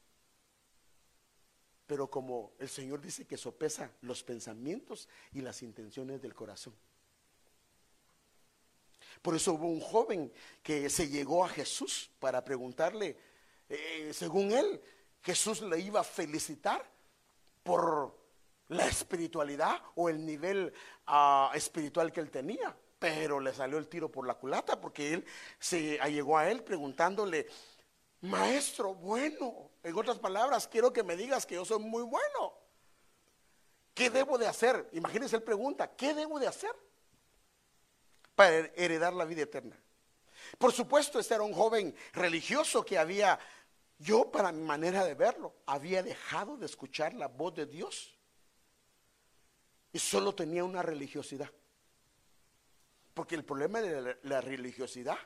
Pero 1.87 2.09
como 2.09 2.53
el 2.59 2.68
Señor 2.68 3.01
dice 3.01 3.26
que 3.26 3.37
sopesa 3.37 3.91
los 4.03 4.22
pensamientos 4.22 5.09
y 5.33 5.41
las 5.41 5.62
intenciones 5.62 6.22
del 6.22 6.35
corazón. 6.35 6.74
Por 9.22 9.35
eso 9.35 9.55
hubo 9.55 9.66
un 9.66 9.81
joven 9.81 10.33
que 10.62 10.89
se 10.89 11.09
llegó 11.09 11.45
a 11.45 11.49
Jesús 11.49 12.11
para 12.20 12.45
preguntarle, 12.45 13.16
eh, 13.71 14.11
según 14.12 14.51
él, 14.51 14.83
Jesús 15.23 15.62
le 15.62 15.79
iba 15.79 16.01
a 16.01 16.05
felicitar 16.05 16.85
por 17.62 18.18
la 18.68 18.87
espiritualidad 18.87 19.81
o 19.95 20.09
el 20.09 20.25
nivel 20.27 20.73
ah, 21.07 21.53
espiritual 21.55 22.12
que 22.12 22.21
él 22.21 22.31
tenía. 22.31 22.77
Pero 22.99 23.41
le 23.41 23.55
salió 23.55 23.79
el 23.79 23.89
tiro 23.89 24.11
por 24.11 24.27
la 24.27 24.35
culata 24.35 24.79
porque 24.81 25.14
él 25.14 25.25
se 25.59 25.99
llegó 26.11 26.37
a 26.37 26.51
él 26.51 26.62
preguntándole, 26.62 27.47
maestro, 28.23 28.95
bueno, 28.95 29.71
en 29.83 29.97
otras 29.97 30.18
palabras, 30.18 30.68
quiero 30.68 30.93
que 30.93 31.03
me 31.03 31.16
digas 31.16 31.47
que 31.47 31.55
yo 31.55 31.64
soy 31.64 31.79
muy 31.79 32.03
bueno. 32.03 32.55
¿Qué 33.95 34.11
debo 34.11 34.37
de 34.37 34.47
hacer? 34.47 34.89
Imagínense, 34.93 35.37
él 35.37 35.43
pregunta, 35.43 35.95
¿qué 35.95 36.12
debo 36.12 36.39
de 36.39 36.47
hacer 36.47 36.75
para 38.35 38.71
heredar 38.75 39.14
la 39.14 39.25
vida 39.25 39.43
eterna? 39.43 39.79
Por 40.59 40.73
supuesto, 40.73 41.18
este 41.18 41.35
era 41.35 41.43
un 41.43 41.55
joven 41.55 41.95
religioso 42.12 42.85
que 42.85 42.99
había 42.99 43.39
yo, 44.01 44.31
para 44.31 44.51
mi 44.51 44.63
manera 44.63 45.05
de 45.05 45.15
verlo, 45.15 45.55
había 45.67 46.03
dejado 46.03 46.57
de 46.57 46.65
escuchar 46.65 47.13
la 47.13 47.29
voz 47.29 47.55
de 47.55 47.67
Dios 47.67 48.19
y 49.93 49.99
solo 49.99 50.35
tenía 50.35 50.65
una 50.65 50.81
religiosidad. 50.81 51.51
Porque 53.13 53.35
el 53.35 53.45
problema 53.45 53.83
de 53.83 54.17
la, 54.23 54.41
religiosidad 54.41 55.19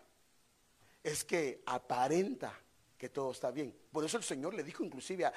es 1.05 1.23
que 1.23 1.63
aparenta 1.67 2.59
que 2.99 3.11
todo 3.11 3.31
está 3.31 3.53
bien. 3.53 3.79
Por 3.93 4.05
eso 4.05 4.17
el 4.17 4.25
Señor 4.25 4.55
le 4.55 4.65
dijo 4.65 4.83
inclusive 4.83 5.27
a, 5.27 5.33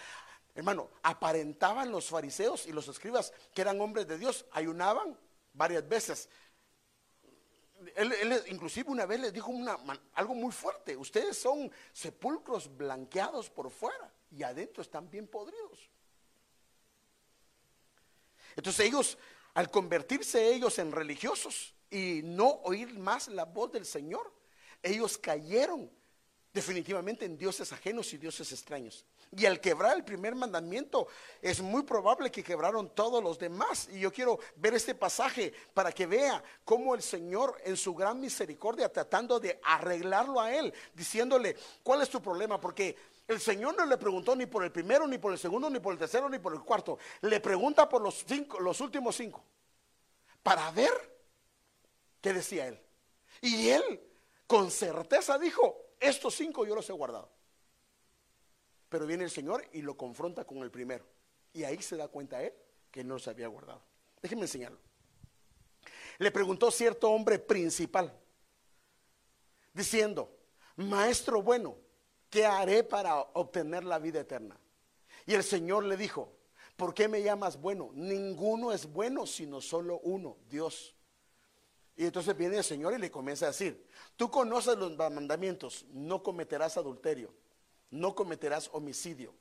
hermano, 0.55 0.89
aparentaban 1.03 1.91
los 1.91 2.07
fariseos 2.07 2.65
y 2.65 2.71
los 2.71 2.87
escribas 2.87 3.31
que 3.53 3.61
eran 3.61 3.79
hombres 3.79 4.07
de 4.07 4.17
Dios, 4.17 4.47
ayunaban 4.51 5.15
varias 5.53 5.87
veces. 5.87 6.27
Él, 7.95 8.11
él 8.13 8.43
inclusive 8.47 8.89
una 8.89 9.05
vez 9.05 9.19
les 9.19 9.33
dijo 9.33 9.51
una, 9.51 9.77
algo 10.13 10.33
muy 10.33 10.51
fuerte, 10.51 10.97
ustedes 10.97 11.37
son 11.37 11.71
sepulcros 11.93 12.75
blanqueados 12.75 13.49
por 13.49 13.69
fuera 13.69 14.11
y 14.31 14.43
adentro 14.43 14.81
están 14.81 15.09
bien 15.09 15.27
podridos. 15.27 15.89
Entonces 18.55 18.87
ellos, 18.87 19.17
al 19.53 19.69
convertirse 19.69 20.53
ellos 20.53 20.79
en 20.79 20.91
religiosos 20.91 21.75
y 21.89 22.21
no 22.23 22.49
oír 22.63 22.97
más 22.97 23.27
la 23.27 23.45
voz 23.45 23.71
del 23.71 23.85
Señor, 23.85 24.33
ellos 24.81 25.17
cayeron 25.17 25.91
definitivamente 26.57 27.23
en 27.23 27.37
dioses 27.37 27.71
ajenos 27.71 28.11
y 28.13 28.17
dioses 28.17 28.51
extraños. 28.51 29.05
Y 29.31 29.45
al 29.45 29.61
quebrar 29.61 29.95
el 29.95 30.03
primer 30.03 30.33
mandamiento, 30.33 31.07
es 31.39 31.61
muy 31.61 31.83
probable 31.83 32.31
que 32.31 32.43
quebraron 32.43 32.89
todos 32.95 33.23
los 33.23 33.37
demás. 33.37 33.87
Y 33.91 33.99
yo 33.99 34.11
quiero 34.11 34.39
ver 34.55 34.73
este 34.73 34.95
pasaje 34.95 35.53
para 35.75 35.91
que 35.91 36.07
vea 36.07 36.43
cómo 36.65 36.95
el 36.95 37.03
Señor 37.03 37.61
en 37.63 37.77
su 37.77 37.93
gran 37.93 38.19
misericordia, 38.19 38.91
tratando 38.91 39.39
de 39.39 39.59
arreglarlo 39.63 40.41
a 40.41 40.51
él, 40.51 40.73
diciéndole, 40.95 41.55
¿cuál 41.83 42.01
es 42.01 42.09
tu 42.09 42.19
problema? 42.23 42.59
Porque 42.59 42.95
el 43.27 43.39
Señor 43.39 43.77
no 43.77 43.85
le 43.85 43.97
preguntó 43.97 44.35
ni 44.35 44.47
por 44.47 44.63
el 44.63 44.71
primero, 44.71 45.07
ni 45.07 45.19
por 45.19 45.33
el 45.33 45.37
segundo, 45.37 45.69
ni 45.69 45.79
por 45.79 45.93
el 45.93 45.99
tercero, 45.99 46.27
ni 46.27 46.39
por 46.39 46.53
el 46.53 46.61
cuarto. 46.61 46.97
Le 47.21 47.39
pregunta 47.39 47.87
por 47.87 48.01
los, 48.01 48.25
cinco, 48.27 48.59
los 48.59 48.81
últimos 48.81 49.15
cinco, 49.15 49.43
para 50.41 50.71
ver 50.71 50.91
qué 52.19 52.33
decía 52.33 52.65
él. 52.65 52.81
Y 53.41 53.69
él 53.69 54.01
con 54.47 54.71
certeza 54.71 55.37
dijo, 55.37 55.86
estos 55.99 56.35
cinco 56.35 56.65
yo 56.65 56.75
los 56.75 56.89
he 56.89 56.93
guardado. 56.93 57.29
Pero 58.89 59.05
viene 59.05 59.23
el 59.25 59.31
Señor 59.31 59.63
y 59.73 59.81
lo 59.81 59.97
confronta 59.97 60.45
con 60.45 60.59
el 60.59 60.71
primero. 60.71 61.05
Y 61.53 61.63
ahí 61.63 61.81
se 61.81 61.97
da 61.97 62.07
cuenta 62.07 62.41
él 62.43 62.53
que 62.91 63.03
no 63.03 63.15
los 63.15 63.27
había 63.27 63.47
guardado. 63.47 63.81
Déjenme 64.21 64.43
enseñarlo. 64.43 64.79
Le 66.19 66.31
preguntó 66.31 66.71
cierto 66.71 67.11
hombre 67.11 67.37
principal, 67.37 68.11
diciendo, 69.73 70.35
Maestro 70.75 71.41
bueno, 71.41 71.75
¿qué 72.29 72.45
haré 72.45 72.83
para 72.83 73.19
obtener 73.19 73.83
la 73.83 73.99
vida 73.99 74.21
eterna? 74.21 74.57
Y 75.25 75.33
el 75.33 75.43
Señor 75.43 75.83
le 75.83 75.97
dijo, 75.97 76.31
¿por 76.75 76.93
qué 76.93 77.07
me 77.07 77.21
llamas 77.21 77.59
bueno? 77.59 77.91
Ninguno 77.93 78.71
es 78.71 78.91
bueno 78.91 79.27
sino 79.27 79.61
solo 79.61 79.99
uno, 79.99 80.37
Dios. 80.49 80.95
Y 81.97 82.05
entonces 82.05 82.37
viene 82.37 82.57
el 82.57 82.63
Señor 82.63 82.93
y 82.93 82.99
le 82.99 83.09
comienza 83.09 83.45
a 83.45 83.49
decir, 83.49 83.83
tú 84.15 84.29
conoces 84.29 84.77
los 84.77 84.95
mandamientos, 84.95 85.83
no 85.91 86.21
cometerás 86.21 86.77
adulterio, 86.77 87.33
no 87.89 88.13
cometerás 88.13 88.69
homicidio. 88.71 89.33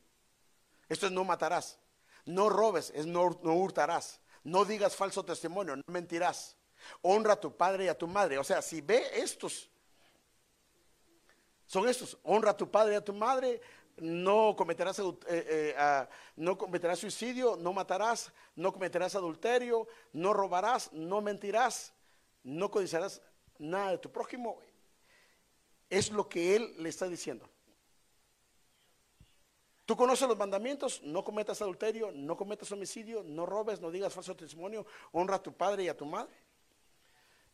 Esto 0.89 1.07
es 1.07 1.13
no 1.13 1.23
matarás, 1.23 1.79
no 2.25 2.49
robes, 2.49 2.93
es 2.95 3.05
no, 3.05 3.39
no 3.43 3.55
hurtarás, 3.57 4.21
no 4.43 4.65
digas 4.65 4.97
falso 4.97 5.23
testimonio, 5.23 5.77
no 5.77 5.83
mentirás, 5.89 6.57
honra 7.03 7.35
a 7.35 7.41
tu 7.41 7.55
padre 7.55 7.85
y 7.85 7.89
a 7.89 7.99
tu 7.99 8.07
madre. 8.07 8.39
O 8.39 8.45
sea, 8.45 8.63
si 8.63 8.81
ve 8.81 9.05
estos, 9.13 9.69
son 11.67 11.87
estos, 11.87 12.17
honra 12.23 12.53
a 12.53 12.57
tu 12.57 12.71
padre 12.71 12.95
y 12.95 12.97
a 12.97 13.05
tu 13.05 13.13
madre, 13.13 13.61
no 13.99 14.55
cometerás, 14.57 14.99
eh, 14.99 15.05
eh, 15.29 16.07
no 16.37 16.57
cometerás 16.57 17.01
suicidio, 17.01 17.57
no 17.57 17.75
matarás, 17.75 18.33
no 18.55 18.73
cometerás 18.73 19.15
adulterio, 19.15 19.87
no 20.15 20.33
robarás, 20.33 20.91
no 20.95 21.21
mentirás, 21.21 21.93
no 22.47 22.71
codiciarás 22.71 23.21
nada 23.59 23.91
de 23.91 23.99
tu 23.99 24.11
prójimo. 24.11 24.59
Es 25.91 26.13
lo 26.13 26.29
que 26.29 26.55
él 26.55 26.75
le 26.79 26.89
está 26.89 27.09
diciendo. 27.09 27.49
Tú 29.85 29.97
conoces 29.97 30.29
los 30.29 30.39
mandamientos, 30.39 31.03
no 31.03 31.25
cometas 31.25 31.61
adulterio, 31.61 32.13
no 32.13 32.37
cometas 32.37 32.71
homicidio, 32.71 33.25
no 33.25 33.47
robes, 33.47 33.81
no 33.81 33.91
digas 33.91 34.15
falso 34.15 34.37
testimonio, 34.37 34.87
honra 35.13 35.37
a 35.37 35.43
tu 35.43 35.53
padre 35.53 35.85
y 35.85 35.89
a 35.89 35.97
tu 35.97 36.07
madre. 36.07 36.35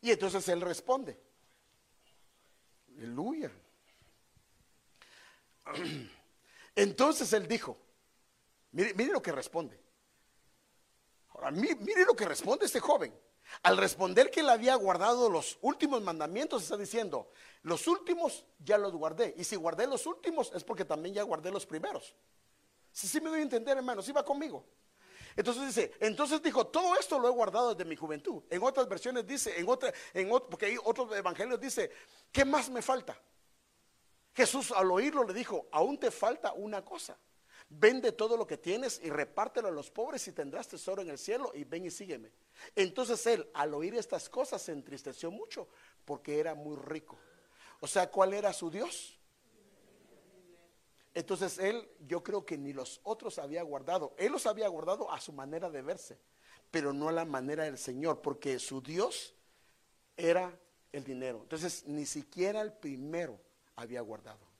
Y 0.01 0.11
entonces 0.11 0.47
él 0.47 0.61
responde. 0.61 1.19
Aleluya. 2.95 3.51
Entonces 6.75 7.31
él 7.33 7.47
dijo, 7.47 7.77
mire, 8.71 8.93
mire 8.93 9.11
lo 9.11 9.21
que 9.21 9.31
responde. 9.31 9.79
Ahora, 11.29 11.51
mire 11.51 12.05
lo 12.05 12.15
que 12.15 12.25
responde 12.25 12.65
este 12.65 12.79
joven. 12.79 13.13
Al 13.61 13.77
responder 13.77 14.31
que 14.31 14.39
él 14.39 14.49
había 14.49 14.75
guardado 14.75 15.29
los 15.29 15.57
últimos 15.61 16.01
mandamientos, 16.01 16.63
está 16.63 16.77
diciendo, 16.77 17.29
los 17.61 17.87
últimos 17.87 18.45
ya 18.63 18.77
los 18.77 18.93
guardé. 18.93 19.33
Y 19.37 19.43
si 19.43 19.55
guardé 19.55 19.87
los 19.87 20.05
últimos 20.05 20.51
es 20.53 20.63
porque 20.63 20.85
también 20.85 21.15
ya 21.15 21.23
guardé 21.23 21.51
los 21.51 21.65
primeros. 21.65 22.15
Si 22.91 23.07
sí, 23.07 23.19
me 23.21 23.29
doy 23.29 23.39
a 23.39 23.43
entender, 23.43 23.77
hermanos, 23.77 24.11
va 24.15 24.23
conmigo. 24.23 24.65
Entonces 25.35 25.65
dice, 25.67 25.91
entonces 25.99 26.41
dijo, 26.41 26.67
todo 26.67 26.95
esto 26.95 27.17
lo 27.17 27.27
he 27.27 27.31
guardado 27.31 27.73
desde 27.73 27.89
mi 27.89 27.95
juventud. 27.95 28.43
En 28.49 28.61
otras 28.61 28.87
versiones 28.87 29.25
dice, 29.25 29.59
en 29.59 29.67
otra, 29.67 29.91
en 30.13 30.29
porque 30.29 30.67
hay 30.67 30.77
otros 30.83 31.11
evangelios 31.15 31.59
dice, 31.59 31.91
¿qué 32.31 32.45
más 32.45 32.69
me 32.69 32.81
falta? 32.81 33.19
Jesús 34.35 34.71
al 34.71 34.91
oírlo 34.91 35.23
le 35.23 35.33
dijo, 35.33 35.67
aún 35.71 35.97
te 35.97 36.11
falta 36.11 36.53
una 36.53 36.83
cosa. 36.83 37.17
Vende 37.75 38.11
todo 38.11 38.37
lo 38.37 38.45
que 38.45 38.57
tienes 38.57 39.01
y 39.03 39.09
repártelo 39.09 39.67
a 39.67 39.71
los 39.71 39.89
pobres 39.89 40.27
y 40.27 40.31
tendrás 40.31 40.67
tesoro 40.67 41.01
en 41.01 41.09
el 41.09 41.17
cielo 41.17 41.51
y 41.55 41.63
ven 41.63 41.85
y 41.85 41.91
sígueme. 41.91 42.31
Entonces 42.75 43.25
él, 43.25 43.49
al 43.53 43.73
oír 43.73 43.95
estas 43.95 44.29
cosas, 44.29 44.61
se 44.61 44.71
entristeció 44.71 45.31
mucho 45.31 45.67
porque 46.05 46.39
era 46.39 46.53
muy 46.53 46.75
rico. 46.77 47.17
O 47.79 47.87
sea, 47.87 48.11
¿cuál 48.11 48.33
era 48.33 48.53
su 48.53 48.69
Dios? 48.69 49.19
Entonces 51.15 51.57
él, 51.57 51.89
yo 52.07 52.23
creo 52.23 52.45
que 52.45 52.57
ni 52.57 52.73
los 52.73 52.99
otros 53.03 53.39
había 53.39 53.63
guardado. 53.63 54.13
Él 54.17 54.31
los 54.31 54.45
había 54.45 54.67
guardado 54.67 55.11
a 55.11 55.19
su 55.19 55.33
manera 55.33 55.69
de 55.69 55.81
verse, 55.81 56.19
pero 56.69 56.93
no 56.93 57.09
a 57.09 57.11
la 57.11 57.25
manera 57.25 57.63
del 57.63 57.77
Señor, 57.77 58.21
porque 58.21 58.59
su 58.59 58.81
Dios 58.81 59.33
era 60.15 60.57
el 60.91 61.03
dinero. 61.03 61.39
Entonces, 61.41 61.85
ni 61.87 62.05
siquiera 62.05 62.61
el 62.61 62.73
primero 62.73 63.39
había 63.75 64.01
guardado. 64.01 64.52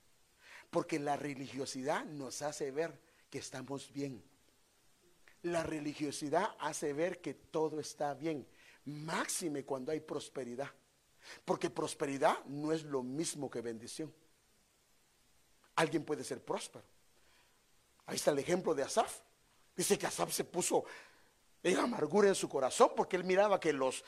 Porque 0.74 0.98
la 0.98 1.16
religiosidad 1.16 2.04
nos 2.04 2.42
hace 2.42 2.72
ver 2.72 3.00
que 3.30 3.38
estamos 3.38 3.94
bien. 3.94 4.24
La 5.44 5.62
religiosidad 5.62 6.56
hace 6.58 6.94
ver 6.94 7.22
que 7.22 7.36
todo 7.36 7.80
está 7.80 8.16
bien. 8.16 8.48
Máxime 8.86 9.66
cuando 9.66 9.92
hay 9.92 10.00
prosperidad. 10.00 10.72
Porque 11.46 11.70
prosperidad 11.70 12.44
no 12.46 12.72
es 12.72 12.86
lo 12.86 13.04
mismo 13.04 13.52
que 13.52 13.62
bendición. 13.62 14.12
Alguien 15.76 16.04
puede 16.04 16.24
ser 16.24 16.44
próspero. 16.44 16.86
Ahí 18.08 18.16
está 18.16 18.32
el 18.32 18.40
ejemplo 18.40 18.74
de 18.74 18.82
Asaf. 18.82 19.20
Dice 19.76 19.96
que 19.96 20.08
Asaf 20.08 20.34
se 20.34 20.44
puso 20.44 20.86
en 21.62 21.78
amargura 21.78 22.30
en 22.30 22.36
su 22.36 22.50
corazón 22.50 22.94
porque 22.96 23.16
él 23.16 23.26
miraba 23.26 23.60
que 23.60 23.74
los 23.74 24.04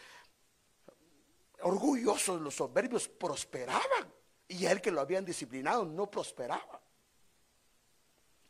orgullosos, 1.61 2.41
los 2.41 2.55
soberbios 2.55 3.07
prosperaban. 3.07 4.14
Y 4.47 4.65
él 4.65 4.81
que 4.81 4.91
lo 4.91 5.01
habían 5.01 5.25
disciplinado 5.25 5.85
no 5.85 6.09
prosperaba. 6.09 6.81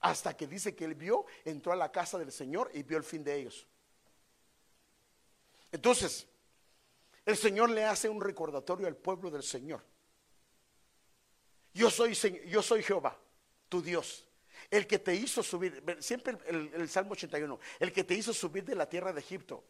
Hasta 0.01 0.35
que 0.35 0.45
dice 0.45 0.75
que 0.75 0.85
él 0.85 0.95
vio, 0.95 1.25
entró 1.43 1.71
a 1.71 1.75
la 1.75 1.91
casa 1.91 2.17
del 2.17 2.31
Señor 2.31 2.69
y 2.73 2.83
vio 2.83 2.97
el 2.97 3.03
fin 3.03 3.23
de 3.23 3.35
ellos. 3.35 3.67
Entonces, 5.71 6.27
el 7.25 7.37
Señor 7.37 7.69
le 7.69 7.85
hace 7.85 8.07
un 8.07 8.21
recordatorio 8.21 8.87
al 8.87 8.95
pueblo 8.95 9.31
del 9.31 9.43
Señor. 9.43 9.83
Yo 11.73 11.89
soy, 11.89 12.13
yo 12.47 12.61
soy 12.61 12.83
Jehová, 12.83 13.19
tu 13.67 13.81
Dios, 13.81 14.25
el 14.69 14.87
que 14.87 14.99
te 14.99 15.13
hizo 15.15 15.43
subir, 15.43 15.83
siempre 15.99 16.37
el, 16.45 16.71
el, 16.73 16.89
Salmo 16.89 17.13
81, 17.13 17.59
el 17.79 17.91
que 17.91 18.03
te 18.03 18.13
hizo 18.13 18.33
subir 18.33 18.63
de 18.63 18.75
la 18.75 18.87
tierra 18.87 19.11
de 19.11 19.19
Egipto. 19.19 19.63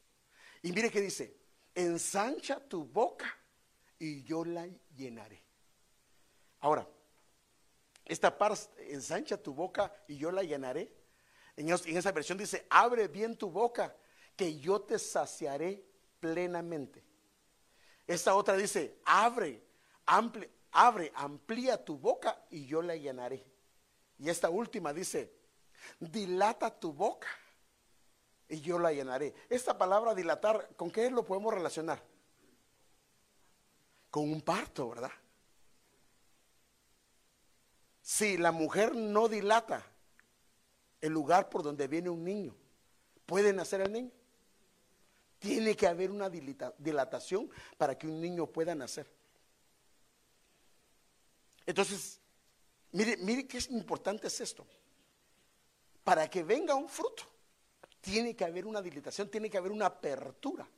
Y 0.61 0.71
mire 0.71 0.91
que 0.91 1.01
dice, 1.01 1.35
ensancha 1.73 2.59
tu 2.59 2.85
boca 2.85 3.35
y 3.97 4.23
yo 4.23 4.43
la 4.45 4.67
llenaré. 4.95 5.44
Ahora, 6.65 6.87
esta 8.05 8.35
parte, 8.35 8.91
ensancha 8.91 9.37
tu 9.37 9.53
boca 9.53 9.93
y 10.07 10.17
yo 10.17 10.31
la 10.31 10.41
llenaré. 10.41 10.91
En, 11.55 11.69
esa 11.69 12.11
versión 12.11 12.39
dice, 12.39 12.65
abre 12.71 13.07
bien 13.07 13.37
tu 13.37 13.51
boca, 13.51 13.95
que 14.35 14.57
yo 14.57 14.81
te 14.81 14.97
saciaré 14.97 15.85
plenamente. 16.19 17.03
Esta 18.07 18.33
otra 18.33 18.57
dice, 18.57 18.99
abre, 19.05 19.63
abre, 20.07 21.11
amplía 21.13 21.85
tu 21.85 21.99
boca 21.99 22.43
y 22.49 22.65
yo 22.65 22.81
la 22.81 22.95
llenaré. 22.95 23.45
Y 24.17 24.27
esta 24.27 24.49
última 24.49 24.91
dice, 24.91 25.31
dilata 25.99 26.79
tu 26.79 26.93
boca 26.93 27.27
y 28.49 28.59
yo 28.59 28.79
la 28.79 28.91
llenaré. 28.91 29.35
Esta 29.49 29.77
palabra 29.77 30.15
dilatar, 30.15 30.75
¿con 30.75 30.89
qué 30.89 31.11
lo 31.11 31.23
podemos 31.23 31.53
relacionar? 31.53 32.01
Con 34.09 34.31
un 34.31 34.41
parto, 34.41 34.89
¿verdad? 34.89 35.11
Si 38.05 38.37
la 38.37 38.51
mujer 38.51 38.93
no 38.93 39.27
dilata 39.27 39.83
el 41.01 41.11
lugar 41.11 41.49
por 41.49 41.63
donde 41.63 41.87
viene 41.87 42.07
un 42.11 42.23
niño, 42.23 42.55
¿puede 43.25 43.51
nacer 43.51 43.81
el 43.81 43.91
niño? 43.91 44.11
Tiene 45.39 45.75
que 45.75 45.87
haber 45.87 46.11
una 46.11 46.29
dilatación 46.29 47.49
para 47.79 47.97
que 47.97 48.05
un 48.05 48.21
niño 48.21 48.45
pueda 48.45 48.75
nacer. 48.75 49.11
Entonces, 51.65 52.21
mire, 52.91 53.17
mire 53.17 53.47
qué 53.47 53.57
importante 53.71 54.27
es 54.27 54.39
esto. 54.39 54.67
Para 56.03 56.29
que 56.29 56.43
venga 56.43 56.75
un 56.75 56.87
fruto, 56.87 57.23
tiene 58.01 58.35
que 58.35 58.45
haber 58.45 58.67
una 58.67 58.83
dilatación, 58.83 59.31
tiene 59.31 59.49
que 59.49 59.57
haber 59.57 59.71
una 59.71 59.87
apertura. 59.87 60.69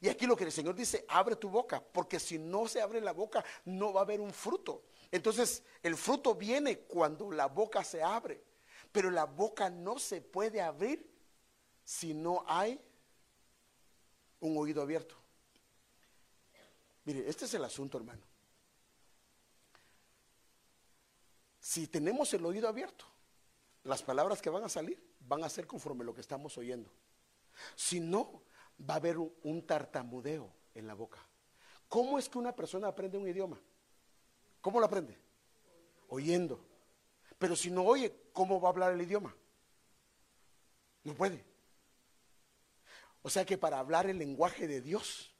Y 0.00 0.08
aquí 0.08 0.26
lo 0.26 0.34
que 0.34 0.42
el 0.42 0.50
Señor 0.50 0.74
dice, 0.74 1.04
abre 1.06 1.36
tu 1.36 1.48
boca, 1.48 1.80
porque 1.80 2.18
si 2.18 2.40
no 2.40 2.66
se 2.66 2.82
abre 2.82 3.00
la 3.00 3.12
boca, 3.12 3.44
no 3.66 3.92
va 3.92 4.00
a 4.00 4.02
haber 4.02 4.20
un 4.20 4.32
fruto. 4.32 4.82
Entonces, 5.14 5.62
el 5.80 5.94
fruto 5.96 6.34
viene 6.34 6.80
cuando 6.80 7.30
la 7.30 7.46
boca 7.46 7.84
se 7.84 8.02
abre, 8.02 8.42
pero 8.90 9.12
la 9.12 9.26
boca 9.26 9.70
no 9.70 9.96
se 9.96 10.20
puede 10.20 10.60
abrir 10.60 11.08
si 11.84 12.12
no 12.12 12.44
hay 12.48 12.80
un 14.40 14.58
oído 14.58 14.82
abierto. 14.82 15.14
Mire, 17.04 17.28
este 17.28 17.44
es 17.44 17.54
el 17.54 17.62
asunto, 17.62 17.96
hermano. 17.96 18.24
Si 21.60 21.86
tenemos 21.86 22.34
el 22.34 22.44
oído 22.44 22.66
abierto, 22.66 23.04
las 23.84 24.02
palabras 24.02 24.42
que 24.42 24.50
van 24.50 24.64
a 24.64 24.68
salir 24.68 25.00
van 25.20 25.44
a 25.44 25.48
ser 25.48 25.68
conforme 25.68 26.02
lo 26.02 26.12
que 26.12 26.22
estamos 26.22 26.58
oyendo. 26.58 26.90
Si 27.76 28.00
no, 28.00 28.42
va 28.80 28.94
a 28.94 28.96
haber 28.96 29.18
un, 29.18 29.64
tartamudeo 29.64 30.52
en 30.74 30.88
la 30.88 30.94
boca. 30.94 31.20
¿Cómo 31.88 32.18
es 32.18 32.28
que 32.28 32.38
una 32.38 32.56
persona 32.56 32.88
aprende 32.88 33.16
un 33.16 33.28
idioma? 33.28 33.60
¿Cómo 34.64 34.80
lo 34.80 34.86
aprende? 34.86 35.14
Oyendo. 36.08 36.58
Pero 37.38 37.54
si 37.54 37.70
no 37.70 37.84
oye, 37.84 38.30
¿cómo 38.32 38.58
va 38.58 38.70
a 38.70 38.72
hablar 38.72 38.94
el 38.94 39.02
idioma? 39.02 39.36
No 41.02 41.12
puede. 41.12 41.44
O 43.20 43.28
sea 43.28 43.44
que 43.44 43.58
para 43.58 43.78
hablar 43.78 44.06
el 44.06 44.16
lenguaje 44.16 44.66
de 44.66 44.80
Dios, 44.80 45.34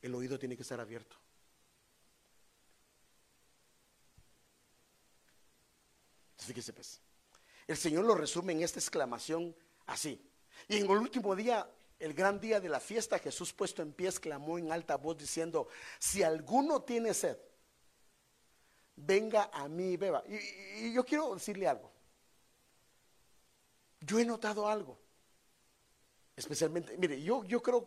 el 0.00 0.14
oído 0.14 0.38
tiene 0.38 0.56
que 0.56 0.62
estar 0.62 0.80
abierto. 0.80 1.18
Fíjese 6.38 6.72
pues. 6.72 7.02
El 7.66 7.76
Señor 7.76 8.06
lo 8.06 8.14
resume 8.14 8.54
en 8.54 8.62
esta 8.62 8.80
exclamación 8.80 9.54
así. 9.84 10.26
Y 10.66 10.78
en 10.78 10.90
el 10.90 10.96
último 10.96 11.36
día, 11.36 11.70
el 11.98 12.14
gran 12.14 12.40
día 12.40 12.58
de 12.58 12.70
la 12.70 12.80
fiesta, 12.80 13.18
Jesús 13.18 13.52
puesto 13.52 13.82
en 13.82 13.92
pie 13.92 14.08
exclamó 14.08 14.56
en 14.56 14.72
alta 14.72 14.96
voz 14.96 15.18
diciendo, 15.18 15.68
si 15.98 16.22
alguno 16.22 16.80
tiene 16.80 17.12
sed, 17.12 17.36
venga 18.96 19.50
a 19.52 19.68
mí 19.68 19.92
y 19.92 19.96
beba. 19.96 20.22
Y, 20.26 20.92
yo 20.92 21.04
quiero 21.04 21.34
decirle 21.34 21.68
algo. 21.68 21.92
Yo 24.00 24.18
he 24.18 24.24
notado 24.24 24.68
algo. 24.68 24.98
Especialmente, 26.34 26.96
mire, 26.98 27.22
yo, 27.22 27.44
yo 27.44 27.62
creo 27.62 27.84